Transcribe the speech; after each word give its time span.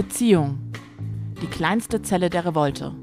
Beziehung. 0.00 0.58
Die 1.42 1.46
kleinste 1.46 2.00
Zelle 2.00 2.30
der 2.30 2.46
Revolte. 2.46 2.94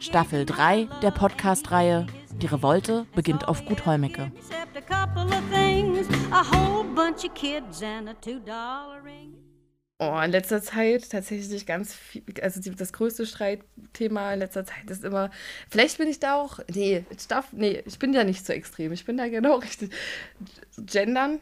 Staffel 0.00 0.46
3 0.46 0.88
der 1.02 1.10
Podcast-Reihe 1.10 2.06
Die 2.40 2.46
Revolte 2.46 3.04
beginnt 3.14 3.46
auf 3.46 3.66
Gut 3.66 3.84
Holmecke. 3.84 4.32
Oh, 9.98 10.18
in 10.24 10.30
letzter 10.30 10.62
Zeit 10.62 11.10
tatsächlich 11.10 11.66
ganz 11.66 11.94
viel, 11.94 12.22
also 12.40 12.58
die, 12.58 12.70
das 12.70 12.94
größte 12.94 13.26
Streitthema 13.26 14.32
in 14.32 14.38
letzter 14.38 14.64
Zeit 14.64 14.88
ist 14.88 15.04
immer, 15.04 15.30
vielleicht 15.68 15.98
bin 15.98 16.08
ich 16.08 16.20
da 16.20 16.36
auch, 16.36 16.58
nee, 16.74 17.04
Staff, 17.20 17.48
nee, 17.52 17.82
ich 17.84 17.98
bin 17.98 18.14
ja 18.14 18.24
nicht 18.24 18.46
so 18.46 18.54
extrem, 18.54 18.92
ich 18.92 19.04
bin 19.04 19.18
da 19.18 19.28
genau 19.28 19.56
richtig. 19.56 19.92
Gendern, 20.78 21.38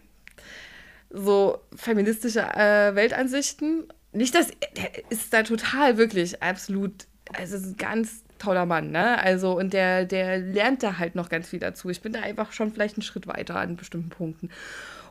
so 1.11 1.59
feministische 1.75 2.41
äh, 2.41 2.95
Weltansichten. 2.95 3.85
Nicht, 4.13 4.35
dass, 4.35 4.49
der 4.77 5.11
ist 5.11 5.33
da 5.33 5.43
total 5.43 5.97
wirklich 5.97 6.43
absolut, 6.43 7.07
also 7.33 7.57
ist 7.57 7.65
ein 7.67 7.77
ganz 7.77 8.23
toller 8.39 8.67
Mann, 8.67 8.91
ne? 8.91 9.23
Also, 9.23 9.57
und 9.57 9.73
der, 9.73 10.05
der 10.05 10.39
lernt 10.39 10.83
da 10.83 10.99
halt 10.99 11.15
noch 11.15 11.29
ganz 11.29 11.49
viel 11.49 11.61
dazu. 11.61 11.91
Ich 11.91 12.01
bin 12.01 12.13
da 12.13 12.21
einfach 12.21 12.53
schon 12.53 12.73
vielleicht 12.73 12.97
einen 12.97 13.03
Schritt 13.03 13.27
weiter 13.27 13.57
an 13.57 13.77
bestimmten 13.77 14.09
Punkten 14.09 14.51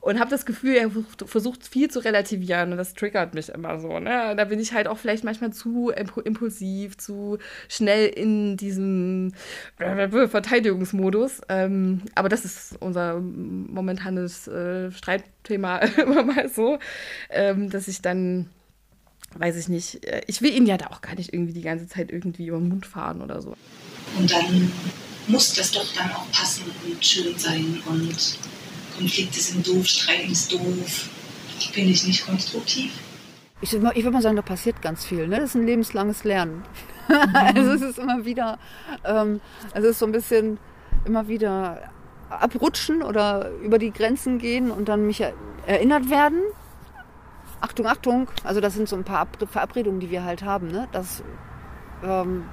und 0.02 0.20
habe 0.20 0.30
das 0.30 0.46
Gefühl, 0.46 0.76
er 0.76 0.92
versucht 1.26 1.68
viel 1.68 1.90
zu 1.90 2.00
relativieren 2.00 2.72
und 2.72 2.78
das 2.78 2.94
triggert 2.94 3.34
mich 3.34 3.50
immer 3.50 3.80
so. 3.80 4.00
Ne? 4.00 4.36
Da 4.36 4.46
bin 4.46 4.60
ich 4.60 4.74
halt 4.74 4.88
auch 4.88 4.98
vielleicht 4.98 5.24
manchmal 5.24 5.52
zu 5.52 5.90
impulsiv, 5.90 6.98
zu 6.98 7.38
schnell 7.68 8.08
in 8.08 8.58
diesem 8.58 9.34
Verteidigungsmodus. 9.78 11.42
Ähm, 11.50 12.04
aber 12.16 12.30
das 12.30 12.46
ist 12.46 12.78
unser 12.80 13.20
momentanes 13.20 14.48
äh, 14.48 14.92
Streitthema 14.92 15.78
immer 15.98 16.24
mal 16.24 16.50
so, 16.50 16.80
ähm, 17.30 17.70
dass 17.70 17.88
ich 17.88 18.02
dann 18.02 18.50
weiß 19.36 19.58
ich 19.58 19.68
nicht, 19.68 20.06
äh, 20.06 20.22
ich 20.28 20.42
will 20.42 20.56
ihn 20.56 20.66
ja 20.66 20.78
da 20.78 20.88
auch 20.88 21.02
gar 21.02 21.16
nicht 21.16 21.34
irgendwie 21.34 21.54
die 21.54 21.62
ganze 21.62 21.88
Zeit 21.88 22.12
irgendwie 22.12 22.48
über 22.48 22.58
den 22.58 22.70
Mund 22.70 22.86
fahren 22.86 23.22
oder 23.22 23.42
so. 23.42 23.56
Und 24.18 24.32
dann 24.32 24.72
muss 25.28 25.54
das 25.54 25.72
doch 25.72 25.86
dann 25.94 26.12
auch 26.12 26.32
passen 26.32 26.64
und 26.86 27.06
schön 27.06 27.38
sein 27.38 27.82
und 27.86 28.38
Konflikte 28.98 29.40
sind 29.40 29.68
doof, 29.68 29.86
Streiten 29.86 30.32
ist 30.32 30.52
doof, 30.52 31.10
finde 31.72 31.92
ich 31.92 32.06
nicht 32.06 32.26
konstruktiv. 32.26 32.92
Ich, 33.62 33.74
würde 33.74 34.12
mal 34.12 34.22
sagen, 34.22 34.38
da 34.38 34.42
passiert 34.42 34.82
ganz 34.82 35.06
viel. 35.06 35.28
Ne? 35.28 35.38
Das 35.38 35.50
ist 35.50 35.56
ein 35.56 35.66
lebenslanges 35.66 36.24
Lernen. 36.24 36.64
also 37.34 37.74
es 37.74 37.82
ist 37.82 38.00
immer 38.00 38.24
wieder, 38.24 38.58
ähm, 39.04 39.42
also 39.74 39.88
es 39.88 39.94
ist 39.94 40.00
so 40.00 40.06
ein 40.06 40.14
bisschen 40.14 40.60
immer 41.06 41.28
wieder 41.28 41.90
abrutschen 42.30 43.02
oder 43.02 43.50
über 43.64 43.80
die 43.80 43.92
Grenzen 43.92 44.38
gehen 44.38 44.72
und 44.72 44.88
dann 44.88 45.08
mich 45.08 45.24
erinnert 45.66 46.10
werden. 46.10 46.40
Achtung, 47.62 47.88
Achtung, 47.88 48.28
also 48.44 48.62
das 48.62 48.76
sind 48.76 48.88
so 48.88 48.96
ein 48.96 49.04
paar 49.04 49.28
Verabredungen, 49.52 50.00
die 50.00 50.10
wir 50.10 50.24
halt 50.24 50.44
haben, 50.44 50.68
ne? 50.70 50.88
dass 50.94 51.24
ähm, 52.04 52.46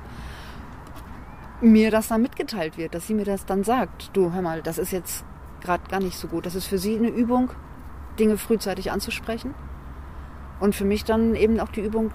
mir 1.61 1.91
das 1.91 2.09
dann 2.09 2.23
mitgeteilt 2.23 2.77
wird, 2.77 2.95
dass 2.95 3.06
sie 3.06 3.15
mir 3.15 3.25
das 3.25 3.47
dann 3.47 3.62
sagt. 3.62 4.11
Du, 4.15 4.33
hör 4.33 4.43
mal, 4.43 4.62
das 4.62 4.78
ist 4.78 4.91
jetzt 4.91 5.25
gerade 5.67 5.89
gar 5.91 6.00
nicht 6.00 6.17
so 6.17 6.28
gut. 6.28 6.47
Das 6.47 6.55
ist 6.55 6.67
für 6.67 6.78
sie 6.78 6.97
eine 6.97 7.09
Übung, 7.09 7.50
Dinge 8.19 8.39
frühzeitig 8.39 8.91
anzusprechen. 8.91 9.55
Und 10.59 10.75
für 10.75 10.84
mich 10.84 11.05
dann 11.05 11.34
eben 11.34 11.61
auch 11.61 11.69
die 11.69 11.83
Übung, 11.83 12.12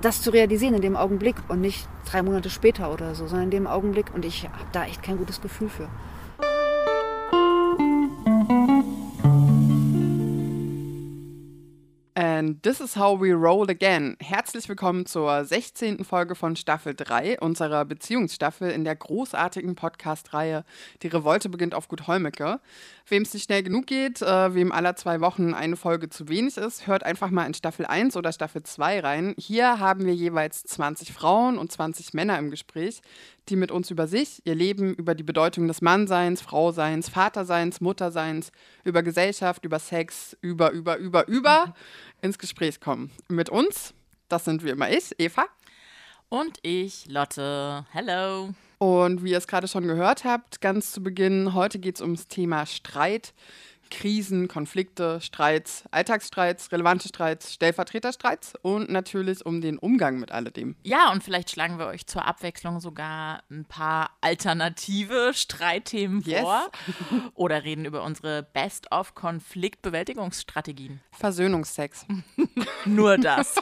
das 0.00 0.22
zu 0.22 0.30
realisieren 0.30 0.74
in 0.74 0.82
dem 0.82 0.96
Augenblick 0.96 1.34
und 1.48 1.60
nicht 1.60 1.88
drei 2.08 2.22
Monate 2.22 2.50
später 2.50 2.92
oder 2.92 3.16
so, 3.16 3.26
sondern 3.26 3.46
in 3.46 3.50
dem 3.50 3.66
Augenblick. 3.66 4.14
Und 4.14 4.24
ich 4.24 4.44
habe 4.44 4.64
da 4.70 4.84
echt 4.84 5.02
kein 5.02 5.18
gutes 5.18 5.40
Gefühl 5.40 5.68
für. 5.68 5.88
And 12.38 12.62
this 12.62 12.78
is 12.80 12.94
how 12.94 13.20
we 13.20 13.32
roll 13.32 13.68
again. 13.68 14.16
Herzlich 14.20 14.68
willkommen 14.68 15.06
zur 15.06 15.44
16. 15.44 16.04
Folge 16.04 16.36
von 16.36 16.54
Staffel 16.54 16.94
3 16.94 17.40
unserer 17.40 17.84
Beziehungsstaffel 17.84 18.70
in 18.70 18.84
der 18.84 18.94
großartigen 18.94 19.74
Podcast-Reihe 19.74 20.64
Die 21.02 21.08
Revolte 21.08 21.48
beginnt 21.48 21.74
auf 21.74 21.88
Gut 21.88 22.06
Holmecke. 22.06 22.60
Wem 23.08 23.22
es 23.22 23.34
nicht 23.34 23.42
schnell 23.42 23.64
genug 23.64 23.88
geht, 23.88 24.22
äh, 24.22 24.54
wem 24.54 24.70
aller 24.70 24.94
zwei 24.94 25.20
Wochen 25.20 25.52
eine 25.52 25.74
Folge 25.74 26.10
zu 26.10 26.28
wenig 26.28 26.58
ist, 26.58 26.86
hört 26.86 27.02
einfach 27.02 27.30
mal 27.30 27.44
in 27.44 27.54
Staffel 27.54 27.86
1 27.86 28.16
oder 28.16 28.30
Staffel 28.30 28.62
2 28.62 29.00
rein. 29.00 29.34
Hier 29.36 29.80
haben 29.80 30.06
wir 30.06 30.14
jeweils 30.14 30.62
20 30.62 31.12
Frauen 31.12 31.58
und 31.58 31.72
20 31.72 32.14
Männer 32.14 32.38
im 32.38 32.50
Gespräch, 32.50 33.00
die 33.50 33.56
mit 33.56 33.70
uns 33.70 33.90
über 33.90 34.06
sich, 34.06 34.42
ihr 34.44 34.54
Leben, 34.54 34.94
über 34.94 35.14
die 35.14 35.22
Bedeutung 35.22 35.68
des 35.68 35.80
Mannseins, 35.80 36.40
Frauseins, 36.40 37.08
Vaterseins, 37.08 37.80
Mutterseins, 37.80 38.52
über 38.84 39.02
Gesellschaft, 39.02 39.64
über 39.64 39.78
Sex, 39.78 40.36
über, 40.40 40.70
über, 40.70 40.96
über, 40.96 41.26
über 41.28 41.74
ins 42.22 42.38
Gespräch 42.38 42.80
kommen. 42.80 43.10
Mit 43.28 43.48
uns, 43.48 43.94
das 44.28 44.44
sind 44.44 44.64
wie 44.64 44.70
immer 44.70 44.90
ich, 44.90 45.14
Eva. 45.18 45.46
Und 46.28 46.58
ich, 46.62 47.06
Lotte. 47.06 47.86
Hello. 47.90 48.50
Und 48.78 49.24
wie 49.24 49.30
ihr 49.30 49.38
es 49.38 49.46
gerade 49.46 49.66
schon 49.66 49.86
gehört 49.86 50.24
habt, 50.24 50.60
ganz 50.60 50.92
zu 50.92 51.02
Beginn, 51.02 51.54
heute 51.54 51.78
geht 51.78 51.96
es 51.96 52.02
ums 52.02 52.28
Thema 52.28 52.66
Streit. 52.66 53.32
Krisen, 53.90 54.48
Konflikte, 54.48 55.20
Streits, 55.20 55.84
Alltagsstreits, 55.90 56.72
relevante 56.72 57.08
Streits, 57.08 57.52
Stellvertreterstreits 57.54 58.54
und 58.62 58.90
natürlich 58.90 59.44
um 59.44 59.60
den 59.60 59.76
Umgang 59.78 60.18
mit 60.18 60.32
alledem. 60.32 60.76
Ja, 60.82 61.12
und 61.12 61.22
vielleicht 61.24 61.50
schlagen 61.50 61.78
wir 61.78 61.86
euch 61.86 62.06
zur 62.06 62.26
Abwechslung 62.26 62.80
sogar 62.80 63.42
ein 63.50 63.64
paar 63.64 64.10
alternative 64.20 65.32
Streitthemen 65.34 66.20
yes. 66.22 66.40
vor 66.40 66.70
oder 67.34 67.62
reden 67.64 67.84
über 67.84 68.02
unsere 68.02 68.42
Best-of-Konfliktbewältigungsstrategien. 68.42 71.00
Versöhnungsex. 71.12 72.06
Nur 72.84 73.18
das. 73.18 73.56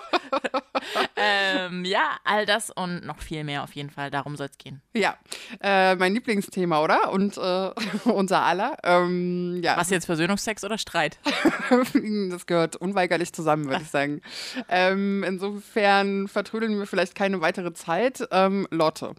Ähm, 1.16 1.84
ja, 1.84 2.18
all 2.24 2.46
das 2.46 2.70
und 2.70 3.04
noch 3.04 3.20
viel 3.20 3.44
mehr 3.44 3.62
auf 3.62 3.72
jeden 3.72 3.90
Fall. 3.90 4.10
Darum 4.10 4.36
soll 4.36 4.48
es 4.50 4.58
gehen. 4.58 4.80
Ja, 4.94 5.16
äh, 5.60 5.94
mein 5.96 6.14
Lieblingsthema, 6.14 6.82
oder? 6.82 7.12
Und 7.12 7.36
äh, 7.36 7.70
unser 8.10 8.42
aller. 8.42 8.76
Ähm, 8.82 9.60
ja. 9.62 9.76
Was 9.76 9.90
jetzt 9.90 10.06
Versöhnungsex 10.06 10.64
oder 10.64 10.78
Streit? 10.78 11.18
das 12.30 12.46
gehört 12.46 12.76
unweigerlich 12.76 13.32
zusammen, 13.32 13.66
würde 13.66 13.82
ich 13.82 13.90
sagen. 13.90 14.20
Ähm, 14.68 15.24
insofern 15.24 16.28
vertrödeln 16.28 16.78
wir 16.78 16.86
vielleicht 16.86 17.14
keine 17.14 17.40
weitere 17.40 17.72
Zeit. 17.72 18.26
Ähm, 18.30 18.66
Lotte. 18.70 19.14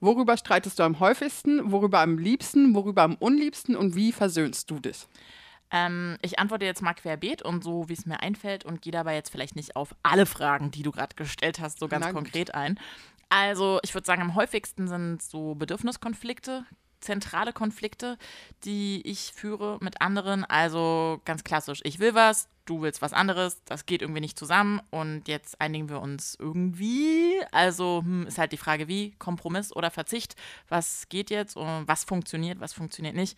Worüber 0.00 0.36
streitest 0.36 0.78
du 0.78 0.82
am 0.82 1.00
häufigsten, 1.00 1.72
worüber 1.72 2.00
am 2.00 2.18
liebsten, 2.18 2.74
worüber 2.74 3.02
am 3.02 3.14
unliebsten 3.14 3.74
und 3.74 3.96
wie 3.96 4.12
versöhnst 4.12 4.70
du 4.70 4.78
dich? 4.78 5.06
Ähm, 5.74 6.18
ich 6.22 6.38
antworte 6.38 6.64
jetzt 6.64 6.82
mal 6.82 6.94
querbeet 6.94 7.42
und 7.42 7.64
so, 7.64 7.88
wie 7.88 7.94
es 7.94 8.06
mir 8.06 8.20
einfällt 8.20 8.64
und 8.64 8.80
gehe 8.80 8.92
dabei 8.92 9.16
jetzt 9.16 9.30
vielleicht 9.30 9.56
nicht 9.56 9.74
auf 9.74 9.92
alle 10.04 10.24
Fragen, 10.24 10.70
die 10.70 10.84
du 10.84 10.92
gerade 10.92 11.16
gestellt 11.16 11.58
hast, 11.58 11.80
so 11.80 11.88
ganz 11.88 12.08
konkret 12.12 12.54
ein. 12.54 12.78
Also, 13.28 13.80
ich 13.82 13.92
würde 13.92 14.06
sagen, 14.06 14.22
am 14.22 14.36
häufigsten 14.36 14.86
sind 14.86 15.20
so 15.20 15.56
Bedürfniskonflikte, 15.56 16.64
zentrale 17.00 17.52
Konflikte, 17.52 18.18
die 18.64 19.02
ich 19.04 19.32
führe 19.34 19.78
mit 19.80 20.00
anderen. 20.00 20.44
Also 20.44 21.20
ganz 21.24 21.42
klassisch, 21.42 21.80
ich 21.82 21.98
will 21.98 22.14
was, 22.14 22.48
du 22.66 22.80
willst 22.80 23.02
was 23.02 23.12
anderes, 23.12 23.60
das 23.64 23.84
geht 23.84 24.00
irgendwie 24.00 24.20
nicht 24.20 24.38
zusammen 24.38 24.80
und 24.90 25.26
jetzt 25.26 25.60
einigen 25.60 25.88
wir 25.88 26.00
uns 26.00 26.36
irgendwie. 26.38 27.40
Also 27.50 28.02
hm, 28.04 28.28
ist 28.28 28.38
halt 28.38 28.52
die 28.52 28.58
Frage, 28.58 28.86
wie, 28.86 29.10
Kompromiss 29.18 29.74
oder 29.74 29.90
Verzicht, 29.90 30.36
was 30.68 31.08
geht 31.08 31.30
jetzt 31.30 31.56
und 31.56 31.88
was 31.88 32.04
funktioniert, 32.04 32.60
was 32.60 32.72
funktioniert 32.72 33.16
nicht. 33.16 33.36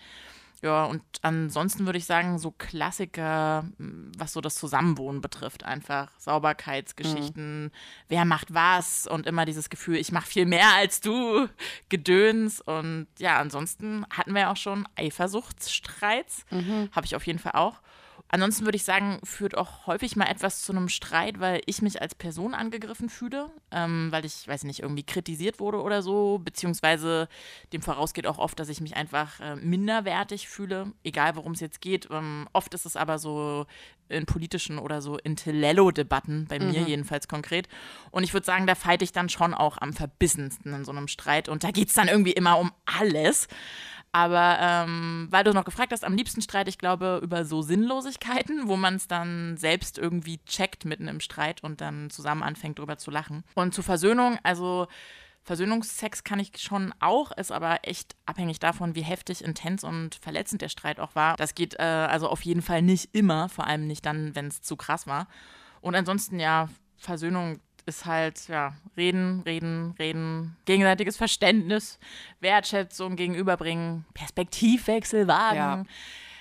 Ja, 0.67 0.87
und 0.87 1.01
ansonsten 1.23 1.87
würde 1.87 1.97
ich 1.99 2.07
sagen, 2.07 2.41
so 2.41 2.51
Klassiker, 2.51 3.65
hm, 3.79 4.11
was 4.19 4.33
so 4.33 4.41
das 4.41 4.57
Zusammenwohnen 4.57 5.21
betrifft, 5.21 5.63
einfach 5.63 6.11
Sauberkeitsgeschichten, 6.19 7.67
mhm. 7.67 7.71
wer 8.09 8.25
macht 8.25 8.53
was 8.53 9.07
und 9.07 9.29
immer 9.29 9.45
dieses 9.45 9.71
Gefühl, 9.71 9.95
ich 9.95 10.11
mache 10.11 10.27
viel 10.27 10.45
mehr 10.45 10.75
als 10.75 11.01
du, 11.01 11.49
Gedöns. 11.89 12.61
Und 12.61 13.07
ja, 13.21 13.39
ansonsten 13.39 14.05
hatten 14.11 14.35
wir 14.35 14.51
auch 14.51 14.57
schon 14.57 14.89
Eifersuchtsstreits, 14.97 16.45
mhm. 16.51 16.89
habe 16.91 17.07
ich 17.07 17.15
auf 17.15 17.25
jeden 17.29 17.39
Fall 17.39 17.53
auch. 17.53 17.81
Ansonsten 18.37 18.67
würde 18.67 18.77
ich 18.77 18.85
sagen, 18.85 19.19
führt 19.25 19.57
auch 19.57 19.87
häufig 19.87 20.15
mal 20.15 20.27
etwas 20.27 20.61
zu 20.61 20.71
einem 20.71 20.91
Streit, 20.91 21.41
weil 21.41 21.63
ich 21.65 21.81
mich 21.81 22.03
als 22.03 22.15
Person 22.15 22.53
angegriffen 22.53 23.09
fühle, 23.09 23.51
ähm, 23.71 24.09
weil 24.11 24.27
ich, 24.27 24.47
weiß 24.47 24.65
nicht, 24.65 24.81
irgendwie 24.81 25.05
kritisiert 25.05 25.59
wurde 25.59 25.81
oder 25.81 26.03
so, 26.03 26.39
beziehungsweise 26.45 27.31
dem 27.73 27.81
vorausgeht 27.81 28.27
auch 28.27 28.37
oft, 28.37 28.61
dass 28.61 28.69
ich 28.69 28.83
mich 28.83 28.95
einfach 28.95 29.41
äh, 29.41 29.57
minderwertig 29.57 30.49
fühle, 30.49 30.93
egal 31.03 31.35
worum 31.35 31.53
es 31.53 31.61
jetzt 31.61 31.81
geht. 31.81 32.09
Ähm, 32.11 32.47
oft 32.53 32.75
ist 32.75 32.85
es 32.85 32.95
aber 32.95 33.19
so 33.19 33.65
in 34.11 34.27
politischen 34.27 34.79
oder 34.79 35.01
so 35.01 35.17
Intellello-Debatten, 35.17 36.45
bei 36.47 36.59
mir 36.59 36.83
mhm. 36.83 36.87
jedenfalls 36.87 37.29
konkret. 37.29 37.69
Und 38.11 38.23
ich 38.23 38.35
würde 38.35 38.45
sagen, 38.45 38.67
da 38.67 38.75
feite 38.75 39.03
ich 39.03 39.13
dann 39.13 39.31
schon 39.31 39.55
auch 39.55 39.79
am 39.79 39.95
verbissensten 39.95 40.75
in 40.75 40.85
so 40.85 40.93
einem 40.93 41.09
Streit 41.09 41.49
und 41.49 41.65
da 41.65 41.71
geht 41.71 41.89
es 41.89 41.95
dann 41.95 42.09
irgendwie 42.09 42.33
immer 42.33 42.59
um 42.59 42.71
alles. 42.85 43.49
Aber 44.17 44.57
ähm, 44.63 45.29
weil 45.29 45.45
du 45.45 45.53
noch 45.53 45.67
gefragt 45.67 45.93
hast, 45.93 46.03
am 46.03 46.17
liebsten 46.17 46.41
streite 46.41 46.71
ich, 46.71 46.79
glaube, 46.79 47.21
über 47.23 47.45
so 47.45 47.61
Sinnlosigkeiten, 47.61 48.67
wo 48.67 48.79
man 48.79 48.95
es 48.95 49.09
dann 49.09 49.59
selbst 49.59 49.99
irgendwie 49.99 50.39
checkt 50.47 50.87
mitten 50.87 51.07
im 51.07 51.21
Streit 51.21 51.63
und 51.63 51.83
dann 51.83 52.09
zusammen 52.09 52.43
anfängt, 52.43 52.79
drüber 52.79 52.97
zu 52.97 53.11
lachen. 53.11 53.45
Und 53.53 53.75
zur 53.75 53.85
Versöhnung, 53.85 54.39
also 54.43 54.87
Versöhnungsex 55.43 56.25
kann 56.25 56.41
ich 56.41 56.53
schon 56.57 56.95
auch, 56.99 57.31
ist 57.31 57.53
aber 57.53 57.81
echt 57.83 58.17
abhängig 58.25 58.59
davon, 58.59 58.95
wie 58.95 59.03
heftig, 59.03 59.45
intens 59.45 59.85
und 59.85 60.15
verletzend 60.15 60.63
der 60.63 60.71
Streit 60.71 60.99
auch 60.99 61.15
war. 61.15 61.37
Das 61.37 61.55
geht 61.55 61.75
äh, 61.79 61.83
also 61.83 62.31
auf 62.31 62.41
jeden 62.41 62.63
Fall 62.63 62.81
nicht 62.81 63.11
immer, 63.15 63.51
vor 63.51 63.67
allem 63.67 63.87
nicht 63.87 64.07
dann, 64.07 64.35
wenn 64.35 64.47
es 64.47 64.63
zu 64.63 64.77
krass 64.77 65.07
war. 65.07 65.29
Und 65.83 65.95
ansonsten 65.95 66.41
ja, 66.41 66.71
Versöhnung 66.97 67.61
ist 67.87 68.05
halt, 68.05 68.49
ja, 68.49 68.75
reden, 68.97 69.43
reden, 69.47 69.95
reden, 69.99 70.57
gegenseitiges 70.65 71.17
Verständnis, 71.17 71.99
Wertschätzung 72.41 73.17
gegenüberbringen, 73.17 74.05
Perspektivwechsel 74.15 75.27
wagen. 75.29 75.57
Ja. 75.57 75.85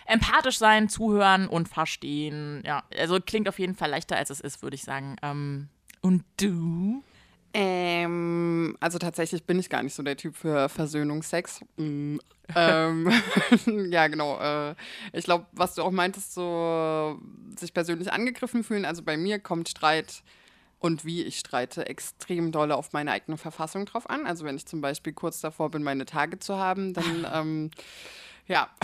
Empathisch 0.07 0.57
sein, 0.57 0.89
zuhören 0.89 1.47
und 1.47 1.67
verstehen. 1.67 2.61
Ja, 2.65 2.83
also 2.95 3.19
klingt 3.19 3.49
auf 3.49 3.57
jeden 3.57 3.75
Fall 3.75 3.89
leichter, 3.89 4.17
als 4.17 4.29
es 4.29 4.39
ist, 4.39 4.61
würde 4.61 4.75
ich 4.75 4.83
sagen. 4.83 5.15
Ähm, 5.23 5.69
und 6.01 6.23
du? 6.37 7.03
Ähm, 7.53 8.75
also 8.81 8.99
tatsächlich 8.99 9.45
bin 9.45 9.57
ich 9.57 9.69
gar 9.69 9.81
nicht 9.81 9.95
so 9.95 10.03
der 10.03 10.17
Typ 10.17 10.35
für 10.35 10.67
Versöhnungsex. 10.67 11.61
Mm, 11.77 12.17
ähm, 12.53 13.11
ja, 13.89 14.07
genau. 14.07 14.39
Äh, 14.39 14.75
ich 15.13 15.23
glaube, 15.23 15.45
was 15.53 15.73
du 15.73 15.81
auch 15.81 15.91
meintest, 15.91 16.33
so 16.33 17.19
sich 17.57 17.73
persönlich 17.73 18.11
angegriffen 18.11 18.63
fühlen. 18.63 18.85
Also 18.85 19.03
bei 19.03 19.15
mir 19.15 19.39
kommt 19.39 19.69
Streit 19.69 20.21
und 20.85 21.03
wie 21.03 21.23
ich 21.23 21.39
streite 21.39 21.87
extrem 21.87 22.51
dolle 22.51 22.75
auf 22.75 22.93
meine 22.93 23.11
eigene 23.11 23.37
Verfassung 23.37 23.85
drauf 23.85 24.07
an. 24.07 24.27
Also 24.27 24.45
wenn 24.45 24.55
ich 24.55 24.67
zum 24.67 24.81
Beispiel 24.81 25.13
kurz 25.13 25.41
davor 25.41 25.71
bin, 25.71 25.81
meine 25.81 26.05
Tage 26.05 26.37
zu 26.37 26.57
haben, 26.57 26.93
dann 26.93 27.25
ähm, 27.33 27.71
ja. 28.47 28.69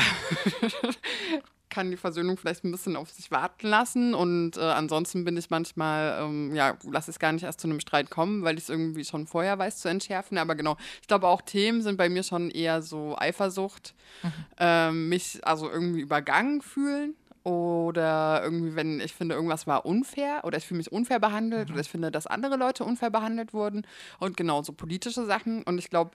kann 1.69 1.91
die 1.91 1.97
Versöhnung 1.97 2.37
vielleicht 2.37 2.65
ein 2.65 2.71
bisschen 2.71 2.95
auf 2.95 3.11
sich 3.11 3.29
warten 3.29 3.67
lassen. 3.67 4.15
Und 4.15 4.57
äh, 4.57 4.61
ansonsten 4.61 5.23
bin 5.23 5.37
ich 5.37 5.51
manchmal, 5.51 6.17
ähm, 6.19 6.55
ja, 6.55 6.75
lasse 6.89 7.11
es 7.11 7.19
gar 7.19 7.31
nicht 7.31 7.43
erst 7.43 7.61
zu 7.61 7.67
einem 7.67 7.79
Streit 7.79 8.09
kommen, 8.09 8.43
weil 8.43 8.57
ich 8.57 8.63
es 8.63 8.69
irgendwie 8.69 9.05
schon 9.05 9.27
vorher 9.27 9.59
weiß 9.59 9.77
zu 9.77 9.87
entschärfen. 9.87 10.39
Aber 10.39 10.55
genau, 10.55 10.77
ich 11.01 11.07
glaube 11.07 11.27
auch 11.27 11.41
Themen 11.41 11.83
sind 11.83 11.97
bei 11.97 12.09
mir 12.09 12.23
schon 12.23 12.49
eher 12.49 12.81
so 12.81 13.15
Eifersucht, 13.15 13.93
mhm. 14.23 14.33
ähm, 14.57 15.09
mich 15.09 15.39
also 15.43 15.69
irgendwie 15.69 16.01
übergangen 16.01 16.63
fühlen. 16.63 17.15
Oder 17.43 18.41
irgendwie, 18.43 18.75
wenn 18.75 18.99
ich 18.99 19.13
finde, 19.13 19.33
irgendwas 19.35 19.65
war 19.65 19.85
unfair 19.85 20.41
oder 20.43 20.59
ich 20.59 20.67
fühle 20.67 20.77
mich 20.77 20.91
unfair 20.91 21.19
behandelt 21.19 21.69
mhm. 21.69 21.73
oder 21.73 21.81
ich 21.81 21.89
finde, 21.89 22.11
dass 22.11 22.27
andere 22.27 22.55
Leute 22.55 22.83
unfair 22.83 23.09
behandelt 23.09 23.53
wurden. 23.53 23.85
Und 24.19 24.37
genau 24.37 24.61
so 24.61 24.73
politische 24.73 25.25
Sachen. 25.25 25.63
Und 25.63 25.79
ich 25.79 25.89
glaube, 25.89 26.11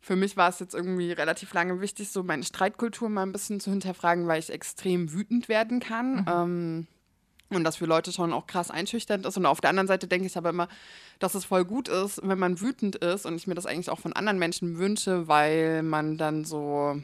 für 0.00 0.16
mich 0.16 0.36
war 0.36 0.48
es 0.48 0.58
jetzt 0.58 0.74
irgendwie 0.74 1.12
relativ 1.12 1.52
lange 1.54 1.80
wichtig, 1.80 2.10
so 2.10 2.22
meine 2.22 2.44
Streitkultur 2.44 3.08
mal 3.08 3.22
ein 3.22 3.32
bisschen 3.32 3.60
zu 3.60 3.70
hinterfragen, 3.70 4.26
weil 4.26 4.40
ich 4.40 4.50
extrem 4.50 5.12
wütend 5.12 5.48
werden 5.48 5.80
kann. 5.80 6.16
Mhm. 6.16 6.26
Ähm, 6.28 6.86
und 7.50 7.64
das 7.64 7.76
für 7.76 7.86
Leute 7.86 8.12
schon 8.12 8.32
auch 8.32 8.46
krass 8.46 8.70
einschüchternd 8.70 9.24
ist. 9.24 9.36
Und 9.36 9.46
auf 9.46 9.60
der 9.60 9.70
anderen 9.70 9.86
Seite 9.86 10.06
denke 10.06 10.26
ich 10.26 10.36
aber 10.36 10.50
immer, 10.50 10.68
dass 11.18 11.34
es 11.34 11.46
voll 11.46 11.64
gut 11.64 11.88
ist, 11.88 12.20
wenn 12.22 12.38
man 12.38 12.60
wütend 12.60 12.96
ist 12.96 13.24
und 13.26 13.36
ich 13.36 13.46
mir 13.46 13.54
das 13.54 13.66
eigentlich 13.66 13.90
auch 13.90 14.00
von 14.00 14.12
anderen 14.12 14.38
Menschen 14.38 14.78
wünsche, 14.78 15.28
weil 15.28 15.82
man 15.82 16.18
dann 16.18 16.44
so, 16.44 17.00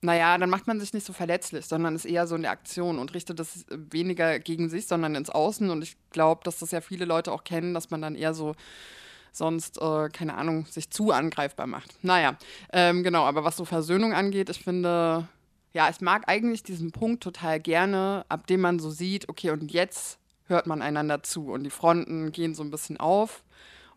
naja, 0.00 0.38
dann 0.38 0.50
macht 0.50 0.66
man 0.66 0.78
sich 0.78 0.92
nicht 0.92 1.06
so 1.06 1.12
verletzlich, 1.12 1.66
sondern 1.66 1.96
ist 1.96 2.04
eher 2.04 2.26
so 2.26 2.36
in 2.36 2.42
der 2.42 2.52
Aktion 2.52 2.98
und 2.98 3.14
richtet 3.14 3.40
das 3.40 3.66
weniger 3.68 4.38
gegen 4.38 4.68
sich, 4.68 4.86
sondern 4.86 5.14
ins 5.14 5.30
Außen. 5.30 5.70
Und 5.70 5.82
ich 5.82 5.96
glaube, 6.10 6.42
dass 6.44 6.58
das 6.58 6.70
ja 6.70 6.80
viele 6.80 7.04
Leute 7.04 7.32
auch 7.32 7.44
kennen, 7.44 7.74
dass 7.74 7.90
man 7.90 8.02
dann 8.02 8.14
eher 8.14 8.34
so 8.34 8.54
sonst, 9.32 9.80
äh, 9.80 10.08
keine 10.08 10.34
Ahnung, 10.34 10.66
sich 10.66 10.90
zu 10.90 11.12
angreifbar 11.12 11.66
macht. 11.66 11.96
Naja, 12.02 12.36
ähm, 12.72 13.02
genau, 13.02 13.24
aber 13.24 13.44
was 13.44 13.56
so 13.56 13.64
Versöhnung 13.64 14.12
angeht, 14.12 14.50
ich 14.50 14.62
finde, 14.62 15.28
ja, 15.72 15.88
ich 15.90 16.00
mag 16.00 16.24
eigentlich 16.26 16.62
diesen 16.62 16.92
Punkt 16.92 17.22
total 17.22 17.60
gerne, 17.60 18.24
ab 18.28 18.46
dem 18.46 18.60
man 18.60 18.78
so 18.78 18.90
sieht, 18.90 19.28
okay, 19.28 19.50
und 19.50 19.70
jetzt 19.70 20.18
hört 20.46 20.66
man 20.66 20.80
einander 20.80 21.22
zu 21.22 21.52
und 21.52 21.64
die 21.64 21.70
Fronten 21.70 22.32
gehen 22.32 22.54
so 22.54 22.62
ein 22.62 22.70
bisschen 22.70 22.98
auf 22.98 23.42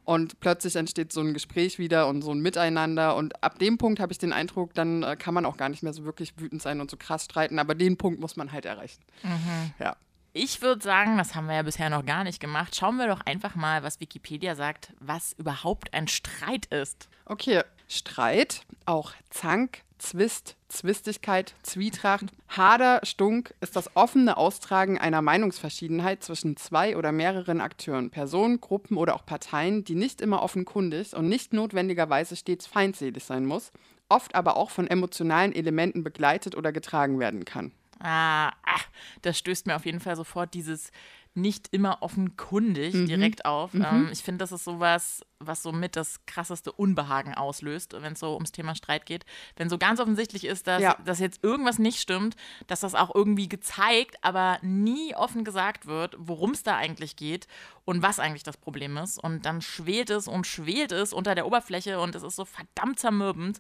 und 0.03 0.39
plötzlich 0.39 0.75
entsteht 0.75 1.12
so 1.12 1.21
ein 1.21 1.33
Gespräch 1.33 1.80
wieder 1.80 2.07
und 2.07 2.21
so 2.21 2.31
ein 2.31 2.39
Miteinander 2.39 3.15
und 3.15 3.44
ab 3.44 3.59
dem 3.59 3.77
Punkt 3.77 4.00
habe 4.00 4.12
ich 4.12 4.18
den 4.18 4.33
Eindruck, 4.33 4.74
dann 4.74 5.03
äh, 5.03 5.15
kann 5.15 5.33
man 5.33 5.45
auch 5.45 5.57
gar 5.57 5.69
nicht 5.69 5.83
mehr 5.83 5.94
so 5.94 6.03
wirklich 6.06 6.33
wütend 6.38 6.62
sein 6.62 6.81
und 6.81 6.89
so 6.89 6.98
krass 6.98 7.25
streiten, 7.25 7.59
aber 7.59 7.75
den 7.75 7.98
Punkt 7.98 8.19
muss 8.19 8.36
man 8.36 8.51
halt 8.51 8.65
erreichen. 8.65 9.01
Mhm. 9.24 9.74
Ja. 9.80 9.95
Ich 10.33 10.62
würde 10.62 10.81
sagen, 10.81 11.18
das 11.18 11.36
haben 11.36 11.48
wir 11.48 11.56
ja 11.56 11.62
bisher 11.62 11.89
noch 11.89 12.06
gar 12.06 12.24
nicht 12.24 12.39
gemacht. 12.39 12.74
Schauen 12.74 12.95
wir 12.95 13.07
doch 13.07 13.19
einfach 13.25 13.56
mal, 13.56 13.83
was 13.83 14.00
Wikipedia 14.00 14.56
sagt, 14.56 14.94
was 15.00 15.33
überhaupt 15.33 15.94
ein 15.94 16.07
Streit 16.07 16.68
ist. 16.68 17.09
Okay, 17.25 17.63
Streit, 17.89 18.62
auch 18.86 19.12
Zank, 19.30 19.83
Zwist, 20.01 20.57
Zwistigkeit, 20.68 21.53
Zwietracht, 21.62 22.25
Hader, 22.50 23.01
Stunk 23.03 23.53
ist 23.62 23.75
das 23.75 23.95
offene 23.95 24.36
Austragen 24.36 24.98
einer 24.98 25.21
Meinungsverschiedenheit 25.21 26.24
zwischen 26.24 26.57
zwei 26.57 26.98
oder 26.98 27.12
mehreren 27.12 27.62
Akteuren, 27.62 28.09
Personen, 28.09 28.59
Gruppen 28.59 28.98
oder 28.98 29.13
auch 29.13 29.25
Parteien, 29.25 29.83
die 29.83 29.94
nicht 29.94 30.19
immer 30.19 30.42
offenkundig 30.42 31.15
und 31.15 31.30
nicht 31.30 31.53
notwendigerweise 31.53 32.36
stets 32.36 32.65
feindselig 32.65 33.24
sein 33.24 33.45
muss, 33.45 33.71
oft 34.09 34.33
aber 34.33 34.57
auch 34.57 34.71
von 34.71 34.88
emotionalen 34.88 35.53
Elementen 35.53 36.04
begleitet 36.04 36.56
oder 36.56 36.71
getragen 36.71 37.19
werden 37.19 37.45
kann. 37.45 37.71
Ah, 38.00 38.50
ah, 38.50 38.81
das 39.21 39.38
stößt 39.38 39.68
mir 39.68 39.75
auf 39.75 39.86
jeden 39.86 40.00
Fall 40.00 40.15
sofort 40.15 40.56
dieses 40.56 40.92
nicht 41.36 41.68
immer 41.71 42.00
offenkundig 42.01 42.95
mhm. 42.95 43.06
direkt 43.06 43.45
auf. 43.45 43.75
Mhm. 43.75 43.86
Ähm, 43.89 44.09
ich 44.12 44.24
finde, 44.24 44.39
das 44.39 44.51
ist 44.51 44.63
sowas, 44.63 45.24
was 45.46 45.64
so 45.64 45.72
mit 45.72 45.96
das 45.96 46.26
krasseste 46.26 46.72
Unbehagen 46.72 47.34
auslöst, 47.34 47.96
wenn 48.02 48.14
es 48.14 48.20
so 48.20 48.34
ums 48.34 48.52
Thema 48.52 48.76
Streit 48.76 49.06
geht. 49.06 49.26
Wenn 49.56 49.70
so 49.70 49.78
ganz 49.78 50.00
offensichtlich 50.00 50.46
ist, 50.46 50.68
dass, 50.68 50.82
ja. 50.82 50.98
dass 51.06 51.20
jetzt 51.20 51.44
irgendwas 51.44 51.80
nicht 51.80 52.00
stimmt, 52.00 52.36
dass 52.68 52.82
das 52.82 52.96
auch 52.96 53.14
irgendwie 53.14 53.50
gezeigt, 53.50 54.18
aber 54.22 54.60
nie 54.62 55.16
offen 55.16 55.44
gesagt 55.44 55.86
wird, 55.86 56.16
worum 56.18 56.52
es 56.52 56.64
da 56.64 56.78
eigentlich 56.78 57.16
geht 57.16 57.48
und 57.86 58.02
was 58.02 58.20
eigentlich 58.20 58.44
das 58.44 58.58
Problem 58.58 58.98
ist. 58.98 59.18
Und 59.18 59.46
dann 59.46 59.62
schwelt 59.62 60.10
es 60.10 60.28
und 60.28 60.46
schwelt 60.48 60.92
es 60.92 61.14
unter 61.14 61.36
der 61.36 61.46
Oberfläche 61.46 62.00
und 62.00 62.16
es 62.16 62.24
ist 62.24 62.36
so 62.36 62.46
verdammt 62.46 63.00
zermürbend. 63.00 63.60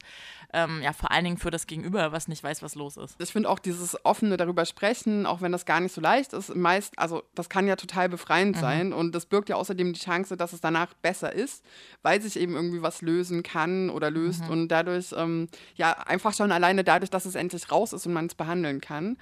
Ähm, 0.53 0.81
ja, 0.81 0.93
vor 0.93 1.11
allen 1.11 1.23
Dingen 1.23 1.37
für 1.37 1.51
das 1.51 1.67
Gegenüber, 1.67 2.11
was 2.11 2.27
nicht 2.27 2.43
weiß, 2.43 2.61
was 2.61 2.75
los 2.75 2.97
ist. 2.97 3.15
Ich 3.19 3.31
finde 3.31 3.49
auch 3.49 3.59
dieses 3.59 4.05
offene 4.05 4.37
darüber 4.37 4.65
sprechen, 4.65 5.25
auch 5.25 5.41
wenn 5.41 5.51
das 5.51 5.65
gar 5.65 5.79
nicht 5.79 5.93
so 5.93 6.01
leicht 6.01 6.33
ist, 6.33 6.55
meist, 6.55 6.97
also 6.97 7.23
das 7.35 7.49
kann 7.49 7.67
ja 7.67 7.75
total 7.75 8.09
befreiend 8.09 8.57
mhm. 8.57 8.61
sein 8.61 8.93
und 8.93 9.13
das 9.13 9.25
birgt 9.25 9.49
ja 9.49 9.55
außerdem 9.55 9.93
die 9.93 9.99
Chance, 9.99 10.37
dass 10.37 10.53
es 10.53 10.61
danach 10.61 10.93
besser 10.95 11.33
ist 11.33 11.63
weil 12.01 12.21
sich 12.21 12.37
eben 12.37 12.55
irgendwie 12.55 12.81
was 12.81 13.01
lösen 13.01 13.43
kann 13.43 13.89
oder 13.89 14.11
löst 14.11 14.45
mhm. 14.45 14.49
und 14.49 14.67
dadurch, 14.69 15.13
ähm, 15.17 15.47
ja, 15.75 15.91
einfach 15.91 16.33
schon 16.33 16.51
alleine 16.51 16.83
dadurch, 16.83 17.09
dass 17.09 17.25
es 17.25 17.35
endlich 17.35 17.71
raus 17.71 17.93
ist 17.93 18.05
und 18.05 18.13
man 18.13 18.25
es 18.27 18.35
behandeln 18.35 18.81
kann. 18.81 19.17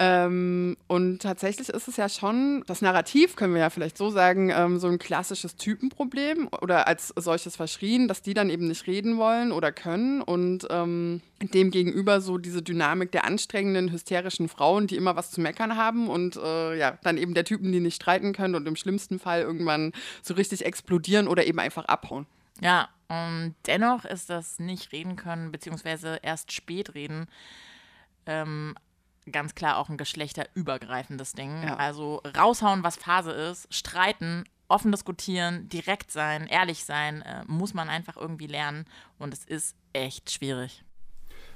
Ähm, 0.00 0.76
und 0.86 1.22
tatsächlich 1.22 1.70
ist 1.70 1.88
es 1.88 1.96
ja 1.96 2.08
schon, 2.08 2.62
das 2.68 2.82
Narrativ 2.82 3.34
können 3.34 3.54
wir 3.54 3.62
ja 3.62 3.70
vielleicht 3.70 3.98
so 3.98 4.10
sagen, 4.10 4.50
ähm, 4.54 4.78
so 4.78 4.86
ein 4.86 5.00
klassisches 5.00 5.56
Typenproblem 5.56 6.48
oder 6.62 6.86
als 6.86 7.12
solches 7.16 7.56
verschrien, 7.56 8.06
dass 8.06 8.22
die 8.22 8.32
dann 8.32 8.48
eben 8.48 8.68
nicht 8.68 8.86
reden 8.86 9.18
wollen 9.18 9.50
oder 9.50 9.72
können 9.72 10.22
und 10.22 10.68
ähm, 10.70 11.20
dem 11.40 11.72
gegenüber 11.72 12.20
so 12.20 12.38
diese 12.38 12.62
Dynamik 12.62 13.10
der 13.10 13.24
anstrengenden, 13.24 13.90
hysterischen 13.90 14.48
Frauen, 14.48 14.86
die 14.86 14.94
immer 14.94 15.16
was 15.16 15.32
zu 15.32 15.40
meckern 15.40 15.76
haben 15.76 16.08
und 16.08 16.36
äh, 16.36 16.78
ja, 16.78 16.96
dann 17.02 17.18
eben 17.18 17.34
der 17.34 17.44
Typen, 17.44 17.72
die 17.72 17.80
nicht 17.80 17.96
streiten 17.96 18.32
können 18.32 18.54
und 18.54 18.68
im 18.68 18.76
schlimmsten 18.76 19.18
Fall 19.18 19.40
irgendwann 19.40 19.92
so 20.22 20.34
richtig 20.34 20.64
explodieren 20.64 21.26
oder 21.26 21.44
eben 21.44 21.58
einfach 21.58 21.86
abhauen. 21.86 22.26
Ja, 22.60 22.88
und 23.08 23.56
dennoch 23.66 24.04
ist 24.04 24.30
das 24.30 24.60
nicht 24.60 24.92
reden 24.92 25.16
können, 25.16 25.50
beziehungsweise 25.50 26.20
erst 26.22 26.52
spät 26.52 26.94
reden, 26.94 27.26
ähm, 28.26 28.74
ganz 29.30 29.54
klar 29.54 29.78
auch 29.78 29.88
ein 29.88 29.96
geschlechterübergreifendes 29.96 31.32
Ding. 31.32 31.62
Ja. 31.62 31.76
Also 31.76 32.22
raushauen, 32.36 32.82
was 32.82 32.96
Phase 32.96 33.32
ist, 33.32 33.72
streiten, 33.74 34.44
offen 34.68 34.92
diskutieren, 34.92 35.68
direkt 35.68 36.10
sein, 36.10 36.46
ehrlich 36.46 36.84
sein, 36.84 37.22
äh, 37.22 37.44
muss 37.46 37.74
man 37.74 37.88
einfach 37.88 38.16
irgendwie 38.16 38.46
lernen. 38.46 38.84
Und 39.18 39.32
es 39.32 39.44
ist 39.44 39.76
echt 39.92 40.30
schwierig. 40.30 40.84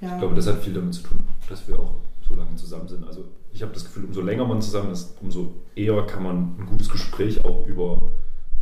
Ja. 0.01 0.13
Ich 0.13 0.19
glaube, 0.19 0.35
das 0.35 0.47
hat 0.47 0.63
viel 0.63 0.73
damit 0.73 0.93
zu 0.93 1.03
tun, 1.03 1.19
dass 1.47 1.67
wir 1.67 1.79
auch 1.79 1.95
so 2.27 2.35
lange 2.35 2.55
zusammen 2.55 2.87
sind. 2.87 3.05
Also 3.05 3.25
ich 3.51 3.61
habe 3.61 3.73
das 3.73 3.85
Gefühl, 3.85 4.05
umso 4.05 4.21
länger 4.21 4.45
man 4.45 4.61
zusammen 4.61 4.91
ist, 4.91 5.17
umso 5.21 5.53
eher 5.75 6.05
kann 6.07 6.23
man 6.23 6.55
ein 6.59 6.65
gutes 6.65 6.89
Gespräch 6.89 7.43
auch 7.45 7.65
über 7.67 8.09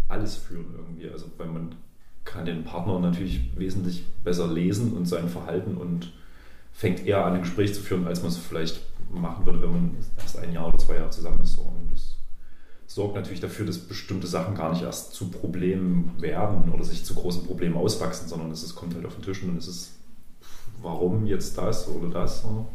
alles 0.07 0.35
führen 0.35 0.73
irgendwie. 0.75 1.09
Also 1.09 1.27
weil 1.37 1.47
man 1.47 1.75
kann 2.25 2.45
den 2.45 2.63
Partner 2.63 2.99
natürlich 2.99 3.57
wesentlich 3.57 4.05
besser 4.23 4.47
lesen 4.47 4.93
und 4.93 5.05
sein 5.05 5.29
Verhalten 5.29 5.77
und 5.77 6.11
fängt 6.71 7.05
eher 7.05 7.25
an, 7.25 7.35
ein 7.35 7.41
Gespräch 7.41 7.73
zu 7.73 7.81
führen, 7.81 8.07
als 8.07 8.21
man 8.21 8.31
es 8.31 8.37
vielleicht 8.37 8.81
machen 9.13 9.45
würde, 9.45 9.61
wenn 9.61 9.71
man 9.71 9.97
erst 10.17 10.37
ein 10.39 10.53
Jahr 10.53 10.67
oder 10.67 10.77
zwei 10.77 10.95
Jahre 10.95 11.09
zusammen 11.09 11.39
ist. 11.41 11.57
Und 11.57 11.91
das 11.91 12.15
sorgt 12.87 13.15
natürlich 13.15 13.39
dafür, 13.39 13.65
dass 13.65 13.77
bestimmte 13.77 14.27
Sachen 14.27 14.55
gar 14.55 14.71
nicht 14.71 14.83
erst 14.83 15.13
zu 15.13 15.29
Problemen 15.29 16.13
werden 16.19 16.71
oder 16.71 16.83
sich 16.83 17.05
zu 17.05 17.15
großen 17.15 17.45
Problemen 17.45 17.75
auswachsen, 17.75 18.27
sondern 18.27 18.51
es 18.51 18.75
kommt 18.75 18.95
halt 18.95 19.05
auf 19.05 19.15
den 19.15 19.23
Tisch 19.23 19.41
und 19.43 19.49
dann 19.49 19.57
ist 19.57 19.67
es, 19.67 19.91
warum 20.81 21.25
jetzt 21.25 21.57
das 21.57 21.87
oder 21.87 22.09
das? 22.09 22.43
Und 22.43 22.67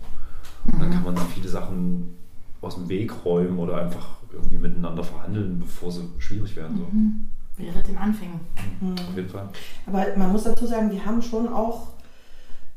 dann 0.81 0.91
kann 0.91 1.05
man 1.05 1.15
dann 1.15 1.27
viele 1.29 1.49
Sachen 1.49 2.17
aus 2.61 2.77
dem 2.77 2.89
Weg 2.89 3.13
räumen 3.25 3.59
oder 3.59 3.77
einfach 3.79 4.17
irgendwie 4.33 4.59
miteinander 4.59 5.05
verhandeln, 5.05 5.61
bevor 5.61 5.93
sie 5.93 6.09
schwierig 6.19 6.57
werden. 6.57 6.79
So. 6.79 6.85
Mhm. 6.85 7.29
Wäre 7.57 7.83
den 7.83 7.97
Anfängen. 7.97 8.41
Mhm. 8.81 8.93
Auf 8.93 9.17
jeden 9.17 9.29
Fall. 9.29 9.49
Aber 9.87 10.05
man 10.17 10.33
muss 10.33 10.45
dazu 10.45 10.67
sagen, 10.67 10.91
wir 10.91 11.05
haben 11.05 11.23
schon 11.23 11.49
auch 11.49 11.93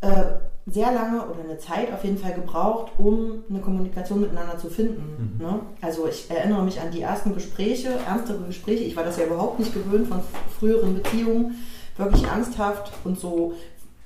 äh, 0.01 0.23
sehr 0.71 0.91
lange 0.91 1.25
oder 1.25 1.43
eine 1.43 1.57
Zeit 1.57 1.91
auf 1.93 2.03
jeden 2.03 2.17
Fall 2.17 2.33
gebraucht, 2.33 2.91
um 2.97 3.43
eine 3.49 3.59
Kommunikation 3.59 4.21
miteinander 4.21 4.57
zu 4.57 4.69
finden. 4.69 5.37
Mhm. 5.37 5.45
Ne? 5.45 5.59
Also 5.81 6.07
ich 6.07 6.29
erinnere 6.29 6.63
mich 6.63 6.79
an 6.79 6.91
die 6.91 7.01
ersten 7.01 7.33
Gespräche, 7.33 7.89
ernstere 8.07 8.43
Gespräche. 8.43 8.83
Ich 8.83 8.95
war 8.95 9.03
das 9.03 9.17
ja 9.17 9.25
überhaupt 9.25 9.59
nicht 9.59 9.73
gewöhnt 9.73 10.07
von 10.07 10.21
früheren 10.57 10.95
Beziehungen, 10.95 11.55
wirklich 11.97 12.23
ernsthaft 12.23 12.91
und 13.03 13.19
so, 13.19 13.53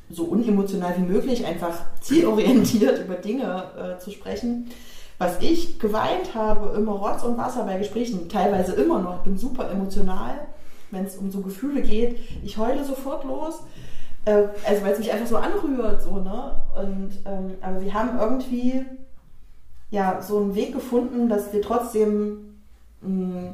so 0.10 0.24
unemotional 0.26 0.96
wie 0.98 1.12
möglich, 1.12 1.46
einfach 1.46 1.86
zielorientiert 2.02 3.00
über 3.06 3.16
Dinge 3.16 3.64
äh, 3.78 4.00
zu 4.00 4.12
sprechen. 4.12 4.70
Was 5.18 5.42
ich 5.42 5.80
geweint 5.80 6.34
habe, 6.34 6.76
immer 6.76 6.94
Rotz 6.94 7.24
und 7.24 7.38
Wasser 7.38 7.64
bei 7.64 7.78
Gesprächen, 7.78 8.30
teilweise 8.30 8.74
immer 8.74 9.00
noch, 9.00 9.18
ich 9.18 9.22
bin 9.22 9.38
super 9.38 9.70
emotional, 9.70 10.48
wenn 10.92 11.06
es 11.06 11.18
um 11.18 11.32
so 11.32 11.42
Gefühle 11.42 11.82
geht. 11.82 12.20
Ich 12.44 12.58
heule 12.58 12.84
sofort 12.84 13.24
los, 13.24 13.62
äh, 14.26 14.48
also 14.66 14.84
weil 14.84 14.94
es 14.94 15.00
mich 15.00 15.12
einfach 15.12 15.28
so 15.28 15.38
anrührt, 15.38 16.02
so, 16.02 16.18
ne? 16.18 16.62
Und, 16.76 17.12
ähm, 17.26 17.56
aber 17.62 17.82
wir 17.82 17.94
haben 17.94 18.20
irgendwie 18.20 18.86
ja 19.92 20.22
so 20.22 20.40
einen 20.40 20.56
Weg 20.56 20.74
gefunden, 20.74 21.30
dass 21.30 21.54
wir 21.54 21.62
trotzdem 21.62 22.56
mh, 23.02 23.08
hm, 23.08 23.54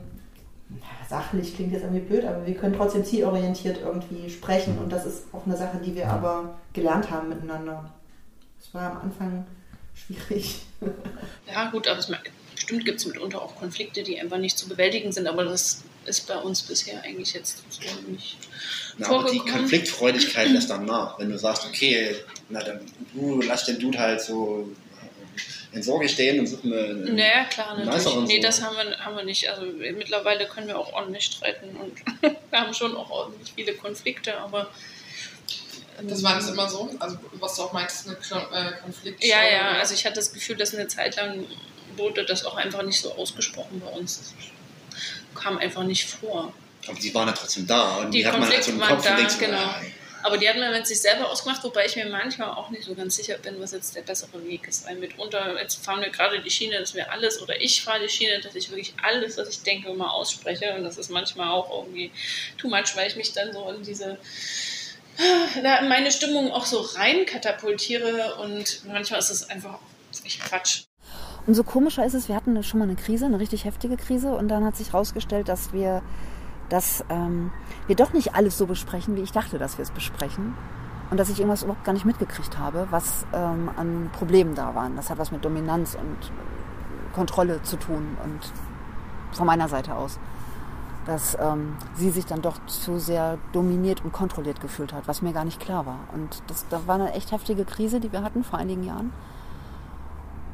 sachlich 1.09 1.55
klingt 1.55 1.73
jetzt 1.73 1.83
irgendwie 1.83 2.05
blöd, 2.05 2.25
aber 2.25 2.45
wir 2.45 2.53
können 2.53 2.75
trotzdem 2.75 3.03
zielorientiert 3.03 3.79
irgendwie 3.83 4.29
sprechen 4.29 4.77
und 4.77 4.91
das 4.91 5.05
ist 5.05 5.25
auch 5.33 5.45
eine 5.45 5.57
Sache, 5.57 5.79
die 5.83 5.95
wir 5.95 6.09
aber 6.09 6.59
gelernt 6.73 7.09
haben 7.09 7.29
miteinander. 7.29 7.89
Es 8.59 8.73
war 8.73 8.91
am 8.91 9.01
Anfang 9.01 9.45
schwierig. 9.93 10.65
Ja, 11.51 11.69
gut, 11.71 11.87
aber 11.87 11.99
es, 11.99 12.09
bestimmt 12.53 12.85
gibt 12.85 12.99
es 12.99 13.07
mitunter 13.07 13.41
auch 13.41 13.55
Konflikte, 13.55 14.03
die 14.03 14.19
einfach 14.21 14.37
nicht 14.37 14.57
zu 14.57 14.69
bewältigen 14.69 15.11
sind, 15.11 15.27
aber 15.27 15.43
das 15.43 15.83
ist 16.09 16.27
bei 16.27 16.37
uns 16.37 16.61
bisher 16.63 17.01
eigentlich 17.03 17.33
jetzt 17.33 17.63
so 17.69 17.81
nicht 18.09 18.37
na, 18.99 19.07
aber 19.07 19.31
die 19.31 19.39
Konfliktfreudigkeit 19.39 20.49
lässt 20.49 20.69
dann 20.69 20.85
nach. 20.85 21.17
Wenn 21.19 21.29
du 21.29 21.39
sagst, 21.39 21.65
okay, 21.65 22.15
na 22.49 22.61
dann 22.61 22.81
du 23.13 23.41
lass 23.41 23.65
den 23.65 23.79
Dude 23.79 23.97
halt 23.97 24.21
so 24.21 24.69
in 25.71 25.83
Sorge 25.83 26.09
stehen 26.09 26.39
und 26.39 26.47
suchen 26.47 26.73
eine. 26.73 26.93
Naja, 27.13 27.45
klar, 27.45 27.77
natürlich. 27.77 28.27
Nee, 28.27 28.35
so. 28.37 28.41
das 28.41 28.61
haben 28.61 28.75
wir, 28.75 28.97
haben 28.99 29.15
wir 29.15 29.23
nicht. 29.23 29.49
Also 29.49 29.65
mittlerweile 29.65 30.47
können 30.47 30.67
wir 30.67 30.77
auch 30.77 30.91
ordentlich 30.93 31.25
streiten 31.25 31.77
und 31.77 31.93
wir 32.21 32.59
haben 32.59 32.73
schon 32.73 32.95
auch 32.97 33.09
ordentlich 33.09 33.53
viele 33.55 33.73
Konflikte, 33.73 34.37
aber. 34.37 34.69
Das 36.01 36.23
war 36.23 36.35
das 36.35 36.49
immer 36.49 36.69
so? 36.69 36.89
Also, 36.99 37.17
was 37.33 37.55
du 37.55 37.63
auch 37.63 37.73
meinst, 37.73 38.07
eine 38.07 38.15
äh, 38.15 38.71
Konflikt. 38.81 39.23
Ja, 39.23 39.43
ja, 39.43 39.71
also 39.79 39.93
ich 39.93 40.05
hatte 40.05 40.15
das 40.15 40.31
Gefühl, 40.31 40.55
dass 40.55 40.73
eine 40.73 40.87
Zeit 40.87 41.17
lang 41.17 41.45
wurde 41.97 42.23
das 42.23 42.45
auch 42.45 42.55
einfach 42.55 42.83
nicht 42.83 43.01
so 43.01 43.13
ausgesprochen 43.15 43.81
bei 43.83 43.91
uns. 43.91 44.33
Kam 45.35 45.57
einfach 45.57 45.83
nicht 45.83 46.09
vor. 46.09 46.53
Aber 46.87 46.99
die 46.99 47.13
waren 47.13 47.27
ja 47.27 47.33
trotzdem 47.33 47.67
da 47.67 47.97
und 47.97 48.11
die, 48.11 48.19
die 48.19 48.27
hat 48.27 48.39
man 48.39 48.49
halt 48.49 48.63
so 48.63 48.71
im 48.71 48.79
Kopf 48.79 49.03
da, 49.03 49.15
genau. 49.15 49.57
Ja, 49.57 49.81
aber 50.21 50.37
die 50.37 50.49
hat 50.49 50.57
man 50.57 50.71
mit 50.71 50.85
sich 50.85 50.99
selber 50.99 51.29
ausgemacht, 51.29 51.63
wobei 51.63 51.85
ich 51.85 51.95
mir 51.95 52.05
manchmal 52.07 52.49
auch 52.49 52.69
nicht 52.69 52.83
so 52.83 52.93
ganz 52.93 53.15
sicher 53.15 53.37
bin, 53.37 53.59
was 53.61 53.71
jetzt 53.71 53.95
der 53.95 54.01
bessere 54.01 54.43
Weg 54.45 54.67
ist. 54.67 54.85
Weil 54.85 54.95
mitunter, 54.95 55.59
jetzt 55.61 55.83
fahren 55.83 56.01
wir 56.01 56.09
gerade 56.09 56.41
die 56.41 56.51
Schiene, 56.51 56.79
dass 56.79 56.93
wir 56.93 57.11
alles, 57.11 57.41
oder 57.41 57.59
ich 57.61 57.81
fahre 57.81 58.01
die 58.01 58.09
Schiene, 58.09 58.41
dass 58.41 58.55
ich 58.55 58.69
wirklich 58.69 58.93
alles, 59.01 59.37
was 59.37 59.49
ich 59.49 59.63
denke, 59.63 59.93
mal 59.93 60.09
ausspreche. 60.09 60.73
Und 60.75 60.83
das 60.83 60.97
ist 60.97 61.09
manchmal 61.09 61.49
auch 61.49 61.69
irgendwie 61.83 62.11
too 62.57 62.67
much, 62.67 62.95
weil 62.95 63.07
ich 63.07 63.15
mich 63.15 63.31
dann 63.31 63.53
so 63.53 63.69
in 63.69 63.83
diese, 63.83 64.17
da 65.63 65.81
meine 65.81 66.11
Stimmung 66.11 66.51
auch 66.51 66.65
so 66.65 66.81
rein 66.81 67.25
katapultiere 67.25 68.35
und 68.35 68.81
manchmal 68.85 69.19
ist 69.19 69.29
es 69.29 69.49
einfach 69.49 69.79
echt 70.25 70.41
Quatsch. 70.41 70.83
Umso 71.49 71.63
komischer 71.63 72.05
ist 72.05 72.13
es, 72.13 72.27
wir 72.27 72.35
hatten 72.35 72.61
schon 72.61 72.77
mal 72.77 72.85
eine 72.85 72.95
Krise, 72.95 73.25
eine 73.25 73.39
richtig 73.39 73.65
heftige 73.65 73.97
Krise, 73.97 74.35
und 74.35 74.49
dann 74.49 74.63
hat 74.63 74.75
sich 74.75 74.93
herausgestellt, 74.93 75.49
dass 75.49 75.73
wir 75.73 76.03
dass 76.69 77.03
ähm, 77.09 77.49
wir 77.87 77.95
doch 77.95 78.13
nicht 78.13 78.35
alles 78.35 78.55
so 78.55 78.67
besprechen, 78.67 79.15
wie 79.15 79.21
ich 79.21 79.31
dachte, 79.31 79.57
dass 79.57 79.79
wir 79.79 79.81
es 79.81 79.89
besprechen. 79.89 80.53
Und 81.09 81.19
dass 81.19 81.27
ich 81.29 81.39
irgendwas 81.39 81.63
überhaupt 81.63 81.83
gar 81.85 81.93
nicht 81.93 82.05
mitgekriegt 82.05 82.59
habe, 82.59 82.85
was 82.91 83.25
ähm, 83.33 83.71
an 83.75 84.11
Problemen 84.13 84.53
da 84.53 84.75
waren. 84.75 84.95
Das 84.95 85.09
hat 85.09 85.17
was 85.17 85.31
mit 85.31 85.43
Dominanz 85.43 85.95
und 85.95 86.31
Kontrolle 87.15 87.63
zu 87.63 87.77
tun 87.77 88.15
und 88.23 89.35
von 89.35 89.47
meiner 89.47 89.67
Seite 89.67 89.95
aus. 89.95 90.19
Dass 91.07 91.35
ähm, 91.41 91.77
sie 91.95 92.11
sich 92.11 92.27
dann 92.27 92.43
doch 92.43 92.63
zu 92.67 92.99
sehr 92.99 93.39
dominiert 93.53 94.05
und 94.05 94.13
kontrolliert 94.13 94.61
gefühlt 94.61 94.93
hat, 94.93 95.07
was 95.07 95.23
mir 95.23 95.33
gar 95.33 95.45
nicht 95.45 95.59
klar 95.59 95.87
war. 95.87 96.01
Und 96.13 96.43
das, 96.45 96.67
das 96.69 96.85
war 96.85 96.93
eine 96.93 97.13
echt 97.13 97.31
heftige 97.31 97.65
Krise, 97.65 97.99
die 97.99 98.11
wir 98.11 98.21
hatten 98.21 98.43
vor 98.43 98.59
einigen 98.59 98.83
Jahren. 98.83 99.11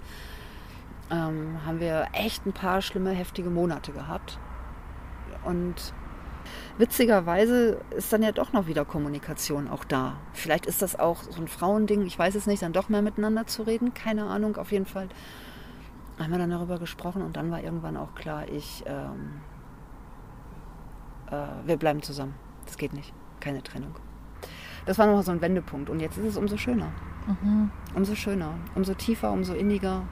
ähm, 1.11 1.65
haben 1.65 1.79
wir 1.79 2.07
echt 2.13 2.45
ein 2.45 2.53
paar 2.53 2.81
schlimme, 2.81 3.11
heftige 3.11 3.49
Monate 3.49 3.91
gehabt. 3.91 4.39
Und 5.43 5.93
witzigerweise 6.77 7.81
ist 7.95 8.11
dann 8.13 8.23
ja 8.23 8.31
doch 8.31 8.53
noch 8.53 8.67
wieder 8.67 8.85
Kommunikation 8.85 9.69
auch 9.69 9.83
da. 9.83 10.17
Vielleicht 10.33 10.65
ist 10.65 10.81
das 10.81 10.97
auch 10.97 11.23
so 11.23 11.41
ein 11.41 11.47
Frauending, 11.47 12.05
ich 12.05 12.17
weiß 12.17 12.35
es 12.35 12.47
nicht, 12.47 12.61
dann 12.61 12.73
doch 12.73 12.89
mehr 12.89 13.01
miteinander 13.01 13.47
zu 13.47 13.63
reden. 13.63 13.93
Keine 13.93 14.25
Ahnung, 14.25 14.57
auf 14.57 14.71
jeden 14.71 14.85
Fall 14.85 15.09
haben 16.23 16.31
wir 16.31 16.39
dann 16.39 16.49
darüber 16.49 16.79
gesprochen 16.79 17.21
und 17.21 17.37
dann 17.37 17.51
war 17.51 17.61
irgendwann 17.61 17.97
auch 17.97 18.15
klar, 18.15 18.47
ich, 18.47 18.83
ähm, 18.85 19.41
äh, 21.29 21.47
wir 21.65 21.77
bleiben 21.77 22.01
zusammen. 22.01 22.35
Das 22.65 22.77
geht 22.77 22.93
nicht. 22.93 23.13
Keine 23.39 23.63
Trennung. 23.63 23.95
Das 24.85 24.97
war 24.97 25.05
nochmal 25.05 25.23
so 25.23 25.31
ein 25.31 25.41
Wendepunkt. 25.41 25.89
Und 25.89 25.99
jetzt 25.99 26.17
ist 26.17 26.25
es 26.25 26.37
umso 26.37 26.57
schöner. 26.57 26.91
Mhm. 27.27 27.71
Umso 27.93 28.15
schöner. 28.15 28.55
Umso 28.75 28.93
tiefer, 28.93 29.31
umso 29.31 29.53
inniger. 29.53 30.03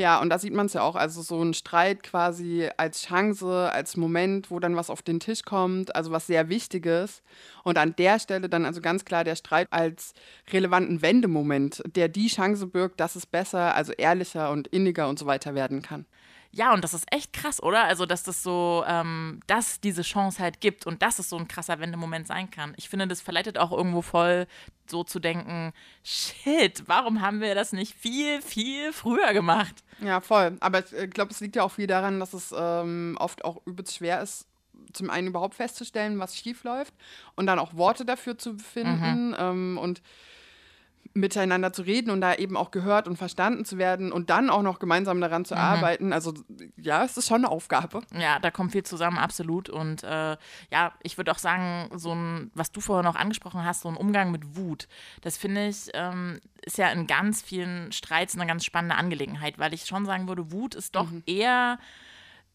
Ja, 0.00 0.18
und 0.18 0.30
da 0.30 0.38
sieht 0.38 0.54
man 0.54 0.64
es 0.64 0.72
ja 0.72 0.80
auch, 0.80 0.96
also 0.96 1.20
so 1.20 1.42
ein 1.42 1.52
Streit 1.52 2.02
quasi 2.02 2.70
als 2.78 3.02
Chance, 3.02 3.70
als 3.70 3.98
Moment, 3.98 4.50
wo 4.50 4.58
dann 4.58 4.74
was 4.74 4.88
auf 4.88 5.02
den 5.02 5.20
Tisch 5.20 5.42
kommt, 5.42 5.94
also 5.94 6.10
was 6.10 6.26
sehr 6.26 6.48
Wichtiges. 6.48 7.22
Und 7.64 7.76
an 7.76 7.94
der 7.96 8.18
Stelle 8.18 8.48
dann 8.48 8.64
also 8.64 8.80
ganz 8.80 9.04
klar 9.04 9.24
der 9.24 9.36
Streit 9.36 9.68
als 9.70 10.14
relevanten 10.50 11.02
Wendemoment, 11.02 11.82
der 11.84 12.08
die 12.08 12.28
Chance 12.28 12.66
birgt, 12.66 12.98
dass 12.98 13.14
es 13.14 13.26
besser, 13.26 13.74
also 13.74 13.92
ehrlicher 13.92 14.50
und 14.50 14.68
inniger 14.68 15.06
und 15.06 15.18
so 15.18 15.26
weiter 15.26 15.54
werden 15.54 15.82
kann. 15.82 16.06
Ja, 16.52 16.74
und 16.74 16.82
das 16.82 16.94
ist 16.94 17.06
echt 17.12 17.32
krass, 17.32 17.62
oder? 17.62 17.84
Also, 17.84 18.06
dass 18.06 18.24
das 18.24 18.42
so, 18.42 18.84
ähm, 18.86 19.40
dass 19.46 19.80
diese 19.80 20.02
Chance 20.02 20.42
halt 20.42 20.60
gibt 20.60 20.84
und 20.84 21.00
dass 21.00 21.20
es 21.20 21.28
so 21.28 21.36
ein 21.36 21.46
krasser 21.46 21.78
Wendemoment 21.78 22.26
sein 22.26 22.50
kann. 22.50 22.74
Ich 22.76 22.88
finde, 22.88 23.06
das 23.06 23.20
verleitet 23.20 23.56
auch 23.56 23.70
irgendwo 23.70 24.02
voll, 24.02 24.46
so 24.88 25.04
zu 25.04 25.20
denken, 25.20 25.72
shit, 26.02 26.82
warum 26.86 27.20
haben 27.20 27.40
wir 27.40 27.54
das 27.54 27.72
nicht 27.72 27.94
viel, 27.94 28.42
viel 28.42 28.92
früher 28.92 29.32
gemacht? 29.32 29.84
Ja, 30.00 30.20
voll. 30.20 30.56
Aber 30.60 30.84
ich 30.84 30.92
äh, 30.92 31.06
glaube, 31.06 31.30
es 31.30 31.40
liegt 31.40 31.54
ja 31.54 31.62
auch 31.62 31.70
viel 31.70 31.86
daran, 31.86 32.18
dass 32.18 32.32
es 32.32 32.52
ähm, 32.56 33.16
oft 33.20 33.44
auch 33.44 33.62
übelst 33.64 33.96
schwer 33.96 34.20
ist, 34.20 34.46
zum 34.92 35.08
einen 35.08 35.28
überhaupt 35.28 35.54
festzustellen, 35.54 36.18
was 36.18 36.36
schief 36.36 36.64
läuft 36.64 36.94
und 37.36 37.46
dann 37.46 37.60
auch 37.60 37.74
Worte 37.74 38.04
dafür 38.04 38.38
zu 38.38 38.58
finden. 38.58 39.28
Mhm. 39.28 39.36
Ähm, 39.38 39.78
und 39.80 40.02
miteinander 41.12 41.72
zu 41.72 41.82
reden 41.82 42.10
und 42.10 42.20
da 42.20 42.34
eben 42.34 42.56
auch 42.56 42.70
gehört 42.70 43.08
und 43.08 43.16
verstanden 43.16 43.64
zu 43.64 43.78
werden 43.78 44.12
und 44.12 44.30
dann 44.30 44.48
auch 44.48 44.62
noch 44.62 44.78
gemeinsam 44.78 45.20
daran 45.20 45.44
zu 45.44 45.54
mhm. 45.54 45.60
arbeiten. 45.60 46.12
Also 46.12 46.34
ja, 46.76 47.04
es 47.04 47.16
ist 47.16 47.26
schon 47.26 47.44
eine 47.44 47.50
Aufgabe. 47.50 48.02
Ja, 48.18 48.38
da 48.38 48.50
kommt 48.50 48.72
viel 48.72 48.84
zusammen, 48.84 49.18
absolut. 49.18 49.68
Und 49.68 50.04
äh, 50.04 50.36
ja, 50.70 50.92
ich 51.02 51.16
würde 51.16 51.32
auch 51.32 51.38
sagen, 51.38 51.90
so 51.98 52.14
ein, 52.14 52.50
was 52.54 52.70
du 52.70 52.80
vorher 52.80 53.02
noch 53.02 53.16
angesprochen 53.16 53.64
hast, 53.64 53.82
so 53.82 53.88
ein 53.88 53.96
Umgang 53.96 54.30
mit 54.30 54.56
Wut, 54.56 54.86
das 55.22 55.36
finde 55.36 55.68
ich, 55.68 55.90
ähm, 55.94 56.40
ist 56.62 56.78
ja 56.78 56.88
in 56.90 57.06
ganz 57.06 57.42
vielen 57.42 57.90
Streits 57.90 58.36
eine 58.36 58.46
ganz 58.46 58.64
spannende 58.64 58.94
Angelegenheit, 58.94 59.58
weil 59.58 59.74
ich 59.74 59.86
schon 59.86 60.06
sagen 60.06 60.28
würde, 60.28 60.52
Wut 60.52 60.74
ist 60.74 60.94
doch 60.94 61.10
mhm. 61.10 61.22
eher 61.26 61.78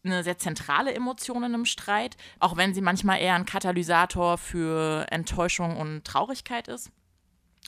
eine 0.04 0.22
sehr 0.22 0.38
zentrale 0.38 0.94
Emotion 0.94 1.38
in 1.38 1.54
einem 1.54 1.64
Streit, 1.64 2.16
auch 2.38 2.56
wenn 2.56 2.72
sie 2.72 2.80
manchmal 2.80 3.20
eher 3.20 3.34
ein 3.34 3.44
Katalysator 3.44 4.38
für 4.38 5.06
Enttäuschung 5.10 5.76
und 5.76 6.04
Traurigkeit 6.04 6.68
ist. 6.68 6.90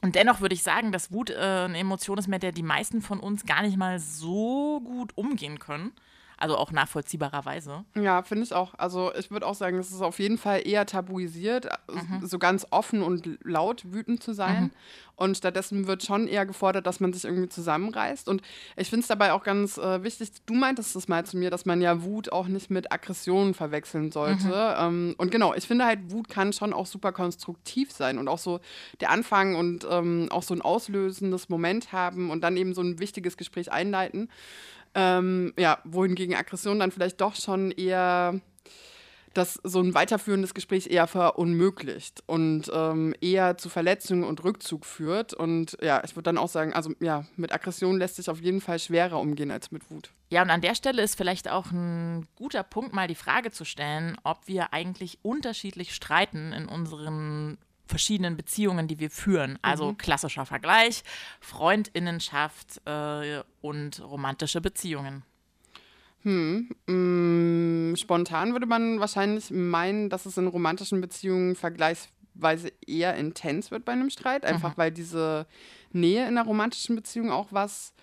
Und 0.02 0.14
dennoch 0.14 0.40
würde 0.40 0.54
ich 0.54 0.62
sagen, 0.62 0.92
dass 0.92 1.12
Wut 1.12 1.30
äh, 1.30 1.34
eine 1.34 1.78
Emotion 1.78 2.18
ist, 2.18 2.28
mit 2.28 2.42
der 2.42 2.52
die 2.52 2.62
meisten 2.62 3.02
von 3.02 3.18
uns 3.18 3.46
gar 3.46 3.62
nicht 3.62 3.76
mal 3.76 3.98
so 3.98 4.80
gut 4.80 5.16
umgehen 5.16 5.58
können. 5.58 5.92
Also 6.40 6.56
auch 6.56 6.70
nachvollziehbarerweise. 6.70 7.84
Ja, 7.96 8.22
finde 8.22 8.44
ich 8.44 8.54
auch. 8.54 8.74
Also 8.78 9.12
ich 9.14 9.32
würde 9.32 9.44
auch 9.44 9.56
sagen, 9.56 9.76
es 9.78 9.90
ist 9.90 10.00
auf 10.00 10.20
jeden 10.20 10.38
Fall 10.38 10.66
eher 10.66 10.86
tabuisiert, 10.86 11.68
mhm. 11.92 12.24
so 12.24 12.38
ganz 12.38 12.64
offen 12.70 13.02
und 13.02 13.38
laut 13.42 13.92
wütend 13.92 14.22
zu 14.22 14.32
sein. 14.32 14.64
Mhm. 14.64 14.70
Und 15.16 15.36
stattdessen 15.36 15.88
wird 15.88 16.04
schon 16.04 16.28
eher 16.28 16.46
gefordert, 16.46 16.86
dass 16.86 17.00
man 17.00 17.12
sich 17.12 17.24
irgendwie 17.24 17.48
zusammenreißt. 17.48 18.28
Und 18.28 18.40
ich 18.76 18.88
finde 18.88 19.02
es 19.02 19.08
dabei 19.08 19.32
auch 19.32 19.42
ganz 19.42 19.76
äh, 19.76 20.04
wichtig, 20.04 20.30
du 20.46 20.54
meintest 20.54 20.94
es 20.94 21.08
mal 21.08 21.26
zu 21.26 21.36
mir, 21.36 21.50
dass 21.50 21.66
man 21.66 21.80
ja 21.80 22.04
Wut 22.04 22.30
auch 22.30 22.46
nicht 22.46 22.70
mit 22.70 22.92
Aggression 22.92 23.52
verwechseln 23.52 24.12
sollte. 24.12 24.46
Mhm. 24.46 25.08
Ähm, 25.08 25.14
und 25.18 25.32
genau, 25.32 25.54
ich 25.54 25.66
finde 25.66 25.86
halt, 25.86 26.12
Wut 26.12 26.28
kann 26.28 26.52
schon 26.52 26.72
auch 26.72 26.86
super 26.86 27.10
konstruktiv 27.10 27.90
sein 27.90 28.16
und 28.16 28.28
auch 28.28 28.38
so 28.38 28.60
der 29.00 29.10
Anfang 29.10 29.56
und 29.56 29.84
ähm, 29.90 30.28
auch 30.30 30.44
so 30.44 30.54
ein 30.54 30.62
auslösendes 30.62 31.48
Moment 31.48 31.90
haben 31.90 32.30
und 32.30 32.42
dann 32.42 32.56
eben 32.56 32.72
so 32.72 32.82
ein 32.82 33.00
wichtiges 33.00 33.36
Gespräch 33.36 33.72
einleiten. 33.72 34.28
Ähm, 34.94 35.52
ja, 35.58 35.78
wohingegen 35.84 36.34
Aggression 36.34 36.78
dann 36.80 36.90
vielleicht 36.90 37.20
doch 37.20 37.34
schon 37.34 37.70
eher 37.70 38.40
das 39.34 39.60
so 39.62 39.80
ein 39.80 39.94
weiterführendes 39.94 40.54
Gespräch 40.54 40.88
eher 40.88 41.06
verunmöglicht 41.06 42.22
und 42.26 42.70
ähm, 42.72 43.14
eher 43.20 43.56
zu 43.56 43.68
Verletzungen 43.68 44.24
und 44.24 44.42
Rückzug 44.44 44.84
führt. 44.84 45.32
Und 45.32 45.76
ja, 45.80 46.02
ich 46.04 46.16
würde 46.16 46.24
dann 46.24 46.38
auch 46.38 46.48
sagen, 46.48 46.72
also 46.72 46.92
ja, 47.00 47.24
mit 47.36 47.52
Aggression 47.52 47.98
lässt 47.98 48.16
sich 48.16 48.28
auf 48.28 48.40
jeden 48.40 48.60
Fall 48.60 48.78
schwerer 48.78 49.20
umgehen 49.20 49.50
als 49.50 49.70
mit 49.70 49.90
Wut. 49.90 50.10
Ja, 50.30 50.42
und 50.42 50.50
an 50.50 50.60
der 50.60 50.74
Stelle 50.74 51.02
ist 51.02 51.16
vielleicht 51.16 51.48
auch 51.50 51.70
ein 51.70 52.26
guter 52.36 52.62
Punkt, 52.62 52.92
mal 52.92 53.08
die 53.08 53.14
Frage 53.14 53.50
zu 53.50 53.64
stellen, 53.64 54.16
ob 54.24 54.46
wir 54.46 54.72
eigentlich 54.72 55.18
unterschiedlich 55.22 55.94
streiten 55.94 56.52
in 56.52 56.66
unseren 56.66 57.58
verschiedenen 57.88 58.36
Beziehungen, 58.36 58.86
die 58.86 59.00
wir 59.00 59.10
führen. 59.10 59.58
Also 59.62 59.92
mhm. 59.92 59.98
klassischer 59.98 60.46
Vergleich, 60.46 61.02
Freundinnenschaft 61.40 62.80
äh, 62.86 63.42
und 63.60 64.00
romantische 64.02 64.60
Beziehungen. 64.60 65.24
Hm, 66.22 66.68
mh, 66.86 67.92
mm, 67.92 67.96
spontan 67.96 68.52
würde 68.52 68.66
man 68.66 69.00
wahrscheinlich 69.00 69.50
meinen, 69.50 70.10
dass 70.10 70.26
es 70.26 70.36
in 70.36 70.48
romantischen 70.48 71.00
Beziehungen 71.00 71.54
vergleichsweise 71.54 72.72
eher 72.86 73.14
intens 73.14 73.70
wird 73.70 73.84
bei 73.84 73.92
einem 73.92 74.10
Streit, 74.10 74.44
einfach 74.44 74.72
mhm. 74.72 74.78
weil 74.78 74.90
diese 74.90 75.46
Nähe 75.92 76.22
in 76.22 76.36
einer 76.36 76.44
romantischen 76.44 76.96
Beziehung 76.96 77.30
auch 77.30 77.48
was, 77.50 77.94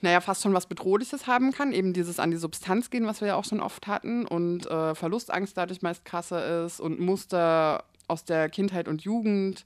naja, 0.00 0.22
fast 0.22 0.42
schon 0.42 0.54
was 0.54 0.66
Bedrohliches 0.66 1.26
haben 1.26 1.52
kann. 1.52 1.72
Eben 1.72 1.92
dieses 1.92 2.18
an 2.18 2.30
die 2.30 2.38
Substanz 2.38 2.88
gehen, 2.88 3.06
was 3.06 3.20
wir 3.20 3.28
ja 3.28 3.34
auch 3.36 3.44
schon 3.44 3.60
oft 3.60 3.86
hatten 3.86 4.26
und 4.26 4.66
äh, 4.66 4.94
Verlustangst 4.94 5.56
dadurch 5.56 5.82
meist 5.82 6.06
krasser 6.06 6.64
ist 6.64 6.80
und 6.80 6.98
Muster 6.98 7.84
aus 8.10 8.24
der 8.24 8.48
Kindheit 8.48 8.88
und 8.88 9.02
Jugend 9.02 9.64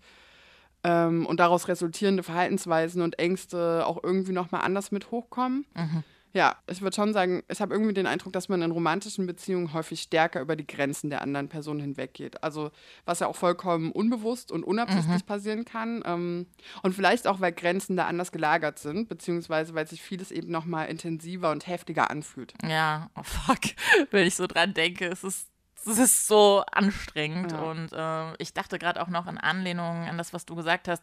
ähm, 0.85 1.27
und 1.27 1.41
daraus 1.41 1.67
resultierende 1.69 2.23
Verhaltensweisen 2.23 3.03
und 3.03 3.19
Ängste 3.19 3.87
auch 3.87 3.99
irgendwie 4.03 4.33
nochmal 4.33 4.61
anders 4.63 4.93
mit 4.93 5.11
hochkommen. 5.11 5.67
Mhm. 5.75 6.05
Ja, 6.35 6.57
ich 6.69 6.83
würde 6.83 6.97
schon 6.97 7.13
sagen, 7.13 7.45
ich 7.49 7.61
habe 7.61 7.73
irgendwie 7.73 7.95
den 7.95 8.09
Eindruck, 8.09 8.33
dass 8.33 8.49
man 8.49 8.61
in 8.61 8.73
romantischen 8.73 9.25
Beziehungen 9.25 9.73
häufig 9.73 10.03
stärker 10.03 10.41
über 10.41 10.57
die 10.57 10.67
Grenzen 10.67 11.09
der 11.09 11.23
anderen 11.23 11.49
Person 11.49 11.79
hinweggeht. 11.79 12.43
Also 12.43 12.73
was 13.05 13.21
ja 13.21 13.29
auch 13.29 13.37
vollkommen 13.37 13.93
unbewusst 13.93 14.51
und 14.51 14.65
unabsichtlich 14.65 15.23
mhm. 15.23 15.27
passieren 15.27 15.65
kann. 15.65 16.03
Ähm, 16.05 16.47
und 16.83 16.93
vielleicht 16.93 17.29
auch, 17.29 17.41
weil 17.41 17.53
Grenzen 17.53 17.97
da 17.97 18.07
anders 18.07 18.33
gelagert 18.33 18.81
sind, 18.81 19.09
beziehungsweise 19.09 19.75
weil 19.75 19.87
sich 19.87 20.03
vieles 20.03 20.33
eben 20.33 20.51
nochmal 20.51 20.89
intensiver 20.89 21.53
und 21.53 21.69
heftiger 21.69 22.11
anfühlt. 22.11 22.53
Ja, 22.69 23.11
oh 23.15 23.23
fuck, 23.23 23.61
wenn 24.11 24.27
ich 24.27 24.35
so 24.35 24.49
dran 24.49 24.75
denke, 24.75 25.07
es 25.07 25.23
ist 25.23 25.54
es 25.87 25.99
ist 25.99 26.27
so 26.27 26.65
anstrengend. 26.71 27.53
Ja. 27.53 27.59
Und 27.61 27.93
äh, 27.93 28.43
ich 28.43 28.53
dachte 28.53 28.79
gerade 28.79 29.03
auch 29.03 29.09
noch 29.09 29.27
in 29.27 29.39
Anlehnung 29.39 30.05
an 30.09 30.19
das, 30.19 30.33
was 30.33 30.47
du 30.47 30.55
gesagt 30.55 30.89
hast, 30.89 31.03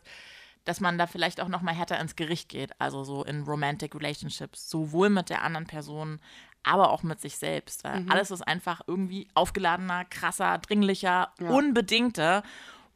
dass 0.65 0.79
man 0.79 0.97
da 0.97 1.07
vielleicht 1.07 1.41
auch 1.41 1.47
noch 1.47 1.61
mal 1.61 1.73
härter 1.73 1.99
ins 1.99 2.15
Gericht 2.15 2.49
geht, 2.49 2.79
also 2.79 3.03
so 3.03 3.23
in 3.23 3.43
Romantic 3.43 3.95
Relationships, 3.95 4.69
sowohl 4.69 5.09
mit 5.09 5.29
der 5.29 5.41
anderen 5.41 5.65
Person, 5.65 6.19
aber 6.63 6.91
auch 6.91 7.03
mit 7.03 7.19
sich 7.19 7.37
selbst. 7.37 7.83
Mhm. 7.83 8.11
alles 8.11 8.29
ist 8.29 8.43
einfach 8.43 8.81
irgendwie 8.85 9.27
aufgeladener, 9.33 10.05
krasser, 10.05 10.59
dringlicher, 10.59 11.33
ja. 11.39 11.49
unbedingter. 11.49 12.43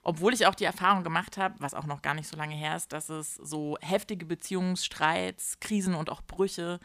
Obwohl 0.03 0.35
ich 0.35 0.45
auch 0.45 0.53
die 0.53 0.65
Erfahrung 0.65 1.03
gemacht 1.03 1.37
habe, 1.37 1.55
was 1.57 1.73
auch 1.73 1.87
noch 1.87 2.03
gar 2.03 2.13
nicht 2.13 2.27
so 2.27 2.37
lange 2.37 2.53
her 2.53 2.75
ist, 2.75 2.93
dass 2.93 3.09
es 3.09 3.33
so 3.35 3.75
heftige 3.81 4.27
Beziehungsstreits, 4.27 5.59
Krisen 5.59 5.95
und 5.95 6.11
auch 6.11 6.21
Brüche 6.21 6.79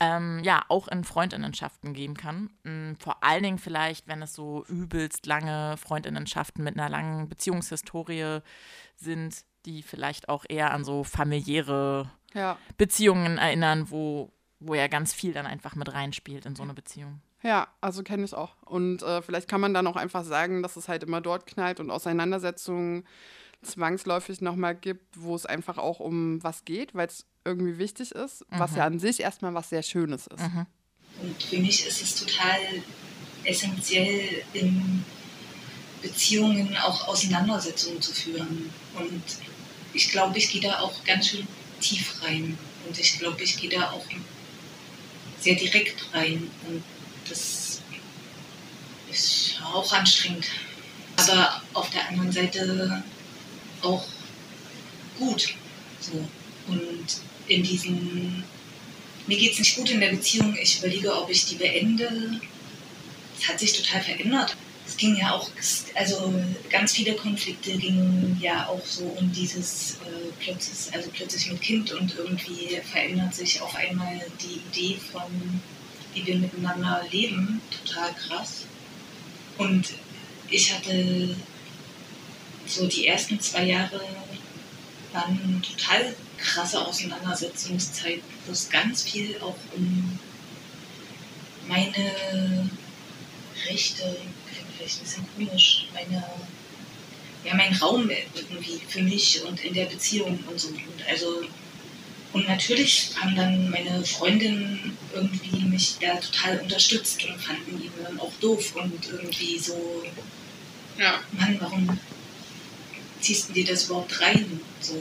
ähm, 0.00 0.40
ja, 0.42 0.64
auch 0.68 0.88
in 0.88 1.04
Freundinnenschaften 1.04 1.94
geben 1.94 2.14
kann. 2.14 2.50
Mm, 2.64 2.94
vor 2.98 3.22
allen 3.22 3.42
Dingen 3.42 3.58
vielleicht, 3.58 4.08
wenn 4.08 4.22
es 4.22 4.34
so 4.34 4.64
übelst 4.66 5.26
lange 5.26 5.76
Freundinnenschaften 5.78 6.62
mit 6.62 6.78
einer 6.78 6.88
langen 6.88 7.28
Beziehungshistorie 7.28 8.40
sind, 8.96 9.44
die 9.64 9.82
vielleicht 9.82 10.28
auch 10.28 10.44
eher 10.48 10.72
an 10.72 10.84
so 10.84 11.02
familiäre 11.02 12.10
ja. 12.34 12.58
Beziehungen 12.76 13.38
erinnern, 13.38 13.90
wo, 13.90 14.32
wo 14.60 14.74
ja 14.74 14.86
ganz 14.86 15.14
viel 15.14 15.32
dann 15.32 15.46
einfach 15.46 15.74
mit 15.74 15.92
reinspielt 15.92 16.46
in 16.46 16.56
so 16.56 16.62
eine 16.62 16.74
Beziehung. 16.74 17.20
Ja, 17.42 17.68
also 17.80 18.02
kenne 18.02 18.24
ich 18.24 18.34
auch. 18.34 18.56
Und 18.62 19.02
äh, 19.02 19.22
vielleicht 19.22 19.48
kann 19.48 19.60
man 19.60 19.72
dann 19.72 19.86
auch 19.86 19.96
einfach 19.96 20.24
sagen, 20.24 20.62
dass 20.62 20.76
es 20.76 20.88
halt 20.88 21.04
immer 21.04 21.20
dort 21.20 21.46
knallt 21.46 21.80
und 21.80 21.90
Auseinandersetzungen 21.90 23.04
zwangsläufig 23.62 24.40
nochmal 24.40 24.74
gibt, 24.74 25.20
wo 25.20 25.34
es 25.34 25.46
einfach 25.46 25.78
auch 25.78 26.00
um 26.00 26.42
was 26.42 26.64
geht, 26.64 26.94
weil 26.94 27.08
es 27.08 27.26
irgendwie 27.46 27.78
wichtig 27.78 28.12
ist, 28.12 28.40
mhm. 28.50 28.58
was 28.58 28.76
ja 28.76 28.84
an 28.84 28.98
sich 28.98 29.20
erstmal 29.20 29.54
was 29.54 29.70
sehr 29.70 29.82
Schönes 29.82 30.26
ist. 30.26 30.42
Mhm. 30.42 30.66
Und 31.22 31.42
für 31.42 31.58
mich 31.58 31.86
ist 31.86 32.02
es 32.02 32.14
total 32.16 32.58
essentiell, 33.44 34.42
in 34.52 35.04
Beziehungen 36.02 36.76
auch 36.76 37.08
Auseinandersetzungen 37.08 38.02
zu 38.02 38.12
führen. 38.12 38.70
Und 38.98 39.22
ich 39.94 40.10
glaube, 40.10 40.36
ich 40.38 40.50
gehe 40.50 40.60
da 40.60 40.80
auch 40.80 41.04
ganz 41.04 41.28
schön 41.28 41.46
tief 41.80 42.22
rein. 42.22 42.58
Und 42.86 42.98
ich 42.98 43.18
glaube, 43.18 43.42
ich 43.42 43.56
gehe 43.56 43.70
da 43.70 43.90
auch 43.90 44.04
sehr 45.40 45.54
direkt 45.54 46.12
rein. 46.12 46.50
Und 46.66 46.82
das 47.28 47.80
ist 49.10 49.60
auch 49.64 49.90
anstrengend. 49.92 50.46
Aber 51.16 51.62
auf 51.72 51.88
der 51.90 52.08
anderen 52.08 52.30
Seite 52.30 53.02
auch 53.82 54.04
gut. 55.18 55.54
So. 56.00 56.28
Und 56.68 57.06
in 57.48 57.62
diesen, 57.62 58.44
mir 59.26 59.38
geht 59.38 59.52
es 59.52 59.58
nicht 59.58 59.76
gut 59.76 59.90
in 59.90 60.00
der 60.00 60.10
Beziehung, 60.10 60.56
ich 60.60 60.78
überlege, 60.78 61.14
ob 61.14 61.30
ich 61.30 61.46
die 61.46 61.56
beende. 61.56 62.40
Es 63.38 63.48
hat 63.48 63.58
sich 63.58 63.72
total 63.72 64.02
verändert. 64.02 64.56
Es 64.86 64.96
ging 64.96 65.16
ja 65.16 65.32
auch, 65.32 65.50
also 65.94 66.32
ganz 66.70 66.92
viele 66.92 67.14
Konflikte 67.14 67.76
gingen 67.76 68.38
ja 68.40 68.68
auch 68.68 68.84
so 68.86 69.04
um 69.04 69.32
dieses 69.32 69.96
äh, 70.06 70.30
plötzlich, 70.38 70.94
also 70.94 71.10
plötzlich 71.10 71.50
mit 71.50 71.60
Kind 71.60 71.92
und 71.92 72.14
irgendwie 72.16 72.80
verändert 72.90 73.34
sich 73.34 73.60
auf 73.60 73.74
einmal 73.74 74.20
die 74.40 74.60
Idee 74.80 74.96
von, 75.10 75.60
wie 76.14 76.24
wir 76.24 76.36
miteinander 76.36 77.04
leben, 77.10 77.60
total 77.84 78.14
krass. 78.14 78.64
Und 79.58 79.94
ich 80.48 80.72
hatte 80.72 81.34
so 82.66 82.86
die 82.86 83.06
ersten 83.06 83.40
zwei 83.40 83.64
Jahre 83.64 84.00
waren 85.12 85.62
total 85.62 86.14
krasse 86.38 86.84
Auseinandersetzungszeit, 86.84 88.20
wo 88.46 88.52
es 88.52 88.68
ganz 88.68 89.02
viel 89.02 89.38
auch 89.40 89.56
um 89.74 90.18
meine 91.68 92.70
Rechte, 93.68 94.16
vielleicht 94.76 95.00
ein 95.00 95.04
bisschen 95.04 95.26
komisch, 95.36 95.86
meine, 95.94 96.24
ja, 97.44 97.54
mein 97.54 97.74
Raum 97.74 98.10
irgendwie 98.34 98.80
für 98.88 99.02
mich 99.02 99.42
und 99.44 99.64
in 99.64 99.74
der 99.74 99.86
Beziehung 99.86 100.38
und 100.48 100.60
so. 100.60 100.68
Und 100.68 101.08
also, 101.08 101.42
und 102.32 102.48
natürlich 102.48 103.10
haben 103.20 103.34
dann 103.34 103.70
meine 103.70 104.04
Freundinnen 104.04 104.96
irgendwie 105.14 105.64
mich 105.64 105.96
da 106.00 106.16
total 106.16 106.58
unterstützt 106.58 107.24
und 107.24 107.40
fanden 107.40 107.82
ihn 107.82 107.92
dann 108.02 108.20
auch 108.20 108.32
doof 108.40 108.76
und 108.76 109.08
irgendwie 109.08 109.58
so, 109.58 110.04
ja. 110.98 111.20
Mann, 111.32 111.56
warum 111.60 111.98
ziehst 113.20 113.48
du 113.48 113.52
dir 113.54 113.64
das 113.64 113.84
überhaupt 113.84 114.20
rein? 114.20 114.60
So 114.80 114.94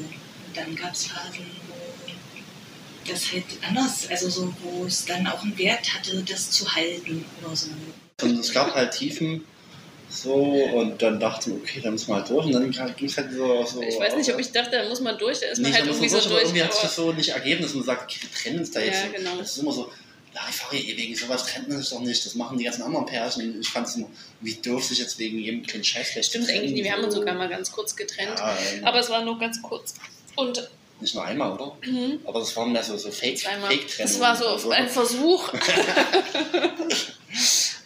dann 0.56 0.76
gab 0.76 0.94
es 0.94 1.08
Phasen, 1.08 1.46
wo 1.68 3.12
das 3.12 3.32
halt 3.32 3.44
anders, 3.68 4.08
also 4.10 4.30
so, 4.30 4.54
wo 4.64 4.86
es 4.86 5.06
dann 5.06 5.28
auch 5.28 5.44
einen 5.44 5.58
Wert 5.58 5.94
hatte, 5.94 6.24
das 6.24 6.52
zu 6.52 6.74
halten 6.74 7.26
oder 7.44 7.56
so. 7.56 7.70
Und 8.22 8.40
es 8.40 8.52
gab 8.52 8.74
halt 8.74 8.92
Tiefen, 8.94 9.44
So, 10.10 10.34
und 10.34 11.02
dann 11.02 11.20
dachte 11.20 11.50
ich, 11.50 11.56
okay, 11.58 11.82
dann 11.84 11.94
muss 11.94 12.08
man 12.08 12.20
halt 12.20 12.30
durch. 12.30 12.46
Und 12.46 12.54
dann 12.54 12.72
ging 12.96 13.08
es 13.08 13.18
halt 13.18 13.32
so, 13.34 13.66
so. 13.66 13.82
Ich 13.82 14.00
weiß 14.00 14.16
nicht, 14.16 14.34
ob 14.34 14.40
ich 14.40 14.52
dachte, 14.52 14.72
da 14.72 14.88
muss 14.88 15.02
man 15.02 15.18
durch, 15.18 15.40
da 15.40 15.48
ist 15.48 15.60
man 15.60 15.72
nicht, 15.72 15.80
halt 15.80 15.90
irgendwie 15.90 16.10
so 16.10 16.20
durch. 16.30 16.44
Irgendwie 16.44 16.64
hat 16.64 16.74
sich 16.74 16.84
das 16.84 16.96
so 16.96 17.12
nicht 17.12 17.30
ergeben, 17.30 17.62
dass 17.62 17.74
man 17.74 17.84
sagt, 17.84 18.04
okay, 18.04 18.20
wir 18.22 18.32
trennen 18.32 18.60
uns 18.60 18.72
da 18.72 18.80
jetzt. 18.80 19.04
Ja, 19.04 19.18
genau. 19.18 19.38
Das 19.38 19.52
ist 19.52 19.58
immer 19.58 19.74
so, 19.74 19.92
ja, 20.34 20.42
ich 20.50 20.56
fahre 20.56 20.78
hier 20.78 20.98
wegen 20.98 21.16
sowas 21.16 21.46
trennt 21.46 21.70
man 21.70 21.80
sich 21.80 21.90
doch 21.90 22.00
nicht. 22.00 22.26
Das 22.26 22.36
machen 22.36 22.58
die 22.58 22.64
ganzen 22.66 22.84
anderen 22.84 23.06
Pärchen. 23.06 23.60
Ich 23.60 23.70
fand 23.70 23.88
es 23.88 23.96
immer, 23.96 24.10
wie 24.42 24.54
dürfte 24.54 24.94
ich 24.94 25.00
jetzt 25.00 25.18
wegen 25.20 25.40
jedem 25.40 25.64
kleinen 25.64 25.84
Scheiß 25.84 26.10
vielleicht 26.10 26.30
Stimmt 26.30 26.50
eigentlich 26.50 26.72
nicht, 26.72 26.84
wir 26.84 26.94
haben 26.94 27.04
uns 27.04 27.16
sogar 27.16 27.36
mal 27.36 27.50
ganz 27.50 27.72
kurz 27.72 27.96
getrennt. 27.96 28.38
Ja, 28.40 28.58
ähm, 28.74 28.86
aber 28.86 29.00
es 29.00 29.10
war 29.10 29.24
nur 29.24 29.38
ganz 29.40 29.62
kurz. 29.62 29.96
Und 30.36 30.70
nicht 31.02 31.14
nur 31.16 31.26
einmal, 31.26 31.52
oder? 31.52 31.76
Mhm. 31.86 32.20
Aber 32.26 32.40
das 32.40 32.56
waren 32.56 32.72
mehr 32.72 32.84
so, 32.84 32.98
so 32.98 33.12
Fake, 33.12 33.38
zweimal. 33.38 33.70
Fake 33.70 33.98
das 33.98 34.20
war 34.20 34.36
so 34.36 34.70
ein 34.72 34.90
Versuch. 34.90 35.52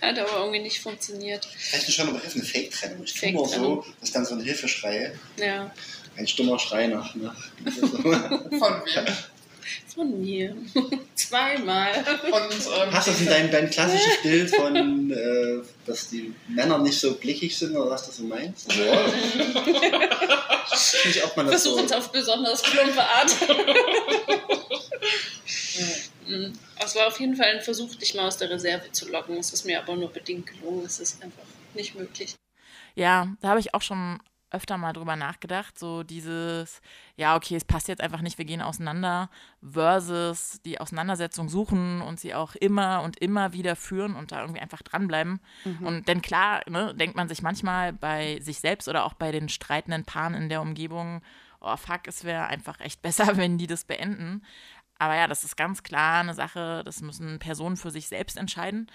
Hat 0.02 0.18
aber 0.18 0.38
irgendwie 0.40 0.60
nicht 0.60 0.80
funktioniert. 0.80 1.46
Vielleicht 1.58 1.88
ist 1.90 1.96
schon 1.96 2.08
aber 2.10 2.22
eine 2.22 2.44
Fake-Trennung. 2.44 3.04
Ich 3.04 3.12
tue 3.14 3.20
Fake 3.20 3.34
immer 3.34 3.46
so, 3.46 3.52
Trennung. 3.54 3.86
dass 4.00 4.12
dann 4.12 4.26
so 4.26 4.36
ein 4.36 4.42
Hilfeschrei, 4.42 5.14
Ja. 5.38 5.72
ein 6.16 6.28
stummer 6.28 6.58
Schrei 6.60 6.88
nach. 6.88 7.14
nach 7.16 7.36
Von 7.66 8.82
wem? 8.86 9.06
Von 9.94 10.22
mir. 10.22 10.56
Zweimal. 11.16 11.92
Und, 12.32 12.34
ähm, 12.34 12.92
Hast 12.92 13.08
du 13.08 13.12
das 13.12 13.22
in 13.22 13.28
deinem, 13.28 13.52
dein 13.52 13.70
klassisches 13.70 14.18
Bild 14.24 14.56
von, 14.56 15.12
äh, 15.12 15.60
dass 15.86 16.10
die 16.10 16.34
Männer 16.48 16.78
nicht 16.80 17.00
so 17.00 17.16
blickig 17.16 17.58
sind 17.58 17.76
oder 17.76 17.92
was 17.92 18.06
du 18.06 18.12
so 18.12 18.24
meinst? 18.24 18.72
Ja. 18.74 19.08
nicht, 21.06 21.24
ob 21.24 21.38
man 21.38 21.48
das 21.48 21.64
so. 21.64 21.76
Versuchen 21.76 21.86
es 21.86 21.92
auf 21.92 22.12
besonders 22.12 22.62
plumpe 22.62 23.02
Art. 23.02 23.36
Mhm. 26.30 26.54
Es 26.78 26.96
war 26.96 27.08
auf 27.08 27.20
jeden 27.20 27.36
Fall 27.36 27.48
ein 27.48 27.62
Versuch, 27.62 27.96
dich 27.96 28.14
mal 28.14 28.28
aus 28.28 28.38
der 28.38 28.50
Reserve 28.50 28.92
zu 28.92 29.10
locken. 29.10 29.36
Es 29.38 29.52
ist 29.52 29.66
mir 29.66 29.80
aber 29.80 29.96
nur 29.96 30.10
bedingt 30.10 30.46
gelungen. 30.46 30.86
Es 30.86 31.00
ist 31.00 31.22
einfach 31.24 31.44
nicht 31.74 31.96
möglich. 31.96 32.36
Ja, 32.96 33.34
da 33.42 33.50
habe 33.50 33.60
ich 33.60 33.74
auch 33.74 33.82
schon 33.82 34.20
öfter 34.52 34.78
mal 34.78 34.94
drüber 34.94 35.16
nachgedacht. 35.16 35.78
So 35.78 36.04
dieses, 36.04 36.82
ja, 37.16 37.36
okay, 37.36 37.56
es 37.56 37.66
passt 37.66 37.88
jetzt 37.88 38.02
einfach 38.02 38.22
nicht, 38.22 38.38
wir 38.38 38.46
gehen 38.46 38.62
auseinander, 38.62 39.30
versus 39.62 40.60
die 40.66 40.80
Auseinandersetzung 40.80 41.50
suchen 41.50 42.02
und 42.02 42.20
sie 42.20 42.34
auch 42.34 42.56
immer 42.56 43.02
und 43.04 43.18
immer 43.20 43.54
wieder 43.54 43.76
führen 43.76 44.16
und 44.16 44.32
da 44.32 44.42
irgendwie 44.42 44.62
einfach 44.62 44.82
dranbleiben. 44.82 45.40
Und 45.86 46.08
denn 46.08 46.22
klar, 46.22 46.62
ne, 46.68 46.94
denkt 46.96 47.16
man 47.16 47.28
sich 47.28 47.42
manchmal 47.42 47.94
bei 47.94 48.40
sich 48.42 48.60
selbst 48.60 48.88
oder 48.88 49.06
auch 49.06 49.14
bei 49.14 49.32
den 49.32 49.50
streitenden 49.50 50.06
Paaren 50.06 50.34
in 50.34 50.50
der 50.50 50.62
Umgebung, 50.62 51.22
oh 51.62 51.78
fuck, 51.78 52.08
es 52.08 52.24
wäre 52.24 52.48
einfach 52.48 52.80
echt 52.80 53.02
besser, 53.04 53.38
wenn 53.38 53.58
die 53.58 53.68
das 53.68 53.86
beenden. 53.86 54.44
Aber 54.98 55.16
ja, 55.16 55.28
das 55.28 55.44
ist 55.44 55.56
ganz 55.56 55.84
klar 55.84 56.20
eine 56.20 56.34
Sache, 56.34 56.84
das 56.84 57.02
müssen 57.02 57.40
Personen 57.40 57.78
für 57.78 57.90
sich 57.90 58.08
selbst 58.08 58.38
entscheiden. 58.38 58.92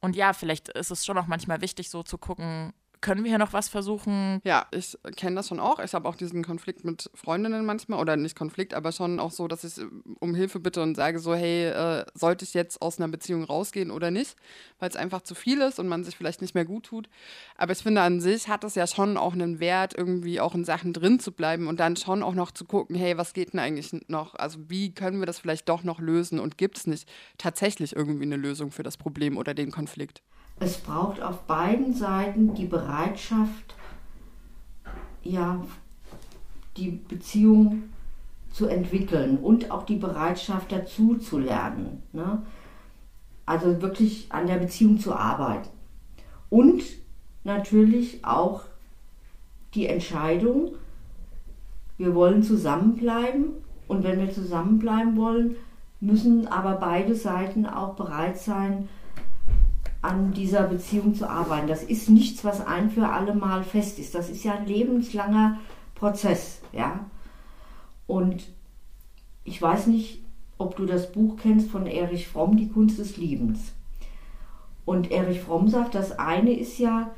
Und 0.00 0.16
ja, 0.16 0.32
vielleicht 0.32 0.68
ist 0.68 0.90
es 0.90 1.06
schon 1.06 1.16
auch 1.16 1.26
manchmal 1.26 1.60
wichtig, 1.60 1.90
so 1.90 2.02
zu 2.02 2.18
gucken, 2.18 2.72
können 3.00 3.24
wir 3.24 3.30
hier 3.30 3.38
noch 3.38 3.52
was 3.52 3.68
versuchen? 3.68 4.40
Ja, 4.44 4.66
ich 4.70 4.96
kenne 5.16 5.36
das 5.36 5.48
schon 5.48 5.60
auch. 5.60 5.78
Ich 5.78 5.94
habe 5.94 6.08
auch 6.08 6.16
diesen 6.16 6.44
Konflikt 6.44 6.84
mit 6.84 7.10
Freundinnen 7.14 7.64
manchmal, 7.64 8.00
oder 8.00 8.16
nicht 8.16 8.36
Konflikt, 8.36 8.74
aber 8.74 8.92
schon 8.92 9.20
auch 9.20 9.30
so, 9.30 9.48
dass 9.48 9.64
ich 9.64 9.78
äh, 9.78 9.86
um 10.20 10.34
Hilfe 10.34 10.60
bitte 10.60 10.82
und 10.82 10.94
sage 10.94 11.18
so, 11.18 11.34
hey, 11.34 11.66
äh, 11.66 12.04
sollte 12.14 12.44
ich 12.44 12.54
jetzt 12.54 12.82
aus 12.82 12.98
einer 12.98 13.08
Beziehung 13.08 13.44
rausgehen 13.44 13.90
oder 13.90 14.10
nicht? 14.10 14.36
Weil 14.78 14.88
es 14.88 14.96
einfach 14.96 15.22
zu 15.22 15.34
viel 15.34 15.60
ist 15.60 15.78
und 15.78 15.88
man 15.88 16.04
sich 16.04 16.16
vielleicht 16.16 16.42
nicht 16.42 16.54
mehr 16.54 16.64
gut 16.64 16.86
tut. 16.86 17.08
Aber 17.56 17.72
ich 17.72 17.78
finde, 17.78 18.02
an 18.02 18.20
sich 18.20 18.48
hat 18.48 18.64
es 18.64 18.74
ja 18.74 18.86
schon 18.86 19.16
auch 19.16 19.32
einen 19.32 19.60
Wert, 19.60 19.94
irgendwie 19.96 20.40
auch 20.40 20.54
in 20.54 20.64
Sachen 20.64 20.92
drin 20.92 21.20
zu 21.20 21.32
bleiben 21.32 21.68
und 21.68 21.80
dann 21.80 21.96
schon 21.96 22.22
auch 22.22 22.34
noch 22.34 22.50
zu 22.50 22.64
gucken, 22.64 22.96
hey, 22.96 23.16
was 23.16 23.32
geht 23.32 23.52
denn 23.52 23.60
eigentlich 23.60 23.94
noch? 24.08 24.34
Also 24.34 24.58
wie 24.68 24.94
können 24.94 25.20
wir 25.20 25.26
das 25.26 25.38
vielleicht 25.38 25.68
doch 25.68 25.82
noch 25.82 26.00
lösen 26.00 26.38
und 26.38 26.58
gibt 26.58 26.78
es 26.78 26.86
nicht 26.86 27.08
tatsächlich 27.38 27.94
irgendwie 27.94 28.24
eine 28.24 28.36
Lösung 28.36 28.70
für 28.70 28.82
das 28.82 28.96
Problem 28.96 29.36
oder 29.36 29.54
den 29.54 29.70
Konflikt? 29.70 30.22
Es 30.58 30.78
braucht 30.78 31.20
auf 31.20 31.42
beiden 31.42 31.92
Seiten 31.92 32.54
die 32.54 32.64
Bereitschaft, 32.64 33.74
ja, 35.22 35.62
die 36.76 36.90
Beziehung 36.90 37.84
zu 38.52 38.66
entwickeln 38.66 39.38
und 39.38 39.70
auch 39.70 39.84
die 39.84 39.96
Bereitschaft 39.96 40.72
dazu 40.72 41.16
zu 41.16 41.38
lernen. 41.38 42.02
Ne? 42.12 42.42
Also 43.44 43.82
wirklich 43.82 44.32
an 44.32 44.46
der 44.46 44.56
Beziehung 44.56 44.98
zu 44.98 45.14
arbeiten. 45.14 45.68
Und 46.48 46.82
natürlich 47.44 48.24
auch 48.24 48.62
die 49.74 49.86
Entscheidung, 49.86 50.72
wir 51.98 52.14
wollen 52.14 52.42
zusammenbleiben 52.42 53.52
und 53.88 54.04
wenn 54.04 54.20
wir 54.20 54.32
zusammenbleiben 54.32 55.16
wollen, 55.16 55.56
müssen 56.00 56.46
aber 56.46 56.76
beide 56.76 57.14
Seiten 57.14 57.66
auch 57.66 57.94
bereit 57.94 58.38
sein, 58.38 58.88
an 60.06 60.32
dieser 60.32 60.62
Beziehung 60.62 61.14
zu 61.14 61.28
arbeiten. 61.28 61.66
Das 61.66 61.82
ist 61.82 62.08
nichts, 62.08 62.44
was 62.44 62.64
ein 62.64 62.90
für 62.90 63.08
alle 63.08 63.34
Mal 63.34 63.64
fest 63.64 63.98
ist. 63.98 64.14
Das 64.14 64.30
ist 64.30 64.44
ja 64.44 64.54
ein 64.54 64.66
lebenslanger 64.66 65.58
Prozess, 65.94 66.60
ja. 66.72 67.00
Und 68.06 68.46
ich 69.44 69.60
weiß 69.60 69.88
nicht, 69.88 70.22
ob 70.58 70.76
du 70.76 70.86
das 70.86 71.12
Buch 71.12 71.36
kennst 71.42 71.70
von 71.70 71.86
Erich 71.86 72.28
Fromm, 72.28 72.56
Die 72.56 72.68
Kunst 72.68 72.98
des 72.98 73.16
Liebens. 73.16 73.72
Und 74.84 75.10
Erich 75.10 75.40
Fromm 75.40 75.68
sagt, 75.68 75.94
das 75.94 76.18
eine 76.18 76.52
ist 76.52 76.78
ja, 76.78 77.10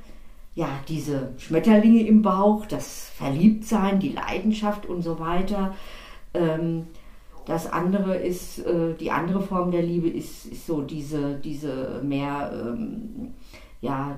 ja, 0.55 0.69
diese 0.89 1.35
Schmetterlinge 1.37 2.07
im 2.07 2.23
Bauch, 2.23 2.67
das 2.67 3.11
Verliebtsein, 3.15 4.01
die 4.01 4.13
Leidenschaft 4.13 4.87
und 4.87 5.03
so 5.03 5.21
weiter. 5.21 5.75
Ähm, 6.33 6.87
das 7.49 7.73
andere 7.73 8.15
ist, 8.17 8.59
äh, 8.59 8.95
die 9.01 9.11
andere 9.11 9.41
Form 9.41 9.71
der 9.71 9.83
Liebe 9.83 10.09
ist, 10.09 10.45
ist 10.45 10.67
so 10.67 10.83
diese, 10.83 11.37
diese 11.43 12.03
mehr, 12.05 12.53
ähm, 12.53 13.33
ja, 13.81 14.17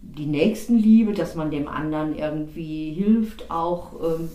die 0.00 0.26
Nächstenliebe, 0.26 1.12
dass 1.12 1.34
man 1.34 1.50
dem 1.50 1.66
anderen 1.66 2.16
irgendwie 2.16 2.92
hilft, 2.92 3.50
auch 3.50 3.94
ähm, 3.94 4.28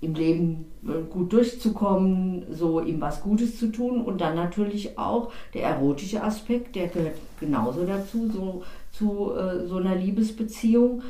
im 0.00 0.14
Leben 0.14 0.66
äh, 0.86 1.02
gut 1.10 1.32
durchzukommen, 1.32 2.44
so 2.52 2.80
ihm 2.80 3.00
was 3.00 3.20
Gutes 3.20 3.58
zu 3.58 3.72
tun 3.72 4.00
und 4.00 4.20
dann 4.20 4.36
natürlich 4.36 4.96
auch 4.96 5.32
der 5.52 5.64
erotische 5.64 6.22
Aspekt, 6.22 6.76
der 6.76 6.86
gehört 6.86 7.16
genauso 7.40 7.84
dazu, 7.84 8.28
so 8.28 8.62
zu 8.92 9.32
äh, 9.34 9.66
so 9.66 9.78
einer 9.78 9.96
Liebesbeziehung. 9.96 11.02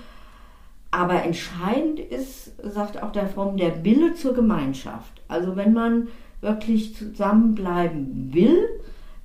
Aber 0.91 1.23
entscheidend 1.23 2.01
ist, 2.01 2.53
sagt 2.63 3.03
auch 3.03 3.13
der 3.13 3.29
Fromm, 3.29 3.59
der 3.59 3.85
Wille 3.85 4.15
zur 4.15 4.33
Gemeinschaft. 4.33 5.21
Also 5.29 5.55
wenn 5.55 5.75
man 5.75 6.09
wirklich 6.41 6.97
zusammenbleiben 6.97 8.33
will, 8.33 8.69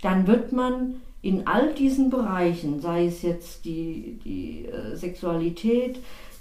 dann 0.01 0.27
wird 0.27 0.51
man 0.51 0.95
in 1.21 1.47
all 1.47 1.73
diesen 1.73 2.09
Bereichen, 2.09 2.79
sei 2.79 3.07
es 3.07 3.21
jetzt 3.21 3.65
die, 3.65 4.19
die 4.23 4.65
äh, 4.65 4.95
Sexualität, 4.95 5.99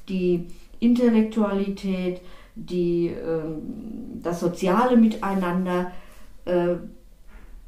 die 0.09 0.47
Intellektualität, 0.81 2.21
die, 2.55 3.09
äh, 3.09 3.41
das 4.23 4.41
soziale 4.41 4.97
Miteinander, 4.97 5.91
äh, 6.45 6.77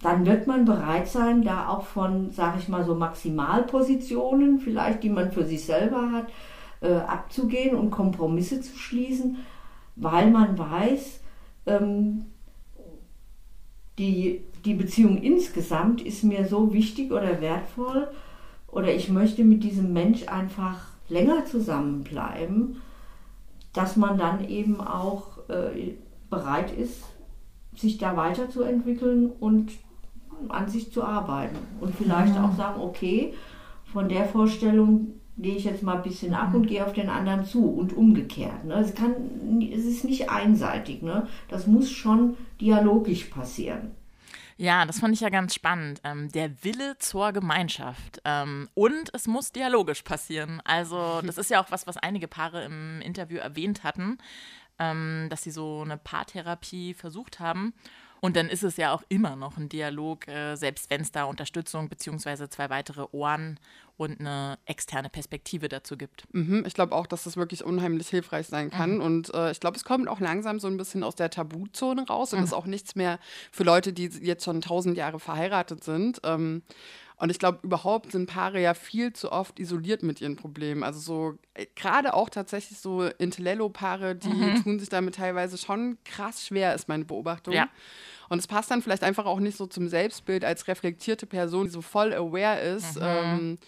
dann 0.03 0.27
wird 0.27 0.47
man 0.47 0.67
bereit 0.67 1.09
sein, 1.09 1.43
da 1.43 1.69
auch 1.69 1.87
von, 1.87 2.31
sage 2.31 2.59
ich 2.59 2.69
mal, 2.69 2.85
so 2.85 2.95
Maximalpositionen, 2.95 4.61
vielleicht, 4.61 5.03
die 5.03 5.09
man 5.09 5.33
für 5.33 5.45
sich 5.45 5.65
selber 5.65 6.13
hat, 6.13 6.27
äh, 6.83 6.93
abzugehen 6.93 7.75
und 7.75 7.91
Kompromisse 7.91 8.61
zu 8.61 8.77
schließen, 8.77 9.39
weil 9.97 10.31
man 10.31 10.59
weiß, 10.59 11.21
ähm, 11.67 12.27
die, 13.99 14.43
die 14.65 14.75
Beziehung 14.75 15.19
insgesamt 15.19 16.03
ist 16.03 16.25
mir 16.25 16.47
so 16.47 16.73
wichtig 16.73 17.13
oder 17.13 17.41
wertvoll 17.41 18.09
oder 18.69 18.93
ich 18.95 19.09
möchte 19.09 19.45
mit 19.45 19.65
diesem 19.65 19.93
Mensch 19.93 20.29
einfach 20.29 20.89
länger 21.09 21.45
zusammenbleiben, 21.47 22.83
dass 23.73 23.97
man 23.97 24.19
dann 24.19 24.49
eben 24.49 24.81
auch 24.81 25.49
äh, 25.49 25.95
bereit 26.29 26.73
ist, 26.77 27.03
sich 27.75 27.99
da 27.99 28.17
weiterzuentwickeln 28.17 29.31
und 29.31 29.73
an 30.49 30.69
sich 30.69 30.93
zu 30.93 31.03
arbeiten. 31.05 31.57
Und 31.81 31.95
vielleicht 31.95 32.35
Mhm. 32.35 32.45
auch 32.45 32.57
sagen, 32.57 32.81
okay, 32.81 33.35
von 33.93 34.09
der 34.09 34.25
Vorstellung 34.27 35.15
gehe 35.39 35.57
ich 35.57 35.65
jetzt 35.65 35.83
mal 35.83 35.97
ein 35.97 36.03
bisschen 36.03 36.35
ab 36.35 36.55
und 36.55 36.67
gehe 36.67 36.85
auf 36.85 36.93
den 36.93 37.09
anderen 37.09 37.45
zu 37.45 37.69
und 37.69 37.93
umgekehrt. 37.93 38.65
Ne? 38.65 38.75
Es, 38.75 38.95
kann, 38.95 39.13
es 39.61 39.85
ist 39.85 40.05
nicht 40.05 40.31
einseitig. 40.31 41.03
Ne? 41.03 41.29
Das 41.49 41.67
muss 41.67 41.91
schon 41.91 42.37
dialogisch 42.61 43.25
passieren. 43.25 43.91
Ja, 44.59 44.87
das 44.87 45.01
fand 45.01 45.13
ich 45.13 45.21
ja 45.21 45.29
ganz 45.29 45.55
spannend. 45.55 46.01
Ähm, 46.03 46.33
der 46.33 46.65
Wille 46.65 46.97
zur 46.99 47.33
Gemeinschaft. 47.33 48.23
Ähm, 48.25 48.69
und 48.75 49.11
es 49.13 49.27
muss 49.27 49.53
dialogisch 49.53 50.03
passieren. 50.03 50.63
Also, 50.65 51.21
das 51.27 51.37
ist 51.37 51.51
ja 51.51 51.63
auch 51.63 51.71
was, 51.71 51.87
was 51.87 51.99
einige 51.99 52.29
Paare 52.29 52.65
im 52.65 53.03
Interview 53.03 53.37
erwähnt 53.37 53.85
hatten, 53.85 54.17
ähm, 54.79 55.27
dass 55.29 55.43
sie 55.43 55.51
so 55.51 55.83
eine 55.85 55.99
Paartherapie 55.99 56.95
versucht 56.95 57.39
haben. 57.41 57.75
Und 58.21 58.35
dann 58.35 58.49
ist 58.49 58.65
es 58.65 58.79
ja 58.79 58.93
auch 58.93 59.03
immer 59.11 59.37
noch 59.37 59.59
ein 59.59 59.69
Dialog, 59.69 60.27
äh, 60.27 60.57
selbst 60.57 60.89
wenn 60.89 61.03
es 61.03 61.13
da 61.13 61.25
Unterstützung 61.25 61.91
beziehungsweise 61.91 62.49
zwei 62.49 62.71
weitere 62.71 63.07
Ohren 63.13 63.61
und 63.97 64.21
eine 64.21 64.59
externe 64.67 65.09
Perspektive 65.09 65.69
dazu 65.69 65.97
gibt. 65.97 66.25
Mhm, 66.35 66.65
ich 66.67 66.75
glaube 66.75 66.95
auch, 66.95 67.07
dass 67.07 67.25
das 67.25 67.37
wirklich 67.37 67.65
unheimlich 67.65 68.09
hilfreich 68.09 68.47
sein 68.47 68.71
kann. 68.71 69.01
Und 69.01 69.33
äh, 69.35 69.51
ich 69.51 69.61
glaube, 69.61 69.77
es 69.77 69.85
kommt 69.85 70.09
auch 70.09 70.21
langsam 70.21 70.61
so 70.61 70.69
ein 70.69 70.77
bisschen 70.77 71.03
aus 71.03 71.15
der 71.15 71.31
Tabuzone 71.31 72.07
raus 72.07 72.35
und 72.35 72.43
ist 72.43 72.53
auch 72.53 72.67
nichts 72.67 72.95
mehr 72.95 73.19
für 73.51 73.65
Leute, 73.65 73.93
die 73.93 74.07
jetzt 74.07 74.45
schon 74.45 74.61
tausend 74.61 74.99
Jahre 74.99 75.19
verheiratet 75.19 75.83
sind. 75.83 76.21
Ähm, 76.25 76.63
Und 77.19 77.31
ich 77.31 77.39
glaube, 77.39 77.61
überhaupt 77.63 78.13
sind 78.13 78.27
Paare 78.27 78.61
ja 78.61 78.75
viel 78.75 79.13
zu 79.13 79.33
oft 79.33 79.59
isoliert 79.59 80.03
mit 80.03 80.21
ihren 80.21 80.37
Problemen. 80.37 80.83
Also 80.83 81.01
so, 81.01 81.39
äh, 81.55 81.67
gerade 81.75 82.13
auch 82.13 82.29
tatsächlich 82.29 82.79
so 82.79 83.05
Intellello-Paare, 83.05 84.17
die 84.17 84.29
mhm. 84.29 84.63
tun 84.63 84.79
sich 84.79 84.91
damit 84.91 85.15
teilweise 85.15 85.57
schon 85.57 85.97
krass 86.05 86.47
schwer, 86.47 86.75
ist 86.75 86.89
meine 86.89 87.07
Beobachtung. 87.07 87.55
Ja. 87.55 87.69
Und 88.29 88.39
es 88.39 88.47
passt 88.47 88.71
dann 88.71 88.83
vielleicht 88.83 89.03
einfach 89.03 89.25
auch 89.25 89.41
nicht 89.41 89.57
so 89.57 89.67
zum 89.67 89.89
Selbstbild 89.89 90.45
als 90.45 90.69
reflektierte 90.69 91.27
Person, 91.27 91.65
die 91.65 91.71
so 91.71 91.81
voll 91.81 92.13
aware 92.13 92.61
ist 92.61 92.97
mhm. 92.97 93.03
ähm, 93.03 93.59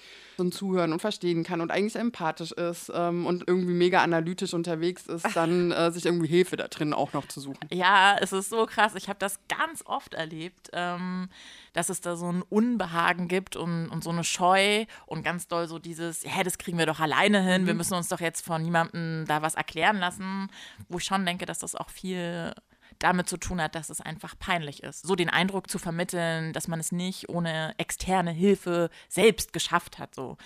und 0.40 0.52
zuhören 0.52 0.92
und 0.92 1.00
verstehen 1.00 1.44
kann 1.44 1.60
und 1.60 1.70
eigentlich 1.70 1.96
empathisch 1.96 2.52
ist 2.52 2.90
ähm, 2.94 3.26
und 3.26 3.44
irgendwie 3.46 3.72
mega 3.72 4.02
analytisch 4.02 4.54
unterwegs 4.54 5.06
ist, 5.06 5.36
dann 5.36 5.72
äh, 5.72 5.90
sich 5.90 6.06
irgendwie 6.06 6.28
Hilfe 6.28 6.56
da 6.56 6.68
drin 6.68 6.92
auch 6.92 7.12
noch 7.12 7.26
zu 7.28 7.40
suchen. 7.40 7.68
Ja, 7.70 8.16
es 8.20 8.32
ist 8.32 8.50
so 8.50 8.66
krass. 8.66 8.94
Ich 8.94 9.08
habe 9.08 9.18
das 9.18 9.40
ganz 9.48 9.82
oft 9.86 10.14
erlebt, 10.14 10.70
ähm, 10.72 11.28
dass 11.72 11.88
es 11.88 12.00
da 12.00 12.16
so 12.16 12.30
ein 12.30 12.42
Unbehagen 12.42 13.28
gibt 13.28 13.56
und, 13.56 13.88
und 13.88 14.02
so 14.02 14.10
eine 14.10 14.24
Scheu 14.24 14.84
und 15.06 15.22
ganz 15.22 15.48
doll 15.48 15.68
so 15.68 15.78
dieses, 15.78 16.24
hä, 16.24 16.42
das 16.42 16.58
kriegen 16.58 16.78
wir 16.78 16.86
doch 16.86 17.00
alleine 17.00 17.42
hin, 17.42 17.62
mhm. 17.62 17.66
wir 17.66 17.74
müssen 17.74 17.94
uns 17.94 18.08
doch 18.08 18.20
jetzt 18.20 18.44
von 18.44 18.62
niemandem 18.62 19.24
da 19.26 19.42
was 19.42 19.54
erklären 19.54 19.98
lassen, 19.98 20.48
wo 20.88 20.98
ich 20.98 21.04
schon 21.04 21.24
denke, 21.24 21.46
dass 21.46 21.58
das 21.58 21.74
auch 21.74 21.90
viel 21.90 22.52
damit 22.98 23.28
zu 23.28 23.36
tun 23.36 23.60
hat, 23.60 23.74
dass 23.74 23.90
es 23.90 24.00
einfach 24.00 24.34
peinlich 24.38 24.82
ist. 24.82 25.06
So 25.06 25.14
den 25.14 25.30
Eindruck 25.30 25.70
zu 25.70 25.78
vermitteln, 25.78 26.52
dass 26.52 26.68
man 26.68 26.80
es 26.80 26.92
nicht 26.92 27.28
ohne 27.28 27.74
externe 27.78 28.30
Hilfe 28.30 28.90
selbst 29.08 29.52
geschafft 29.52 29.98
hat. 29.98 30.14
So. 30.14 30.36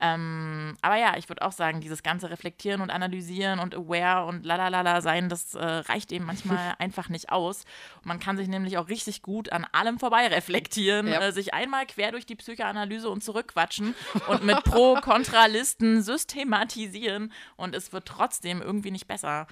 Ähm, 0.00 0.76
aber 0.82 0.96
ja, 0.96 1.16
ich 1.16 1.28
würde 1.28 1.42
auch 1.42 1.52
sagen, 1.52 1.80
dieses 1.80 2.02
ganze 2.02 2.28
Reflektieren 2.28 2.80
und 2.80 2.90
Analysieren 2.90 3.60
und 3.60 3.74
aware 3.74 4.26
und 4.26 4.44
lalalala 4.44 5.00
sein, 5.00 5.28
das 5.28 5.54
äh, 5.54 5.64
reicht 5.64 6.10
eben 6.10 6.24
manchmal 6.24 6.74
einfach 6.80 7.08
nicht 7.08 7.30
aus. 7.30 7.64
Und 7.98 8.06
man 8.06 8.18
kann 8.18 8.36
sich 8.36 8.48
nämlich 8.48 8.78
auch 8.78 8.88
richtig 8.88 9.22
gut 9.22 9.52
an 9.52 9.64
allem 9.70 10.00
vorbei 10.00 10.26
reflektieren, 10.26 11.06
ja. 11.06 11.20
äh, 11.20 11.32
sich 11.32 11.54
einmal 11.54 11.86
quer 11.86 12.10
durch 12.10 12.26
die 12.26 12.34
Psychoanalyse 12.34 13.08
und 13.08 13.22
zurückquatschen 13.22 13.94
und 14.26 14.44
mit 14.44 14.64
Pro-Kontra-Listen 14.64 16.02
systematisieren 16.02 17.32
und 17.56 17.76
es 17.76 17.92
wird 17.92 18.06
trotzdem 18.06 18.60
irgendwie 18.60 18.90
nicht 18.90 19.06
besser. 19.06 19.46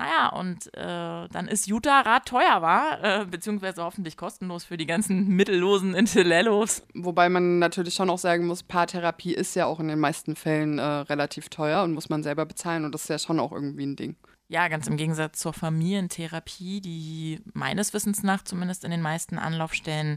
Naja, 0.00 0.28
und 0.30 0.72
äh, 0.72 1.28
dann 1.28 1.46
ist 1.46 1.68
Utah-Rad 1.68 2.24
teuer, 2.24 2.62
war, 2.62 3.04
äh, 3.04 3.26
beziehungsweise 3.26 3.84
hoffentlich 3.84 4.16
kostenlos 4.16 4.64
für 4.64 4.78
die 4.78 4.86
ganzen 4.86 5.28
mittellosen 5.28 5.94
Intellellos. 5.94 6.84
Wobei 6.94 7.28
man 7.28 7.58
natürlich 7.58 7.92
schon 7.96 8.08
auch 8.08 8.16
sagen 8.16 8.46
muss, 8.46 8.62
Paartherapie 8.62 9.34
ist 9.34 9.54
ja 9.56 9.66
auch 9.66 9.78
in 9.78 9.88
den 9.88 9.98
meisten 9.98 10.36
Fällen 10.36 10.78
äh, 10.78 10.82
relativ 10.82 11.50
teuer 11.50 11.82
und 11.82 11.92
muss 11.92 12.08
man 12.08 12.22
selber 12.22 12.46
bezahlen 12.46 12.86
und 12.86 12.94
das 12.94 13.02
ist 13.02 13.08
ja 13.10 13.18
schon 13.18 13.38
auch 13.38 13.52
irgendwie 13.52 13.84
ein 13.84 13.96
Ding. 13.96 14.16
Ja, 14.48 14.68
ganz 14.68 14.86
im 14.86 14.96
Gegensatz 14.96 15.38
zur 15.38 15.52
Familientherapie, 15.52 16.80
die 16.80 17.40
meines 17.52 17.92
Wissens 17.92 18.22
nach 18.22 18.42
zumindest 18.42 18.84
in 18.84 18.90
den 18.90 19.02
meisten 19.02 19.38
Anlaufstellen 19.38 20.16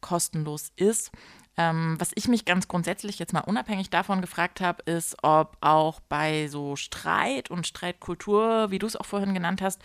kostenlos 0.00 0.72
ist. 0.74 1.12
Ähm, 1.56 1.96
was 1.98 2.10
ich 2.14 2.26
mich 2.26 2.44
ganz 2.44 2.66
grundsätzlich 2.66 3.18
jetzt 3.18 3.32
mal 3.32 3.40
unabhängig 3.40 3.90
davon 3.90 4.20
gefragt 4.20 4.60
habe, 4.60 4.82
ist, 4.90 5.16
ob 5.22 5.56
auch 5.60 6.00
bei 6.08 6.48
so 6.48 6.74
Streit 6.74 7.50
und 7.50 7.66
Streitkultur, 7.66 8.70
wie 8.70 8.78
du 8.80 8.86
es 8.86 8.96
auch 8.96 9.06
vorhin 9.06 9.34
genannt 9.34 9.62
hast, 9.62 9.80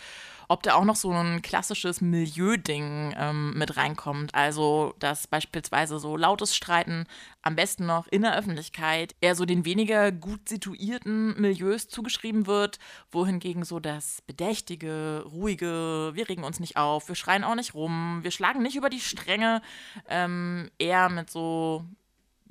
ob 0.50 0.64
da 0.64 0.74
auch 0.74 0.84
noch 0.84 0.96
so 0.96 1.12
ein 1.12 1.42
klassisches 1.42 2.00
Milieuding 2.00 3.14
ähm, 3.16 3.56
mit 3.56 3.76
reinkommt. 3.76 4.34
Also, 4.34 4.94
dass 4.98 5.28
beispielsweise 5.28 6.00
so 6.00 6.16
lautes 6.16 6.56
Streiten 6.56 7.04
am 7.40 7.54
besten 7.54 7.86
noch 7.86 8.08
in 8.08 8.22
der 8.22 8.36
Öffentlichkeit 8.36 9.14
eher 9.20 9.36
so 9.36 9.44
den 9.44 9.64
weniger 9.64 10.10
gut 10.10 10.48
situierten 10.48 11.40
Milieus 11.40 11.86
zugeschrieben 11.86 12.48
wird, 12.48 12.80
wohingegen 13.12 13.64
so 13.64 13.78
das 13.78 14.22
bedächtige, 14.22 15.24
ruhige, 15.24 16.10
wir 16.14 16.28
regen 16.28 16.42
uns 16.42 16.58
nicht 16.58 16.76
auf, 16.76 17.06
wir 17.06 17.14
schreien 17.14 17.44
auch 17.44 17.54
nicht 17.54 17.74
rum, 17.74 18.18
wir 18.22 18.32
schlagen 18.32 18.60
nicht 18.60 18.74
über 18.74 18.90
die 18.90 18.98
Stränge, 18.98 19.62
ähm, 20.08 20.68
eher 20.80 21.10
mit 21.10 21.30
so 21.30 21.84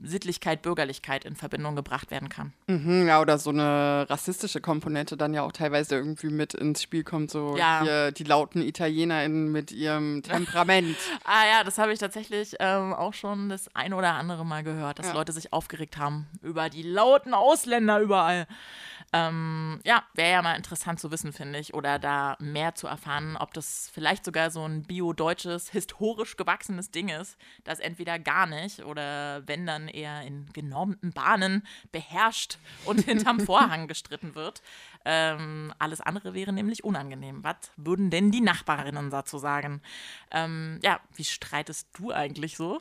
Sittlichkeit, 0.04 0.62
Bürgerlichkeit 0.62 1.26
in 1.26 1.36
Verbindung 1.36 1.76
gebracht 1.76 2.12
werden 2.12 2.30
kann. 2.30 2.54
Mhm, 2.68 3.08
ja, 3.08 3.22
oder 3.22 3.38
so 3.38 3.50
eine 3.50 4.06
rassistische 4.10 4.62
Komponente 4.62 5.18
dann 5.18 5.34
ja 5.34 5.44
auch 5.44 5.52
teilweise 5.52 5.96
irgendwie 5.96 6.30
mit 6.30 6.54
ins 6.54 6.82
Spiel 6.82 7.04
kommt, 7.04 7.32
so 7.32 7.56
ja. 7.58 7.82
hier, 7.84 8.12
die 8.12 8.24
lauten 8.24 8.62
ItalienerInnen 8.62 9.52
mit 9.52 9.72
ihrem 9.72 10.24
Temperament. 10.24 10.98
ah 11.24 11.46
ja, 11.52 11.64
das 11.64 11.78
habe 11.78 11.94
ich 11.94 12.00
tatsächlich 12.00 12.56
ähm, 12.60 12.94
auch 12.94 13.14
schon 13.14 13.50
das 13.50 13.74
ein 13.76 13.94
oder 13.94 14.14
andere 14.14 14.46
Mal 14.46 14.64
gehört, 14.64 15.00
dass 15.00 15.08
ja. 15.08 15.14
Leute 15.14 15.32
sich 15.32 15.54
aufgeregt 15.54 15.98
haben 15.98 16.28
über 16.42 16.70
die 16.70 16.84
lauten 16.84 17.34
Ausländer 17.34 18.00
überall. 18.00 18.48
Ähm, 19.12 19.80
ja, 19.84 20.04
wäre 20.14 20.32
ja 20.32 20.42
mal 20.44 20.56
interessant 20.56 21.00
zu 21.00 21.10
wissen, 21.10 21.34
finde 21.34 21.58
ich, 21.58 21.74
oder 21.74 21.98
da 21.98 22.38
mehr 22.40 22.76
zu 22.76 22.86
erfahren, 22.86 23.38
ob 23.38 23.54
das 23.56 23.90
vielleicht 23.92 24.24
sogar 24.24 24.52
so 24.52 24.64
ein 24.64 24.84
bio-deutsches, 24.84 25.72
historisch 25.72 26.38
gewachsenes 26.38 26.92
Ding 26.92 27.10
ist, 27.10 27.36
das 27.64 27.80
entweder 27.80 28.20
gar 28.20 28.46
nicht 28.46 28.84
oder 28.84 29.48
wenn 29.48 29.66
dann 29.66 29.88
eher 29.88 30.22
in 30.22 30.46
genormten 30.54 31.12
Bahnen 31.12 31.66
beherrscht 31.92 32.60
und 32.86 33.00
hinterm 33.06 33.40
Vorhang 33.40 33.88
gestritten 33.88 34.36
wird. 34.36 34.62
Ähm, 35.06 35.74
alles 35.80 36.02
andere 36.02 36.36
wäre 36.36 36.54
nämlich 36.54 36.84
unangenehm. 36.84 37.44
Was 37.44 37.72
würden 37.78 38.12
denn 38.12 38.30
die 38.30 38.42
Nachbarinnen 38.42 39.10
dazu 39.10 39.40
sagen? 39.40 39.82
Ähm, 40.30 40.80
ja, 40.84 41.00
wie 41.16 41.24
streitest 41.24 41.88
du 41.98 42.12
eigentlich 42.12 42.58
so? 42.58 42.80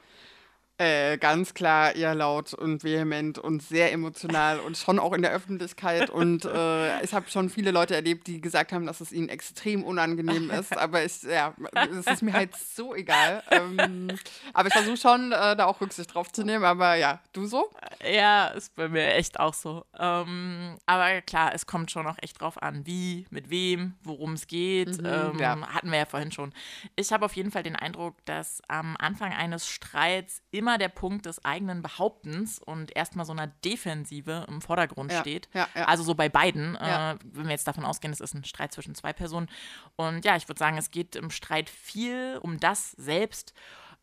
Äh, 0.81 1.19
ganz 1.19 1.55
klar 1.55 1.97
eher 1.97 2.15
laut 2.15 2.55
und 2.55 2.85
vehement 2.85 3.37
und 3.37 3.65
sehr 3.65 3.93
emotional 3.93 4.61
und 4.61 4.79
schon 4.79 5.01
auch 5.01 5.13
in 5.13 5.23
der 5.23 5.33
Öffentlichkeit. 5.33 6.09
Und 6.09 6.45
äh, 6.45 7.03
ich 7.03 7.13
habe 7.15 7.29
schon 7.29 7.51
viele 7.51 7.73
Leute 7.73 7.97
erlebt, 7.97 8.29
die 8.29 8.41
gesagt 8.41 8.71
haben, 8.71 8.87
dass 8.87 9.01
es 9.01 9.11
ihnen 9.11 9.29
extrem 9.29 9.83
unangenehm 9.83 10.51
ist. 10.51 10.79
Aber 10.79 11.05
ich, 11.05 11.25
ja, 11.25 11.53
es 11.75 12.07
ist 12.07 12.23
mir 12.23 12.33
halt 12.33 12.55
so 12.55 12.95
egal. 12.95 13.43
Ähm, 13.51 14.17
aber 14.53 14.69
ich 14.69 14.75
versuche 14.75 14.97
schon, 14.97 15.33
äh, 15.33 15.57
da 15.57 15.65
auch 15.65 15.81
Rücksicht 15.81 16.15
drauf 16.15 16.31
zu 16.31 16.45
nehmen. 16.45 16.65
Aber 16.65 16.95
ja, 16.95 17.19
du 17.33 17.47
so? 17.47 17.71
Ja, 18.09 18.47
ist 18.47 18.77
bei 18.77 18.89
mir 18.89 19.15
echt 19.15 19.41
auch 19.41 19.55
so. 19.55 19.85
Ähm, 19.99 20.77
aber 20.87 21.23
klar, 21.23 21.53
es 21.55 21.67
kommt 21.67 21.91
schon 21.91 22.07
auch 22.07 22.19
echt 22.23 22.41
drauf 22.41 22.63
an, 22.63 22.87
wie, 22.87 23.27
mit 23.31 23.51
wem, 23.51 23.95
worum 24.05 24.35
es 24.35 24.47
geht. 24.47 25.01
Mhm, 25.01 25.07
ähm, 25.07 25.39
ja. 25.41 25.61
Hatten 25.75 25.91
wir 25.91 25.99
ja 25.99 26.07
vorhin 26.07 26.31
schon. 26.31 26.53
Ich 26.95 27.13
habe 27.13 27.25
auf 27.25 27.35
jeden 27.35 27.51
Fall 27.51 27.65
den 27.65 27.75
Eindruck, 27.75 28.25
dass 28.27 28.63
am 28.69 28.97
Anfang 28.99 29.33
eines 29.33 29.67
Streits 29.67 30.41
immer 30.53 30.68
immer 30.69 30.77
der 30.77 30.91
Punkt 30.91 31.25
des 31.25 31.43
eigenen 31.47 31.81
Behauptens 31.81 32.59
und 32.59 32.95
erstmal 32.95 33.25
so 33.25 33.33
einer 33.33 33.47
Defensive 33.47 34.45
im 34.49 34.61
Vordergrund 34.61 35.11
ja, 35.11 35.21
steht. 35.21 35.49
Ja, 35.55 35.67
ja. 35.75 35.87
Also 35.87 36.03
so 36.03 36.15
bei 36.15 36.29
beiden, 36.29 36.77
äh, 36.77 37.17
wenn 37.25 37.45
wir 37.47 37.53
jetzt 37.53 37.67
davon 37.67 37.87
ausgehen, 37.87 38.13
es 38.13 38.21
ist 38.21 38.35
ein 38.35 38.45
Streit 38.45 38.73
zwischen 38.73 38.95
zwei 38.95 39.15
Personen. 39.15 39.49
Und 39.97 40.27
ja, 40.27 40.37
ich 40.37 40.47
würde 40.47 40.59
sagen, 40.59 40.77
es 40.77 40.91
geht 40.91 41.17
im 41.17 41.31
Streit 41.31 41.71
viel 41.71 42.39
um 42.43 42.61
das 42.61 42.91
selbst 42.93 43.55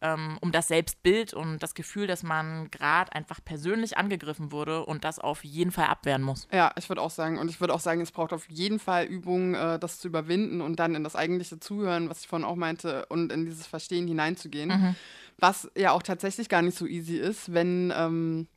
ähm, 0.02 0.38
um 0.42 0.52
das 0.52 0.68
Selbstbild 0.68 1.34
und 1.34 1.64
das 1.64 1.74
Gefühl, 1.74 2.06
dass 2.06 2.22
man 2.22 2.70
gerade 2.70 3.14
einfach 3.14 3.40
persönlich 3.44 3.98
angegriffen 3.98 4.52
wurde 4.52 4.86
und 4.86 5.04
das 5.04 5.20
auf 5.20 5.44
jeden 5.46 5.72
Fall 5.72 5.86
abwehren 5.86 6.22
muss. 6.22 6.48
Ja, 6.52 6.74
ich 6.78 6.90
würde 6.90 7.02
auch 7.02 7.10
sagen, 7.10 7.38
und 7.38 7.50
ich 7.50 7.62
würde 7.62 7.74
auch 7.74 7.80
sagen, 7.80 8.02
es 8.02 8.12
braucht 8.12 8.34
auf 8.34 8.50
jeden 8.50 8.80
Fall 8.80 9.06
Übungen, 9.06 9.56
äh, 9.56 9.80
das 9.80 10.00
zu 10.00 10.10
überwinden 10.10 10.62
und 10.62 10.80
dann 10.80 10.96
in 10.96 11.04
das 11.04 11.16
eigentliche 11.16 11.60
Zuhören, 11.60 12.10
was 12.10 12.22
ich 12.22 12.28
vorhin 12.28 12.46
auch 12.46 12.56
meinte, 12.56 13.06
und 13.08 13.32
in 13.32 13.46
dieses 13.46 13.68
Verstehen 13.68 14.08
hineinzugehen. 14.08 14.70
Mhm. 14.70 14.96
Was 15.38 15.70
ja 15.78 15.92
auch 15.92 16.04
tatsächlich 16.04 16.50
gar 16.50 16.62
nicht 16.62 16.78
so 16.78 16.86
easy 16.86 17.18
ist, 17.18 17.54
wenn 17.54 17.94
ähm, 17.96 18.48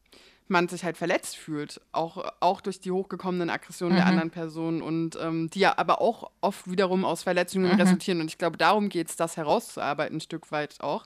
man 0.48 0.68
sich 0.68 0.84
halt 0.84 0.96
verletzt 0.96 1.36
fühlt, 1.36 1.80
auch, 1.92 2.32
auch 2.40 2.60
durch 2.60 2.80
die 2.80 2.90
hochgekommenen 2.90 3.50
Aggressionen 3.50 3.94
mhm. 3.94 3.98
der 3.98 4.06
anderen 4.06 4.30
Person 4.30 4.82
und 4.82 5.16
ähm, 5.20 5.50
die 5.50 5.60
ja 5.60 5.76
aber 5.76 6.00
auch 6.00 6.30
oft 6.40 6.70
wiederum 6.70 7.04
aus 7.04 7.22
Verletzungen 7.22 7.72
mhm. 7.72 7.80
resultieren. 7.80 8.20
Und 8.20 8.28
ich 8.28 8.38
glaube, 8.38 8.56
darum 8.56 8.88
geht 8.88 9.08
es, 9.08 9.16
das 9.16 9.36
herauszuarbeiten, 9.36 10.16
ein 10.16 10.20
Stück 10.20 10.50
weit 10.50 10.80
auch. 10.80 11.04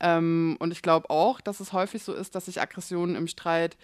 Ähm, 0.00 0.56
und 0.58 0.72
ich 0.72 0.82
glaube 0.82 1.10
auch, 1.10 1.40
dass 1.40 1.60
es 1.60 1.72
häufig 1.72 2.02
so 2.02 2.12
ist, 2.12 2.34
dass 2.34 2.46
sich 2.46 2.60
Aggressionen 2.60 3.16
im 3.16 3.26
Streit 3.26 3.76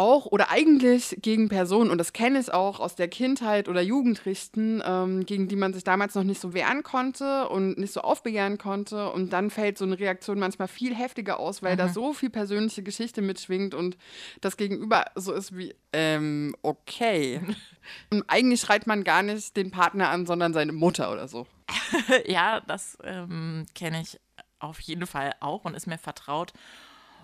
auch 0.00 0.24
oder 0.24 0.50
eigentlich 0.50 1.18
gegen 1.20 1.50
Personen, 1.50 1.90
und 1.90 1.98
das 1.98 2.14
kenne 2.14 2.40
ich 2.40 2.52
auch 2.52 2.80
aus 2.80 2.94
der 2.94 3.08
Kindheit 3.08 3.68
oder 3.68 3.82
Jugend 3.82 4.24
richten, 4.24 4.82
ähm, 4.84 5.26
gegen 5.26 5.46
die 5.46 5.56
man 5.56 5.74
sich 5.74 5.84
damals 5.84 6.14
noch 6.14 6.24
nicht 6.24 6.40
so 6.40 6.54
wehren 6.54 6.82
konnte 6.82 7.48
und 7.50 7.76
nicht 7.78 7.92
so 7.92 8.00
aufbegehren 8.00 8.56
konnte. 8.56 9.10
Und 9.10 9.34
dann 9.34 9.50
fällt 9.50 9.76
so 9.76 9.84
eine 9.84 9.98
Reaktion 9.98 10.38
manchmal 10.38 10.68
viel 10.68 10.94
heftiger 10.94 11.38
aus, 11.38 11.62
weil 11.62 11.74
mhm. 11.74 11.78
da 11.78 11.88
so 11.90 12.14
viel 12.14 12.30
persönliche 12.30 12.82
Geschichte 12.82 13.20
mitschwingt 13.20 13.74
und 13.74 13.98
das 14.40 14.56
Gegenüber 14.56 15.04
so 15.16 15.32
ist 15.34 15.54
wie, 15.54 15.74
ähm, 15.92 16.56
okay. 16.62 17.42
und 18.10 18.24
eigentlich 18.28 18.60
schreit 18.60 18.86
man 18.86 19.04
gar 19.04 19.22
nicht 19.22 19.54
den 19.54 19.70
Partner 19.70 20.08
an, 20.08 20.24
sondern 20.24 20.54
seine 20.54 20.72
Mutter 20.72 21.12
oder 21.12 21.28
so. 21.28 21.46
ja, 22.26 22.60
das 22.60 22.96
ähm, 23.04 23.66
kenne 23.74 24.00
ich 24.00 24.18
auf 24.60 24.80
jeden 24.80 25.06
Fall 25.06 25.34
auch 25.40 25.66
und 25.66 25.74
ist 25.74 25.86
mir 25.86 25.98
vertraut. 25.98 26.54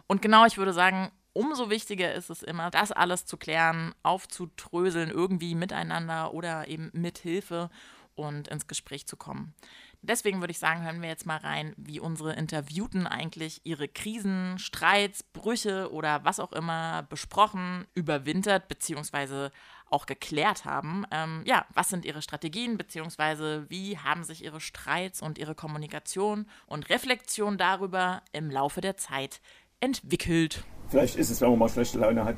Und 0.06 0.20
genau, 0.20 0.44
ich 0.44 0.58
würde 0.58 0.72
sagen, 0.74 1.10
umso 1.36 1.70
wichtiger 1.70 2.14
ist 2.14 2.30
es 2.30 2.42
immer, 2.42 2.70
das 2.70 2.92
alles 2.92 3.26
zu 3.26 3.36
klären, 3.36 3.94
aufzutröseln, 4.02 5.10
irgendwie 5.10 5.54
miteinander 5.54 6.32
oder 6.34 6.66
eben 6.68 6.90
mit 6.92 7.18
Hilfe 7.18 7.70
und 8.14 8.48
ins 8.48 8.66
Gespräch 8.66 9.06
zu 9.06 9.16
kommen. 9.16 9.54
Deswegen 10.02 10.40
würde 10.40 10.52
ich 10.52 10.58
sagen, 10.58 10.84
hören 10.84 11.02
wir 11.02 11.08
jetzt 11.08 11.26
mal 11.26 11.38
rein, 11.38 11.74
wie 11.76 12.00
unsere 12.00 12.34
Interviewten 12.34 13.06
eigentlich 13.06 13.60
ihre 13.64 13.88
Krisen, 13.88 14.58
Streits, 14.58 15.22
Brüche 15.24 15.90
oder 15.92 16.24
was 16.24 16.38
auch 16.38 16.52
immer 16.52 17.02
besprochen, 17.02 17.86
überwintert 17.94 18.68
bzw. 18.68 19.50
auch 19.90 20.06
geklärt 20.06 20.64
haben. 20.64 21.04
Ähm, 21.10 21.42
ja, 21.44 21.66
was 21.74 21.88
sind 21.88 22.04
ihre 22.04 22.22
Strategien 22.22 22.76
bzw. 22.76 23.68
wie 23.68 23.98
haben 23.98 24.22
sich 24.22 24.44
ihre 24.44 24.60
Streits 24.60 25.22
und 25.22 25.38
ihre 25.38 25.56
Kommunikation 25.56 26.46
und 26.66 26.88
Reflexion 26.88 27.58
darüber 27.58 28.22
im 28.32 28.50
Laufe 28.50 28.80
der 28.80 28.96
Zeit 28.96 29.40
entwickelt. 29.80 30.64
Vielleicht 30.88 31.16
ist 31.16 31.30
es, 31.30 31.40
wenn 31.40 31.50
man 31.50 31.58
mal 31.58 31.68
schlechte 31.68 31.98
Laune 31.98 32.24
hat, 32.24 32.36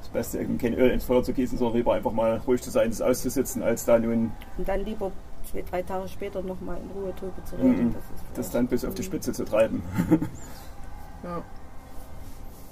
das 0.00 0.08
Beste, 0.08 0.40
eben 0.40 0.58
kein 0.58 0.74
Öl 0.74 0.90
ins 0.90 1.04
Feuer 1.04 1.22
zu 1.22 1.32
gießen, 1.32 1.58
sondern 1.58 1.76
lieber 1.76 1.94
einfach 1.94 2.12
mal 2.12 2.38
ruhig 2.46 2.62
zu 2.62 2.70
sein, 2.70 2.90
das 2.90 3.00
auszusitzen, 3.00 3.62
als 3.62 3.84
da 3.84 3.98
nun. 3.98 4.32
Und 4.56 4.68
dann 4.68 4.84
lieber 4.84 5.12
zwei, 5.50 5.62
drei 5.62 5.82
Tage 5.82 6.08
später 6.08 6.42
nochmal 6.42 6.78
in 6.78 6.90
Ruhe 6.90 7.12
drüber 7.12 7.44
zu 7.44 7.56
reden. 7.56 7.88
Mm, 7.88 7.94
das, 7.94 8.04
das 8.34 8.50
dann 8.50 8.66
bis 8.66 8.84
auf 8.84 8.94
die 8.94 9.02
Spitze 9.02 9.32
zu 9.32 9.44
treiben. 9.44 9.82
ja. 11.24 11.42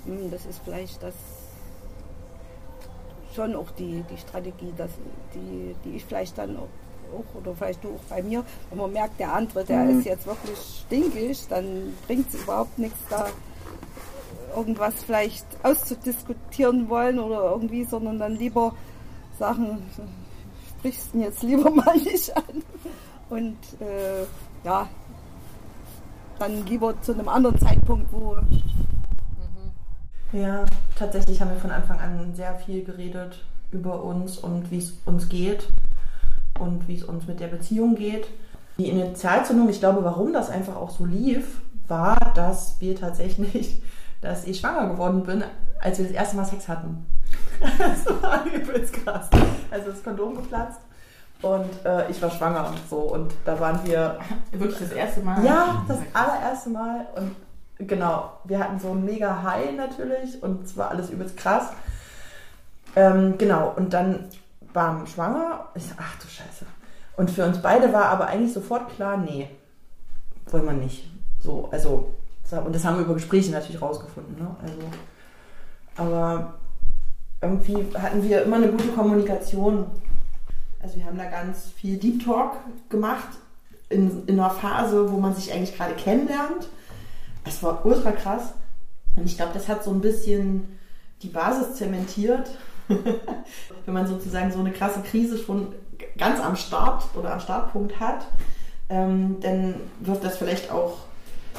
Mm, 0.06 0.30
das 0.30 0.46
ist 0.46 0.60
vielleicht 0.64 1.02
das 1.02 1.14
schon 3.34 3.54
auch 3.54 3.70
die, 3.72 4.02
die 4.10 4.16
Strategie, 4.16 4.72
dass 4.76 4.90
die, 5.34 5.74
die 5.84 5.96
ich 5.96 6.04
vielleicht 6.04 6.38
dann 6.38 6.56
auch, 6.56 6.68
auch, 7.12 7.40
oder 7.40 7.54
vielleicht 7.54 7.84
du 7.84 7.90
auch 7.90 8.04
bei 8.08 8.22
mir, 8.22 8.44
wenn 8.70 8.78
man 8.78 8.92
merkt, 8.92 9.20
der 9.20 9.34
andere, 9.34 9.64
der 9.64 9.84
mhm. 9.84 9.98
ist 9.98 10.06
jetzt 10.06 10.26
wirklich 10.26 10.84
stinkig, 10.86 11.46
dann 11.48 11.94
bringt 12.06 12.28
es 12.32 12.42
überhaupt 12.42 12.78
nichts 12.78 12.98
da 13.08 13.28
irgendwas 14.54 14.94
vielleicht 15.04 15.46
auszudiskutieren 15.62 16.88
wollen 16.88 17.18
oder 17.18 17.50
irgendwie, 17.50 17.84
sondern 17.84 18.18
dann 18.18 18.36
lieber 18.36 18.74
sagen, 19.38 19.82
sprichst 20.78 21.14
du 21.14 21.20
jetzt 21.20 21.42
lieber 21.42 21.70
mal 21.74 21.96
nicht 21.96 22.36
an. 22.36 22.62
Und 23.28 23.58
äh, 23.80 24.24
ja, 24.64 24.88
dann 26.38 26.66
lieber 26.66 27.00
zu 27.00 27.12
einem 27.12 27.28
anderen 27.28 27.58
Zeitpunkt, 27.58 28.12
wo 28.12 28.36
ja, 30.32 30.64
tatsächlich 30.96 31.40
haben 31.40 31.50
wir 31.50 31.58
von 31.58 31.72
Anfang 31.72 31.98
an 31.98 32.34
sehr 32.34 32.54
viel 32.54 32.84
geredet 32.84 33.44
über 33.72 34.04
uns 34.04 34.38
und 34.38 34.70
wie 34.70 34.78
es 34.78 34.94
uns 35.04 35.28
geht 35.28 35.68
und 36.58 36.86
wie 36.86 36.96
es 36.96 37.02
uns 37.02 37.26
mit 37.26 37.40
der 37.40 37.48
Beziehung 37.48 37.96
geht. 37.96 38.28
Die 38.78 38.88
Initialzündung, 38.88 39.68
ich 39.68 39.80
glaube, 39.80 40.04
warum 40.04 40.32
das 40.32 40.48
einfach 40.48 40.76
auch 40.76 40.90
so 40.90 41.04
lief, 41.04 41.60
war, 41.88 42.16
dass 42.34 42.80
wir 42.80 42.94
tatsächlich, 42.94 43.82
dass 44.20 44.44
ich 44.44 44.61
schwanger 44.61 44.88
geworden 44.88 45.22
bin, 45.22 45.44
als 45.80 45.98
wir 45.98 46.06
das 46.06 46.14
erste 46.14 46.37
Mal 46.37 46.44
Sex 46.44 46.68
hatten. 46.68 47.06
das 47.78 48.22
war 48.22 48.44
übelst 48.46 48.92
krass. 48.92 49.28
Also 49.70 49.90
das 49.90 50.02
Kondom 50.02 50.37
geplatzt 50.37 50.80
und 51.42 51.85
äh, 51.85 52.11
ich 52.11 52.20
war 52.20 52.30
schwanger 52.30 52.68
und 52.68 52.78
so 52.88 52.98
und 52.98 53.33
da 53.44 53.59
waren 53.59 53.80
wir 53.85 54.18
wirklich 54.52 54.78
das 54.78 54.92
erste 54.92 55.20
Mal. 55.20 55.44
Ja, 55.44 55.85
das 55.88 55.98
allererste 56.12 56.70
Mal 56.70 57.06
und 57.16 57.35
genau, 57.87 58.33
wir 58.44 58.59
hatten 58.59 58.78
so 58.78 58.90
ein 58.90 59.04
mega 59.04 59.42
High 59.42 59.72
natürlich 59.76 60.42
und 60.42 60.64
es 60.64 60.76
war 60.76 60.90
alles 60.90 61.11
übelst 61.11 61.37
krass. 61.37 61.70
Ähm, 62.96 63.38
genau, 63.38 63.72
und 63.76 63.92
dann 63.92 64.28
waren 64.72 65.00
wir 65.00 65.06
schwanger. 65.06 65.68
Ich 65.74 65.85
ach 65.96 66.16
du 66.20 66.28
Scheiße. 66.28 66.66
Und 67.16 67.30
für 67.30 67.44
uns 67.44 67.61
beide 67.61 67.92
war 67.92 68.06
aber 68.06 68.26
eigentlich 68.26 68.52
sofort 68.52 68.88
klar, 68.94 69.16
nee, 69.16 69.48
wollen 70.46 70.64
wir 70.64 70.72
nicht. 70.72 71.11
So, 71.38 71.68
also, 71.70 72.14
und 72.58 72.74
das 72.74 72.84
haben 72.84 72.96
wir 72.96 73.04
über 73.04 73.14
Gespräche 73.14 73.50
natürlich 73.52 73.80
rausgefunden. 73.80 74.36
Ne? 74.36 74.56
Also, 74.62 74.78
aber 75.96 76.54
irgendwie 77.40 77.86
hatten 77.96 78.22
wir 78.22 78.42
immer 78.42 78.56
eine 78.56 78.68
gute 78.68 78.88
Kommunikation. 78.88 79.86
Also 80.82 80.96
wir 80.96 81.04
haben 81.04 81.18
da 81.18 81.24
ganz 81.24 81.70
viel 81.76 81.98
Deep 81.98 82.24
Talk 82.24 82.52
gemacht 82.88 83.28
in, 83.88 84.26
in 84.26 84.38
einer 84.38 84.50
Phase, 84.50 85.10
wo 85.10 85.18
man 85.18 85.34
sich 85.34 85.52
eigentlich 85.52 85.76
gerade 85.76 85.94
kennenlernt 85.94 86.68
es 87.44 87.62
war 87.62 87.84
ultra 87.84 88.12
krass. 88.12 88.54
Und 89.16 89.26
ich 89.26 89.36
glaube, 89.36 89.52
das 89.54 89.68
hat 89.68 89.84
so 89.84 89.90
ein 89.90 90.00
bisschen 90.00 90.78
die 91.22 91.28
Basis 91.28 91.74
zementiert. 91.76 92.50
Wenn 92.88 93.94
man 93.94 94.06
sozusagen 94.06 94.52
so 94.52 94.60
eine 94.60 94.72
krasse 94.72 95.00
Krise 95.02 95.38
schon 95.38 95.74
ganz 96.16 96.40
am 96.40 96.56
Start 96.56 97.04
oder 97.14 97.32
am 97.32 97.40
Startpunkt 97.40 97.98
hat, 98.00 98.26
ähm, 98.88 99.38
dann 99.40 99.74
wirft 100.00 100.24
das 100.24 100.38
vielleicht 100.38 100.70
auch, 100.70 100.98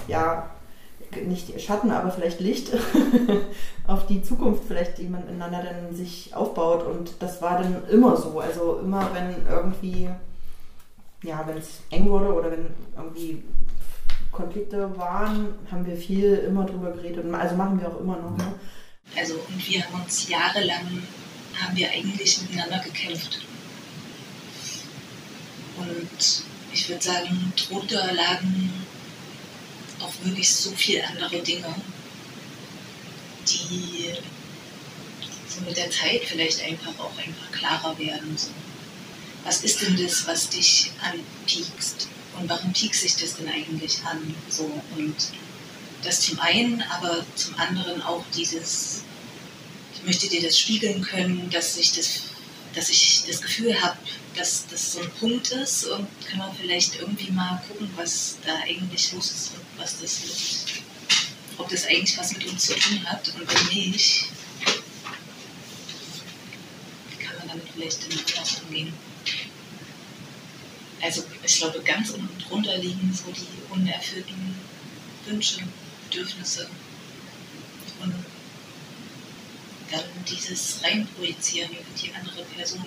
ja, 0.08 0.50
nicht 1.16 1.60
Schatten, 1.62 1.92
aber 1.92 2.12
vielleicht 2.12 2.40
Licht 2.40 2.72
auf 3.88 4.08
die 4.08 4.22
Zukunft, 4.22 4.64
vielleicht, 4.68 4.98
die 4.98 5.08
man 5.08 5.22
miteinander 5.22 5.64
dann 5.64 5.96
sich 5.96 6.36
aufbaut. 6.36 6.86
Und 6.86 7.14
das 7.20 7.42
war 7.42 7.62
dann 7.62 7.88
immer 7.90 8.18
so. 8.18 8.40
Also 8.40 8.80
immer, 8.80 9.10
wenn 9.14 9.46
irgendwie, 9.48 10.10
ja, 11.24 11.44
wenn 11.48 11.58
es 11.58 11.82
eng 11.90 12.10
wurde 12.10 12.34
oder 12.34 12.52
wenn 12.52 12.68
irgendwie 12.96 13.44
Konflikte 14.32 14.98
waren, 14.98 15.54
haben 15.72 15.86
wir 15.86 15.96
viel 15.96 16.36
immer 16.36 16.66
drüber 16.66 16.92
geredet. 16.92 17.26
Also 17.34 17.56
machen 17.56 17.80
wir 17.80 17.90
auch 17.90 18.00
immer 18.00 18.18
noch. 18.18 18.38
Ne? 18.38 18.54
Also 19.18 19.36
und 19.36 19.70
wir 19.70 19.84
haben 19.84 20.02
uns 20.02 20.30
jahrelang, 20.30 21.04
haben 21.62 21.76
wir 21.76 21.90
eigentlich 21.92 22.42
miteinander 22.42 22.80
gekämpft. 22.80 23.46
Und 25.78 26.44
ich 26.74 26.90
würde 26.90 27.04
sagen, 27.04 27.54
drunter 27.56 28.14
lagen 28.14 28.81
auch 30.22 30.26
wirklich 30.26 30.50
so 30.50 30.72
viele 30.72 31.06
andere 31.08 31.40
Dinge, 31.42 31.74
die 33.48 34.14
so 35.48 35.62
mit 35.66 35.78
der 35.78 35.90
Zeit 35.90 36.22
vielleicht 36.26 36.62
einfach 36.64 36.98
auch 37.00 37.18
einfach 37.18 37.52
klarer 37.52 37.98
werden. 37.98 38.38
So. 38.38 38.50
Was 39.44 39.64
ist 39.64 39.82
denn 39.82 39.98
das, 39.98 40.28
was 40.28 40.50
dich 40.50 40.92
anpiekst? 41.02 42.08
und 42.40 42.50
warum 42.50 42.74
piekst 42.74 43.02
sich 43.02 43.16
das 43.18 43.36
denn 43.36 43.48
eigentlich 43.48 44.04
an? 44.04 44.36
So, 44.50 44.70
und 44.98 45.16
das 46.04 46.22
zum 46.22 46.40
einen, 46.40 46.82
aber 46.84 47.24
zum 47.36 47.56
anderen 47.56 48.02
auch 48.02 48.24
dieses, 48.36 49.04
ich 49.96 50.04
möchte 50.04 50.28
dir 50.28 50.42
das 50.42 50.58
spiegeln 50.58 51.02
können, 51.02 51.50
dass 51.52 51.78
ich 51.78 51.94
das, 51.94 52.24
dass 52.74 52.90
ich 52.90 53.24
das 53.28 53.42
Gefühl 53.42 53.80
habe, 53.82 53.98
dass 54.36 54.66
das 54.68 54.94
so 54.94 55.02
ein 55.02 55.12
Punkt 55.20 55.52
ist 55.52 55.86
und 55.86 56.08
kann 56.26 56.40
man 56.40 56.56
vielleicht 56.56 57.00
irgendwie 57.00 57.32
mal 57.32 57.62
gucken, 57.68 57.90
was 57.96 58.38
da 58.46 58.56
eigentlich 58.64 59.12
los 59.12 59.30
ist 59.30 59.52
was 59.82 60.00
das 60.00 60.24
ist. 60.24 60.66
Ob 61.58 61.70
das 61.70 61.86
eigentlich 61.86 62.18
was 62.18 62.34
mit 62.34 62.46
uns 62.48 62.66
zu 62.68 62.76
tun 62.76 63.06
hat 63.06 63.28
und 63.36 63.48
wenn 63.48 63.78
nicht, 63.78 64.26
kann 67.20 67.38
man 67.40 67.48
damit 67.50 67.68
vielleicht 67.74 68.04
dann 68.04 68.20
anders 68.20 68.62
umgehen 68.68 68.94
also 71.02 71.24
ich 71.44 71.58
glaube, 71.58 71.82
ganz 71.82 72.12
unten 72.12 72.40
drunter 72.40 72.78
liegen 72.78 73.12
so 73.14 73.32
die 73.32 73.74
unerfüllten 73.74 74.56
Wünsche, 75.26 75.62
Bedürfnisse 76.10 76.70
und 78.02 78.14
dann 79.92 80.04
dieses 80.30 80.84
Reinprojizieren 80.84 81.72
über 81.72 82.00
die 82.02 82.14
andere 82.14 82.44
Person. 82.56 82.86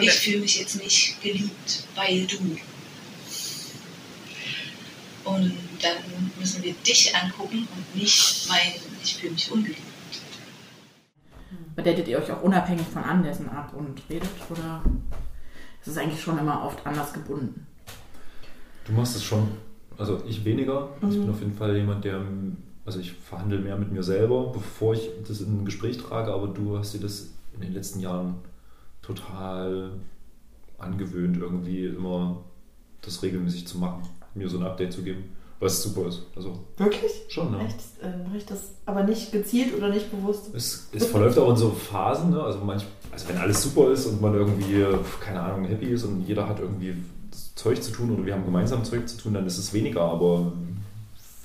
Ich 0.00 0.12
fühle 0.12 0.38
mich 0.38 0.58
jetzt 0.58 0.76
nicht 0.76 1.20
geliebt, 1.22 1.84
weil 1.94 2.26
du. 2.26 2.58
Und 5.34 5.52
dann 5.80 5.96
müssen 6.38 6.62
wir 6.62 6.74
dich 6.74 7.14
angucken 7.14 7.68
und 7.76 8.00
nicht 8.00 8.48
meinen, 8.48 8.74
ich 9.02 9.16
fühle 9.16 9.32
mich 9.32 9.50
ungeliebt. 9.50 9.80
Datet 11.76 12.08
ihr 12.08 12.18
euch 12.18 12.30
auch 12.30 12.42
unabhängig 12.42 12.86
von 12.86 13.04
Anlässen 13.04 13.48
ab 13.48 13.72
und 13.74 14.02
redet? 14.10 14.28
Oder 14.50 14.82
es 15.80 15.88
ist 15.88 15.98
eigentlich 15.98 16.20
schon 16.20 16.38
immer 16.38 16.64
oft 16.64 16.84
anders 16.86 17.12
gebunden. 17.12 17.66
Du 18.84 18.92
machst 18.92 19.16
es 19.16 19.24
schon, 19.24 19.48
also 19.96 20.22
ich 20.26 20.44
weniger. 20.44 20.90
Mhm. 21.00 21.10
Ich 21.10 21.20
bin 21.20 21.30
auf 21.30 21.40
jeden 21.40 21.54
Fall 21.54 21.76
jemand, 21.76 22.04
der, 22.04 22.22
also 22.84 22.98
ich 22.98 23.12
verhandle 23.12 23.58
mehr 23.58 23.76
mit 23.76 23.92
mir 23.92 24.02
selber, 24.02 24.52
bevor 24.52 24.94
ich 24.94 25.08
das 25.26 25.40
in 25.40 25.60
ein 25.60 25.64
Gespräch 25.64 25.98
trage, 25.98 26.32
aber 26.32 26.48
du 26.48 26.76
hast 26.76 26.92
dir 26.92 27.00
das 27.00 27.30
in 27.54 27.60
den 27.60 27.72
letzten 27.72 28.00
Jahren 28.00 28.36
total 29.00 29.92
angewöhnt, 30.78 31.36
irgendwie 31.38 31.86
immer 31.86 32.44
das 33.02 33.22
regelmäßig 33.22 33.66
zu 33.66 33.78
machen, 33.78 34.02
mir 34.34 34.48
so 34.48 34.58
ein 34.58 34.64
Update 34.64 34.92
zu 34.92 35.02
geben. 35.02 35.36
Was 35.58 35.82
super 35.82 36.08
ist. 36.08 36.22
Also 36.34 36.58
Wirklich? 36.78 37.12
Schon, 37.28 37.50
ne? 37.50 37.58
Echt? 37.66 37.76
Äh, 38.02 38.26
Mache 38.26 38.38
ich 38.38 38.46
das 38.46 38.70
aber 38.86 39.02
nicht 39.02 39.30
gezielt 39.30 39.76
oder 39.76 39.90
nicht 39.90 40.10
bewusst? 40.10 40.54
Es, 40.54 40.88
es 40.92 41.06
verläuft 41.06 41.38
auch 41.38 41.50
in 41.50 41.56
so 41.56 41.70
Phasen, 41.70 42.30
ne? 42.30 42.42
Also, 42.42 42.60
manch, 42.60 42.84
also 43.12 43.28
wenn 43.28 43.36
alles 43.36 43.62
super 43.62 43.90
ist 43.92 44.06
und 44.06 44.22
man 44.22 44.32
irgendwie, 44.32 44.84
keine 45.20 45.40
Ahnung, 45.40 45.66
happy 45.66 45.86
ist 45.86 46.04
und 46.04 46.22
jeder 46.26 46.48
hat 46.48 46.60
irgendwie 46.60 46.94
Zeug 47.54 47.82
zu 47.82 47.92
tun 47.92 48.10
oder 48.10 48.24
wir 48.24 48.32
haben 48.32 48.44
gemeinsam 48.46 48.84
Zeug 48.84 49.06
zu 49.06 49.18
tun, 49.18 49.34
dann 49.34 49.46
ist 49.46 49.58
es 49.58 49.74
weniger. 49.74 50.00
Aber 50.00 50.50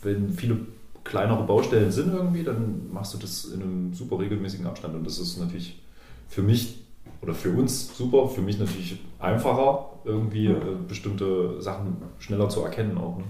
wenn 0.02 0.30
viele 0.30 0.60
kleinere 1.04 1.43
Baustellen 1.43 1.91
sind 1.91 2.13
irgendwie, 2.13 2.43
dann 2.43 2.91
machst 2.93 3.13
du 3.13 3.17
das 3.17 3.45
in 3.45 3.62
einem 3.62 3.93
super 3.93 4.19
regelmäßigen 4.19 4.65
Abstand. 4.65 4.95
Und 4.95 5.06
das 5.06 5.19
ist 5.19 5.38
natürlich 5.38 5.82
für 6.30 6.41
mich 6.41 6.86
oder 7.21 7.34
für 7.34 7.52
uns 7.52 7.98
super, 7.98 8.30
für 8.30 8.41
mich 8.41 8.60
natürlich 8.60 8.98
einfacher, 9.19 9.90
irgendwie 10.06 10.47
äh, 10.47 10.77
bestimmte 10.87 11.62
Sachen 11.62 11.97
schneller 12.19 12.49
zu 12.49 12.62
erkennen 12.62 12.97
auch. 12.97 13.17
Ne? 13.17 13.23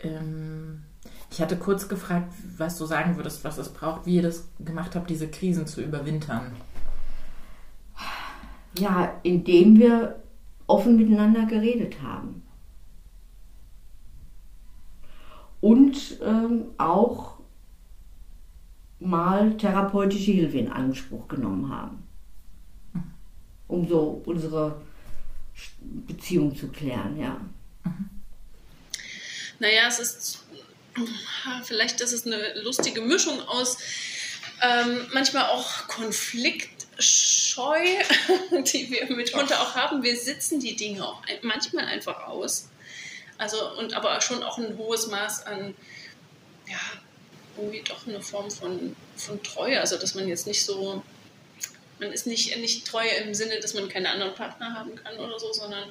Ähm, 0.00 0.82
ich 1.30 1.40
hatte 1.40 1.56
kurz 1.56 1.88
gefragt, 1.88 2.32
was 2.58 2.78
du 2.78 2.84
sagen 2.86 3.16
würdest, 3.16 3.44
was 3.44 3.58
es 3.58 3.68
braucht, 3.68 4.06
wie 4.06 4.16
ihr 4.16 4.22
das 4.22 4.48
gemacht 4.60 4.94
habt, 4.94 5.08
diese 5.08 5.28
Krisen 5.28 5.66
zu 5.66 5.82
überwintern. 5.82 6.52
Ja, 8.78 9.20
indem 9.22 9.78
wir 9.78 10.22
offen 10.66 10.96
miteinander 10.96 11.44
geredet 11.46 12.02
haben. 12.02 12.42
Und 15.60 16.18
ähm, 16.22 16.64
auch 16.78 17.38
mal 18.98 19.56
therapeutische 19.56 20.32
Hilfe 20.32 20.58
in 20.58 20.72
Anspruch 20.72 21.28
genommen 21.28 21.70
haben, 21.70 22.02
um 23.68 23.86
so 23.86 24.22
unsere 24.24 24.76
Beziehung 25.80 26.56
zu 26.56 26.68
klären, 26.68 27.18
ja. 27.18 27.40
Naja, 29.58 29.86
es 29.88 29.98
ist 29.98 30.38
vielleicht 31.64 32.00
ist 32.00 32.12
es 32.12 32.26
eine 32.26 32.60
lustige 32.62 33.00
Mischung 33.00 33.40
aus 33.48 33.78
ähm, 34.62 35.08
manchmal 35.12 35.46
auch 35.46 35.88
konfliktscheu, 35.88 37.80
die 38.72 38.90
wir 38.90 39.14
mitunter 39.14 39.60
auch 39.60 39.74
haben. 39.74 40.02
Wir 40.02 40.16
sitzen 40.16 40.60
die 40.60 40.76
Dinge 40.76 41.06
auch 41.06 41.22
manchmal 41.42 41.86
einfach 41.86 42.28
aus. 42.28 42.68
Also, 43.38 43.76
und 43.76 43.94
aber 43.94 44.20
schon 44.20 44.42
auch 44.42 44.58
ein 44.58 44.76
hohes 44.76 45.08
Maß 45.08 45.46
an, 45.46 45.74
ja, 46.68 46.78
irgendwie 47.56 47.82
doch 47.82 48.06
eine 48.06 48.20
Form 48.20 48.50
von, 48.50 48.94
von 49.16 49.42
Treue. 49.42 49.80
Also, 49.80 49.98
dass 49.98 50.14
man 50.14 50.28
jetzt 50.28 50.46
nicht 50.46 50.64
so, 50.64 51.02
man 51.98 52.12
ist 52.12 52.26
nicht, 52.26 52.56
nicht 52.58 52.86
treu 52.86 53.04
im 53.24 53.34
Sinne, 53.34 53.58
dass 53.60 53.74
man 53.74 53.88
keine 53.88 54.10
anderen 54.10 54.34
Partner 54.34 54.74
haben 54.74 54.94
kann 54.96 55.16
oder 55.18 55.38
so, 55.38 55.52
sondern 55.52 55.88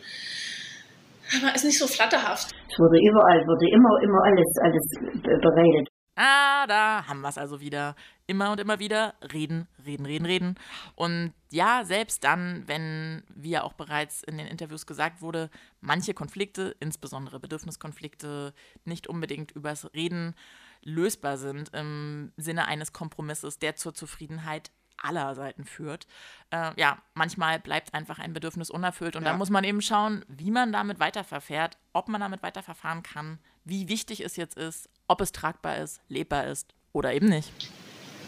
man 1.41 1.55
ist 1.55 1.63
nicht 1.63 1.79
so 1.79 1.87
flatterhaft. 1.87 2.51
Es 2.69 2.79
wurde 2.79 2.99
überall, 2.99 3.39
wurde 3.47 3.69
immer, 3.69 4.01
immer 4.03 4.23
alles, 4.23 4.57
alles 4.61 5.41
beredet. 5.41 5.87
Ah, 6.15 6.67
da 6.67 7.07
haben 7.07 7.21
wir 7.21 7.29
es 7.29 7.37
also 7.37 7.61
wieder. 7.61 7.95
Immer 8.27 8.51
und 8.51 8.59
immer 8.59 8.79
wieder 8.79 9.15
reden, 9.33 9.67
reden, 9.85 10.05
reden, 10.05 10.25
reden. 10.25 10.55
Und 10.95 11.33
ja, 11.49 11.83
selbst 11.83 12.23
dann, 12.23 12.63
wenn, 12.67 13.23
wie 13.33 13.51
ja 13.51 13.63
auch 13.63 13.73
bereits 13.73 14.23
in 14.23 14.37
den 14.37 14.47
Interviews 14.47 14.85
gesagt 14.85 15.21
wurde, 15.21 15.49
manche 15.79 16.13
Konflikte, 16.13 16.75
insbesondere 16.79 17.39
Bedürfniskonflikte, 17.39 18.53
nicht 18.85 19.07
unbedingt 19.07 19.51
übers 19.51 19.93
Reden 19.93 20.35
lösbar 20.83 21.37
sind 21.37 21.73
im 21.73 22.31
Sinne 22.37 22.67
eines 22.67 22.93
Kompromisses, 22.93 23.59
der 23.59 23.75
zur 23.75 23.93
Zufriedenheit 23.93 24.71
aller 24.97 25.35
Seiten 25.35 25.65
führt. 25.65 26.07
Äh, 26.51 26.71
ja, 26.79 26.97
manchmal 27.13 27.59
bleibt 27.59 27.93
einfach 27.93 28.19
ein 28.19 28.33
Bedürfnis 28.33 28.69
unerfüllt 28.69 29.15
und 29.15 29.23
ja. 29.23 29.31
da 29.31 29.37
muss 29.37 29.49
man 29.49 29.63
eben 29.63 29.81
schauen, 29.81 30.25
wie 30.27 30.51
man 30.51 30.71
damit 30.71 30.99
weiterverfährt, 30.99 31.77
ob 31.93 32.07
man 32.07 32.21
damit 32.21 32.43
weiterverfahren 32.43 33.03
kann, 33.03 33.39
wie 33.63 33.87
wichtig 33.87 34.21
es 34.21 34.35
jetzt 34.35 34.57
ist, 34.57 34.89
ob 35.07 35.21
es 35.21 35.31
tragbar 35.31 35.77
ist, 35.77 36.01
lebbar 36.07 36.47
ist 36.47 36.73
oder 36.93 37.13
eben 37.13 37.29
nicht. 37.29 37.51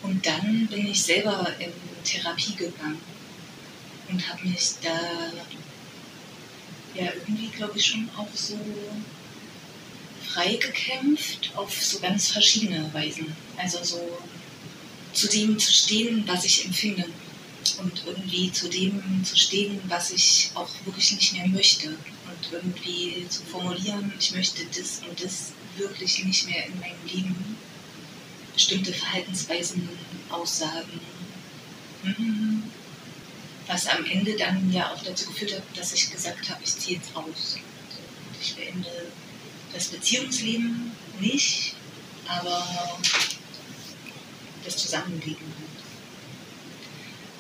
Und 0.04 0.26
dann 0.26 0.68
bin 0.68 0.88
ich 0.88 1.04
selber 1.04 1.48
in 1.60 1.72
Therapie 2.04 2.56
gegangen 2.56 3.02
und 4.10 4.30
habe 4.30 4.48
mich 4.48 4.76
da 4.82 5.00
ja 6.94 7.12
irgendwie, 7.14 7.48
glaube 7.48 7.78
ich, 7.78 7.86
schon 7.86 8.10
auch 8.18 8.28
so 8.34 8.60
frei 10.24 10.56
gekämpft 10.56 11.52
auf 11.56 11.82
so 11.82 12.00
ganz 12.00 12.32
verschiedene 12.32 12.94
Weisen. 12.94 13.36
Also 13.58 13.84
so 13.84 14.18
zu 15.14 15.28
dem 15.28 15.58
zu 15.60 15.72
stehen, 15.72 16.24
was 16.28 16.44
ich 16.44 16.66
empfinde 16.66 17.06
und 17.80 18.04
irgendwie 18.06 18.52
zu 18.52 18.68
dem 18.68 19.24
zu 19.24 19.38
stehen, 19.38 19.80
was 19.88 20.12
ich 20.12 20.52
auch 20.56 20.70
wirklich 20.86 21.12
nicht 21.14 21.34
mehr 21.34 21.48
möchte 21.48 21.90
und 21.90 22.52
irgendwie 22.52 23.26
zu 23.30 23.44
formulieren, 23.44 24.12
ich 24.20 24.32
möchte 24.34 24.66
das 24.66 25.02
und 25.08 25.24
das 25.24 25.54
wirklich 25.78 26.24
nicht 26.24 26.48
mehr 26.48 26.66
in 26.66 26.80
meinem 26.80 27.06
Leben. 27.06 27.58
Bestimmte 28.54 28.94
Verhaltensweisen, 28.94 29.88
Aussagen. 30.30 31.00
Mhm. 32.04 32.64
Was 33.68 33.88
am 33.88 34.06
Ende 34.06 34.36
dann 34.36 34.72
ja 34.72 34.92
auch 34.92 35.02
dazu 35.04 35.28
geführt 35.28 35.54
hat, 35.56 35.64
dass 35.76 35.94
ich 35.94 36.12
gesagt 36.12 36.50
habe, 36.50 36.62
ich 36.64 36.76
ziehe 36.76 36.98
jetzt 36.98 37.16
aus. 37.16 37.58
Ich 38.42 38.56
beende 38.56 38.90
das 39.74 39.88
Beziehungsleben 39.88 40.92
nicht, 41.20 41.74
aber 42.28 43.00
das 44.66 44.78
Zusammenleben. 44.78 45.54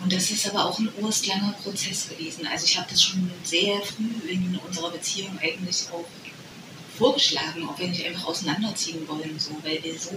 Und 0.01 0.11
das 0.11 0.32
ist 0.32 0.49
aber 0.49 0.65
auch 0.65 0.78
ein 0.80 0.89
urstlanger 0.99 1.53
Prozess 1.63 2.09
gewesen. 2.09 2.45
Also 2.45 2.65
ich 2.65 2.78
habe 2.78 2.88
das 2.89 3.01
schon 3.01 3.32
sehr 3.43 3.80
früh 3.82 4.30
in 4.30 4.59
unserer 4.67 4.91
Beziehung 4.91 5.39
eigentlich 5.41 5.88
auch 5.93 6.05
vorgeschlagen, 6.97 7.67
ob 7.67 7.80
wir 7.80 7.88
nicht 7.88 8.05
einfach 8.05 8.26
auseinanderziehen 8.26 9.07
wollen, 9.07 9.39
so, 9.39 9.57
weil 9.63 9.82
wir 9.82 9.97
so 9.97 10.11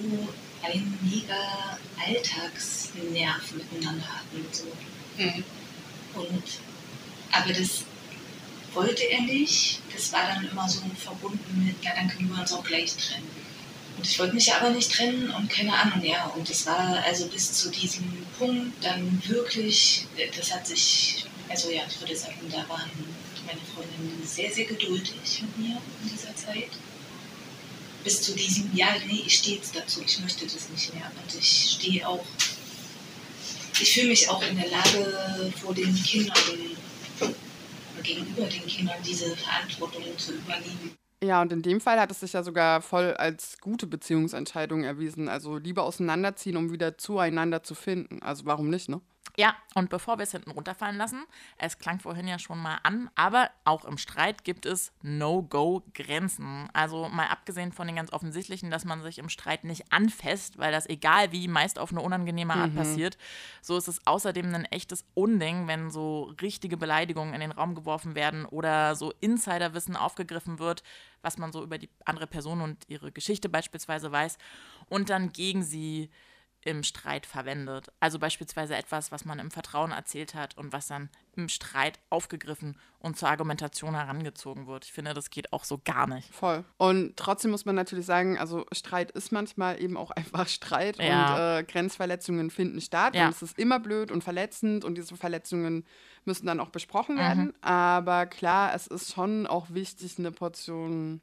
einen 0.63 0.99
mega 1.03 1.79
Alltagsnerv 2.05 3.53
miteinander 3.53 4.07
hatten. 4.09 4.45
So. 4.51 4.65
Mhm. 5.17 5.45
Und, 6.15 6.45
aber 7.31 7.53
das 7.53 7.85
wollte 8.75 9.05
er 9.05 9.23
nicht. 9.23 9.81
Das 9.95 10.13
war 10.13 10.27
dann 10.27 10.49
immer 10.49 10.69
so 10.69 10.81
verbunden 10.99 11.65
mit, 11.65 11.83
ja, 11.85 11.93
dann 11.95 12.09
können 12.09 12.29
wir 12.29 12.41
uns 12.41 12.53
auch 12.53 12.65
gleich 12.65 12.95
trennen. 12.97 13.46
Und 13.97 14.07
ich 14.07 14.19
wollte 14.19 14.35
mich 14.35 14.53
aber 14.53 14.71
nicht 14.71 14.93
trennen 14.93 15.31
und 15.31 15.49
keine 15.49 15.73
Ahnung, 15.73 16.05
ja. 16.05 16.27
Und 16.37 16.49
es 16.51 16.67
war 16.67 17.03
also 17.05 17.27
bis 17.29 17.53
zu 17.53 17.71
diesem 17.71 18.05
Punkt 18.39 18.85
dann 18.85 19.23
wirklich, 19.27 20.07
das 20.37 20.53
hat 20.53 20.67
sich, 20.67 21.25
also 21.49 21.71
ja, 21.71 21.83
ich 21.89 22.01
würde 22.01 22.17
sagen, 22.17 22.39
da 22.51 22.69
waren 22.69 22.91
meine 23.47 23.61
Freundinnen 23.75 24.23
sehr, 24.25 24.53
sehr 24.53 24.67
geduldig 24.67 25.43
mit 25.43 25.59
mir 25.59 25.81
in 26.03 26.11
dieser 26.11 26.35
Zeit. 26.37 26.71
Bis 28.05 28.23
zu 28.23 28.35
diesem, 28.35 28.71
ja, 28.75 28.89
nee, 29.07 29.23
ich 29.27 29.39
stehe 29.39 29.57
jetzt 29.57 29.75
dazu, 29.75 30.03
ich 30.05 30.21
möchte 30.21 30.45
das 30.45 30.69
nicht 30.69 30.95
mehr. 30.95 31.11
Und 31.23 31.35
ich 31.41 31.77
stehe 31.79 32.07
auch, 32.07 32.25
ich 33.81 33.93
fühle 33.93 34.09
mich 34.09 34.29
auch 34.29 34.43
in 34.43 34.57
der 34.57 34.69
Lage, 34.69 35.53
vor 35.61 35.75
den 35.75 35.95
Kindern, 36.05 36.37
gegenüber 38.03 38.47
den 38.47 38.67
Kindern 38.67 39.03
diese 39.05 39.37
Verantwortung 39.37 40.05
zu 40.19 40.35
übernehmen. 40.35 40.97
Ja, 41.23 41.41
und 41.41 41.51
in 41.53 41.63
dem 41.63 41.81
Fall 41.81 41.99
hat 41.99 42.11
es 42.11 42.21
sich 42.21 42.35
ja 42.35 42.43
sogar 42.43 42.83
voll 42.83 43.15
als 43.15 43.59
gute 43.61 43.87
Beziehungsentscheidung 43.87 44.85
erwiesen. 44.85 45.29
Also 45.29 45.57
lieber 45.57 45.83
auseinanderziehen, 45.85 46.57
um 46.59 46.71
wieder 46.73 46.99
zueinander 46.99 47.63
zu 47.63 47.75
finden. 47.75 48.23
Also 48.23 48.45
warum 48.45 48.69
nicht, 48.69 48.89
ne? 48.91 49.01
Ja, 49.39 49.55
und 49.75 49.91
bevor 49.91 50.17
wir 50.19 50.23
es 50.23 50.33
hinten 50.33 50.51
runterfallen 50.51 50.97
lassen, 50.97 51.25
es 51.59 51.79
klang 51.79 52.01
vorhin 52.01 52.27
ja 52.27 52.39
schon 52.39 52.59
mal 52.59 52.79
an, 52.83 53.11
aber 53.17 53.51
auch 53.65 53.85
im 53.85 53.99
Streit 53.99 54.45
gibt 54.45 54.65
es 54.65 54.93
No-Go-Grenzen. 55.03 56.71
Also 56.73 57.11
mal 57.11 57.27
abgesehen 57.27 57.73
von 57.73 57.87
den 57.87 57.97
ganz 57.97 58.11
offensichtlichen, 58.15 58.71
dass 58.71 58.87
man 58.87 59.03
sich 59.03 59.19
im 59.19 59.29
Streit 59.29 59.65
nicht 59.65 59.93
anfasst, 59.93 60.57
weil 60.57 60.73
das 60.73 60.89
egal 60.89 61.33
wie 61.33 61.49
meist 61.49 61.79
auf 61.79 61.91
eine 61.91 62.01
unangenehme 62.01 62.55
Art 62.55 62.73
mhm. 62.73 62.77
passiert, 62.77 63.19
so 63.61 63.77
ist 63.77 63.89
es 63.89 64.07
außerdem 64.07 64.55
ein 64.55 64.65
echtes 64.65 65.05
Unding, 65.13 65.67
wenn 65.67 65.91
so 65.91 66.35
richtige 66.41 66.79
Beleidigungen 66.79 67.35
in 67.35 67.41
den 67.41 67.53
Raum 67.53 67.75
geworfen 67.75 68.15
werden 68.15 68.47
oder 68.47 68.97
so 68.97 69.13
Insiderwissen 69.21 69.97
aufgegriffen 69.97 70.59
wird, 70.59 70.83
was 71.21 71.37
man 71.37 71.53
so 71.53 71.63
über 71.63 71.77
die 71.77 71.91
andere 72.07 72.27
Person 72.27 72.63
und 72.63 72.85
ihre 72.89 73.13
Geschichte 73.13 73.51
beispielsweise 73.51 74.11
weiß 74.11 74.39
und 74.89 75.11
dann 75.11 75.31
gegen 75.33 75.63
sie 75.63 76.11
im 76.67 76.83
Streit 76.83 77.27
verwendet. 77.27 77.93
Also 78.01 78.19
beispielsweise 78.19 78.75
etwas, 78.75 79.13
was 79.13 79.25
man 79.25 79.39
im 79.39 79.51
Vertrauen 79.51 79.93
erzählt 79.93 80.35
hat 80.35 80.59
und 80.59 80.73
was 80.73 80.89
dann 80.89 81.11
im 81.37 81.49
Streit 81.49 81.99
aufgegriffen 82.11 82.77
und 82.99 83.17
zur 83.17 83.29
Argumentation 83.29 83.95
herangezogen 83.95 84.67
wird. 84.67 84.85
Ich 84.85 84.93
finde, 84.93 85.15
das 85.15 85.31
geht 85.31 85.53
auch 85.53 85.65
so 85.65 85.81
gar 85.85 86.09
nicht. 86.09 86.33
Voll. 86.35 86.65
Und 86.77 87.17
trotzdem 87.17 87.53
muss 87.53 87.65
man 87.67 87.77
natürlich 87.77 88.05
sagen, 88.05 88.37
also 88.37 88.67
Streit 88.73 89.13
ist 89.13 89.31
manchmal 89.31 89.81
eben 89.81 89.97
auch 89.97 90.11
einfach 90.17 90.49
Streit 90.49 90.99
ja. 90.99 91.35
und 91.35 91.61
äh, 91.61 91.65
Grenzverletzungen 91.65 92.51
finden 92.51 92.81
statt 92.81 93.15
ja. 93.15 93.27
und 93.27 93.31
es 93.31 93.43
ist 93.43 93.59
immer 93.59 93.79
blöd 93.79 94.11
und 94.11 94.25
verletzend 94.25 94.85
und 94.85 94.97
diese 94.97 95.17
Verletzungen 95.17 95.85
müssen 96.25 96.47
dann 96.47 96.59
auch 96.59 96.71
besprochen 96.71 97.17
werden. 97.17 97.47
Mhm. 97.47 97.55
Aber 97.61 98.27
klar, 98.27 98.75
es 98.75 98.89
ist 98.89 99.13
schon 99.13 99.47
auch 99.47 99.67
wichtig, 99.71 100.19
eine 100.19 100.33
Portion 100.33 101.21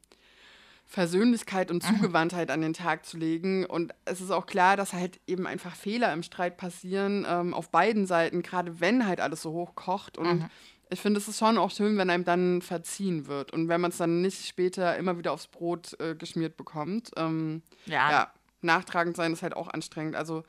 Versöhnlichkeit 0.86 1.70
und 1.70 1.82
mhm. 1.90 1.96
Zugewandtheit 1.96 2.50
an 2.50 2.60
den 2.60 2.72
Tag 2.72 3.06
zu 3.06 3.16
legen. 3.16 3.66
Und 3.66 3.94
es 4.04 4.20
ist 4.20 4.30
auch 4.30 4.46
klar, 4.46 4.76
dass 4.76 4.92
halt 4.92 5.20
eben 5.26 5.46
einfach 5.46 5.74
Fehler 5.74 6.12
im 6.12 6.22
Streit 6.22 6.56
passieren, 6.56 7.26
ähm, 7.28 7.54
auf 7.54 7.70
beiden 7.70 8.06
Seiten, 8.06 8.42
gerade 8.42 8.80
wenn 8.80 9.06
halt 9.06 9.20
alles 9.20 9.42
so 9.42 9.52
hoch 9.52 9.74
kocht. 9.74 10.18
Und 10.18 10.40
mhm. 10.40 10.50
ich 10.90 11.00
finde, 11.00 11.18
es 11.18 11.28
ist 11.28 11.38
schon 11.38 11.58
auch 11.58 11.70
schön, 11.70 11.96
wenn 11.96 12.10
einem 12.10 12.24
dann 12.24 12.62
verziehen 12.62 13.26
wird 13.26 13.52
und 13.52 13.68
wenn 13.68 13.80
man 13.80 13.90
es 13.90 13.98
dann 13.98 14.20
nicht 14.22 14.46
später 14.46 14.96
immer 14.96 15.18
wieder 15.18 15.32
aufs 15.32 15.46
Brot 15.46 15.98
äh, 16.00 16.14
geschmiert 16.14 16.56
bekommt. 16.56 17.10
Ähm, 17.16 17.62
ja. 17.86 18.10
ja, 18.10 18.32
nachtragend 18.60 19.16
sein 19.16 19.32
ist 19.32 19.42
halt 19.42 19.56
auch 19.56 19.68
anstrengend. 19.68 20.16
Also 20.16 20.44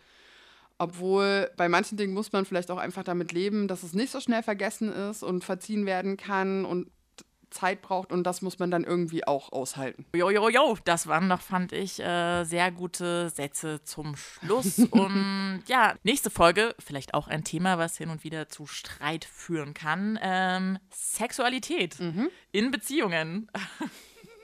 obwohl 0.77 1.49
bei 1.55 1.69
manchen 1.69 1.97
Dingen 1.97 2.13
muss 2.13 2.33
man 2.33 2.45
vielleicht 2.45 2.69
auch 2.69 2.77
einfach 2.77 3.03
damit 3.03 3.31
leben, 3.31 3.67
dass 3.67 3.83
es 3.83 3.93
nicht 3.93 4.11
so 4.11 4.19
schnell 4.19 4.43
vergessen 4.43 4.91
ist 4.91 5.23
und 5.23 5.43
verziehen 5.43 5.85
werden 5.85 6.17
kann 6.17 6.65
und 6.65 6.89
Zeit 7.49 7.81
braucht 7.81 8.11
und 8.11 8.23
das 8.23 8.41
muss 8.41 8.59
man 8.59 8.71
dann 8.71 8.83
irgendwie 8.83 9.25
auch 9.25 9.51
aushalten. 9.51 10.05
Jo, 10.15 10.29
jo, 10.29 10.49
jo, 10.49 10.77
das 10.85 11.07
waren 11.07 11.29
doch, 11.29 11.41
fand 11.41 11.71
ich, 11.71 11.99
äh, 11.99 12.43
sehr 12.43 12.71
gute 12.71 13.29
Sätze 13.29 13.83
zum 13.83 14.15
Schluss. 14.15 14.79
und 14.91 15.63
ja, 15.67 15.95
nächste 16.03 16.29
Folge, 16.29 16.75
vielleicht 16.79 17.13
auch 17.13 17.27
ein 17.27 17.43
Thema, 17.43 17.77
was 17.77 17.97
hin 17.97 18.09
und 18.09 18.23
wieder 18.23 18.49
zu 18.49 18.65
Streit 18.65 19.25
führen 19.25 19.73
kann. 19.73 20.19
Ähm, 20.21 20.79
Sexualität 20.91 21.99
mhm. 21.99 22.29
in 22.51 22.71
Beziehungen. 22.71 23.49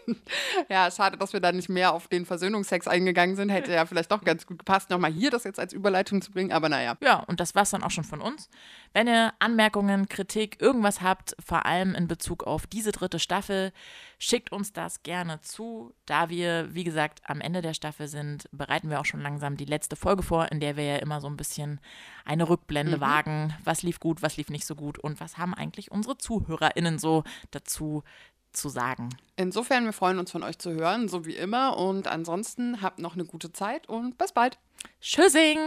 ja, 0.69 0.89
schade, 0.91 1.17
dass 1.17 1.33
wir 1.33 1.39
da 1.39 1.51
nicht 1.51 1.69
mehr 1.69 1.93
auf 1.93 2.07
den 2.07 2.25
Versöhnungsex 2.25 2.87
eingegangen 2.87 3.35
sind. 3.35 3.49
Hätte 3.49 3.73
ja 3.73 3.85
vielleicht 3.85 4.11
doch 4.11 4.23
ganz 4.23 4.45
gut 4.45 4.59
gepasst, 4.59 4.89
nochmal 4.89 5.11
hier 5.11 5.31
das 5.31 5.43
jetzt 5.43 5.59
als 5.59 5.73
Überleitung 5.73 6.21
zu 6.21 6.31
bringen, 6.31 6.51
aber 6.51 6.69
naja. 6.69 6.97
Ja, 7.01 7.19
und 7.19 7.39
das 7.39 7.55
war 7.55 7.63
es 7.63 7.71
dann 7.71 7.83
auch 7.83 7.91
schon 7.91 8.03
von 8.03 8.21
uns. 8.21 8.49
Wenn 8.93 9.07
ihr 9.07 9.33
Anmerkungen, 9.39 10.09
Kritik, 10.09 10.61
irgendwas 10.61 11.01
habt, 11.01 11.35
vor 11.43 11.65
allem 11.65 11.95
in 11.95 12.07
Bezug 12.07 12.43
auf 12.43 12.67
diese 12.67 12.91
dritte 12.91 13.19
Staffel, 13.19 13.71
schickt 14.19 14.51
uns 14.51 14.73
das 14.73 15.03
gerne 15.03 15.41
zu. 15.41 15.93
Da 16.05 16.29
wir, 16.29 16.73
wie 16.73 16.83
gesagt, 16.83 17.21
am 17.25 17.39
Ende 17.39 17.61
der 17.61 17.73
Staffel 17.73 18.07
sind, 18.07 18.49
bereiten 18.51 18.89
wir 18.89 18.99
auch 18.99 19.05
schon 19.05 19.21
langsam 19.21 19.55
die 19.55 19.65
letzte 19.65 19.95
Folge 19.95 20.23
vor, 20.23 20.51
in 20.51 20.59
der 20.59 20.75
wir 20.75 20.83
ja 20.83 20.95
immer 20.97 21.21
so 21.21 21.27
ein 21.27 21.37
bisschen 21.37 21.79
eine 22.25 22.49
Rückblende 22.49 22.97
mhm. 22.97 23.01
wagen. 23.01 23.53
Was 23.63 23.81
lief 23.81 23.99
gut, 23.99 24.21
was 24.21 24.37
lief 24.37 24.49
nicht 24.49 24.65
so 24.65 24.75
gut 24.75 24.99
und 24.99 25.19
was 25.21 25.37
haben 25.37 25.53
eigentlich 25.53 25.91
unsere 25.91 26.17
ZuhörerInnen 26.17 26.99
so 26.99 27.23
dazu 27.51 28.03
zu 28.51 28.69
sagen. 28.69 29.09
Insofern, 29.35 29.85
wir 29.85 29.93
freuen 29.93 30.19
uns 30.19 30.31
von 30.31 30.43
euch 30.43 30.57
zu 30.59 30.71
hören, 30.71 31.07
so 31.07 31.25
wie 31.25 31.35
immer. 31.35 31.77
Und 31.77 32.07
ansonsten 32.07 32.81
habt 32.81 32.99
noch 32.99 33.13
eine 33.15 33.25
gute 33.25 33.51
Zeit 33.53 33.87
und 33.89 34.17
bis 34.17 34.31
bald. 34.31 34.57
Tschüssing! 34.99 35.57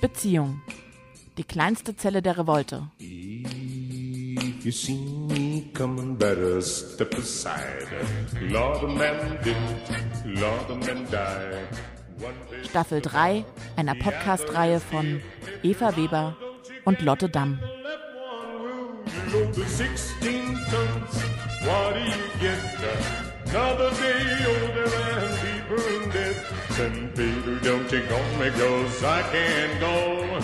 Beziehung. 0.00 0.60
Die 1.38 1.44
kleinste 1.44 1.96
Zelle 1.96 2.22
der 2.22 2.38
Revolte. 2.38 2.88
If 2.98 4.64
you 4.64 4.72
see 4.72 4.94
me 5.28 5.64
coming, 5.72 6.16
better 6.16 6.60
step 6.60 7.16
aside. 7.16 7.88
Lord, 8.40 8.82
a 8.82 8.86
man 8.86 9.38
didn't, 9.42 10.40
Lord, 10.40 10.70
a 10.70 10.74
man 10.74 11.06
died. 11.10 11.68
Staffel 12.68 13.00
3 13.00 13.44
einer 13.76 13.94
Podcast-Reihe 13.94 14.80
von 14.80 15.20
Eva 15.62 15.96
Weber 15.96 16.36
und 16.84 17.00
Lotte 17.02 17.28
Damm. 17.28 17.60
Another 23.54 23.90
day 23.90 24.46
older 24.46 24.88
and 25.20 25.36
deeper. 25.42 26.02
St. 26.70 27.14
Peter, 27.14 27.56
don't 27.60 27.92
you 27.92 28.00
me, 28.38 28.50
cause 28.50 29.04
I 29.04 29.22
can't 29.30 29.78
go. 29.78 30.40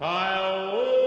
I 0.00 0.99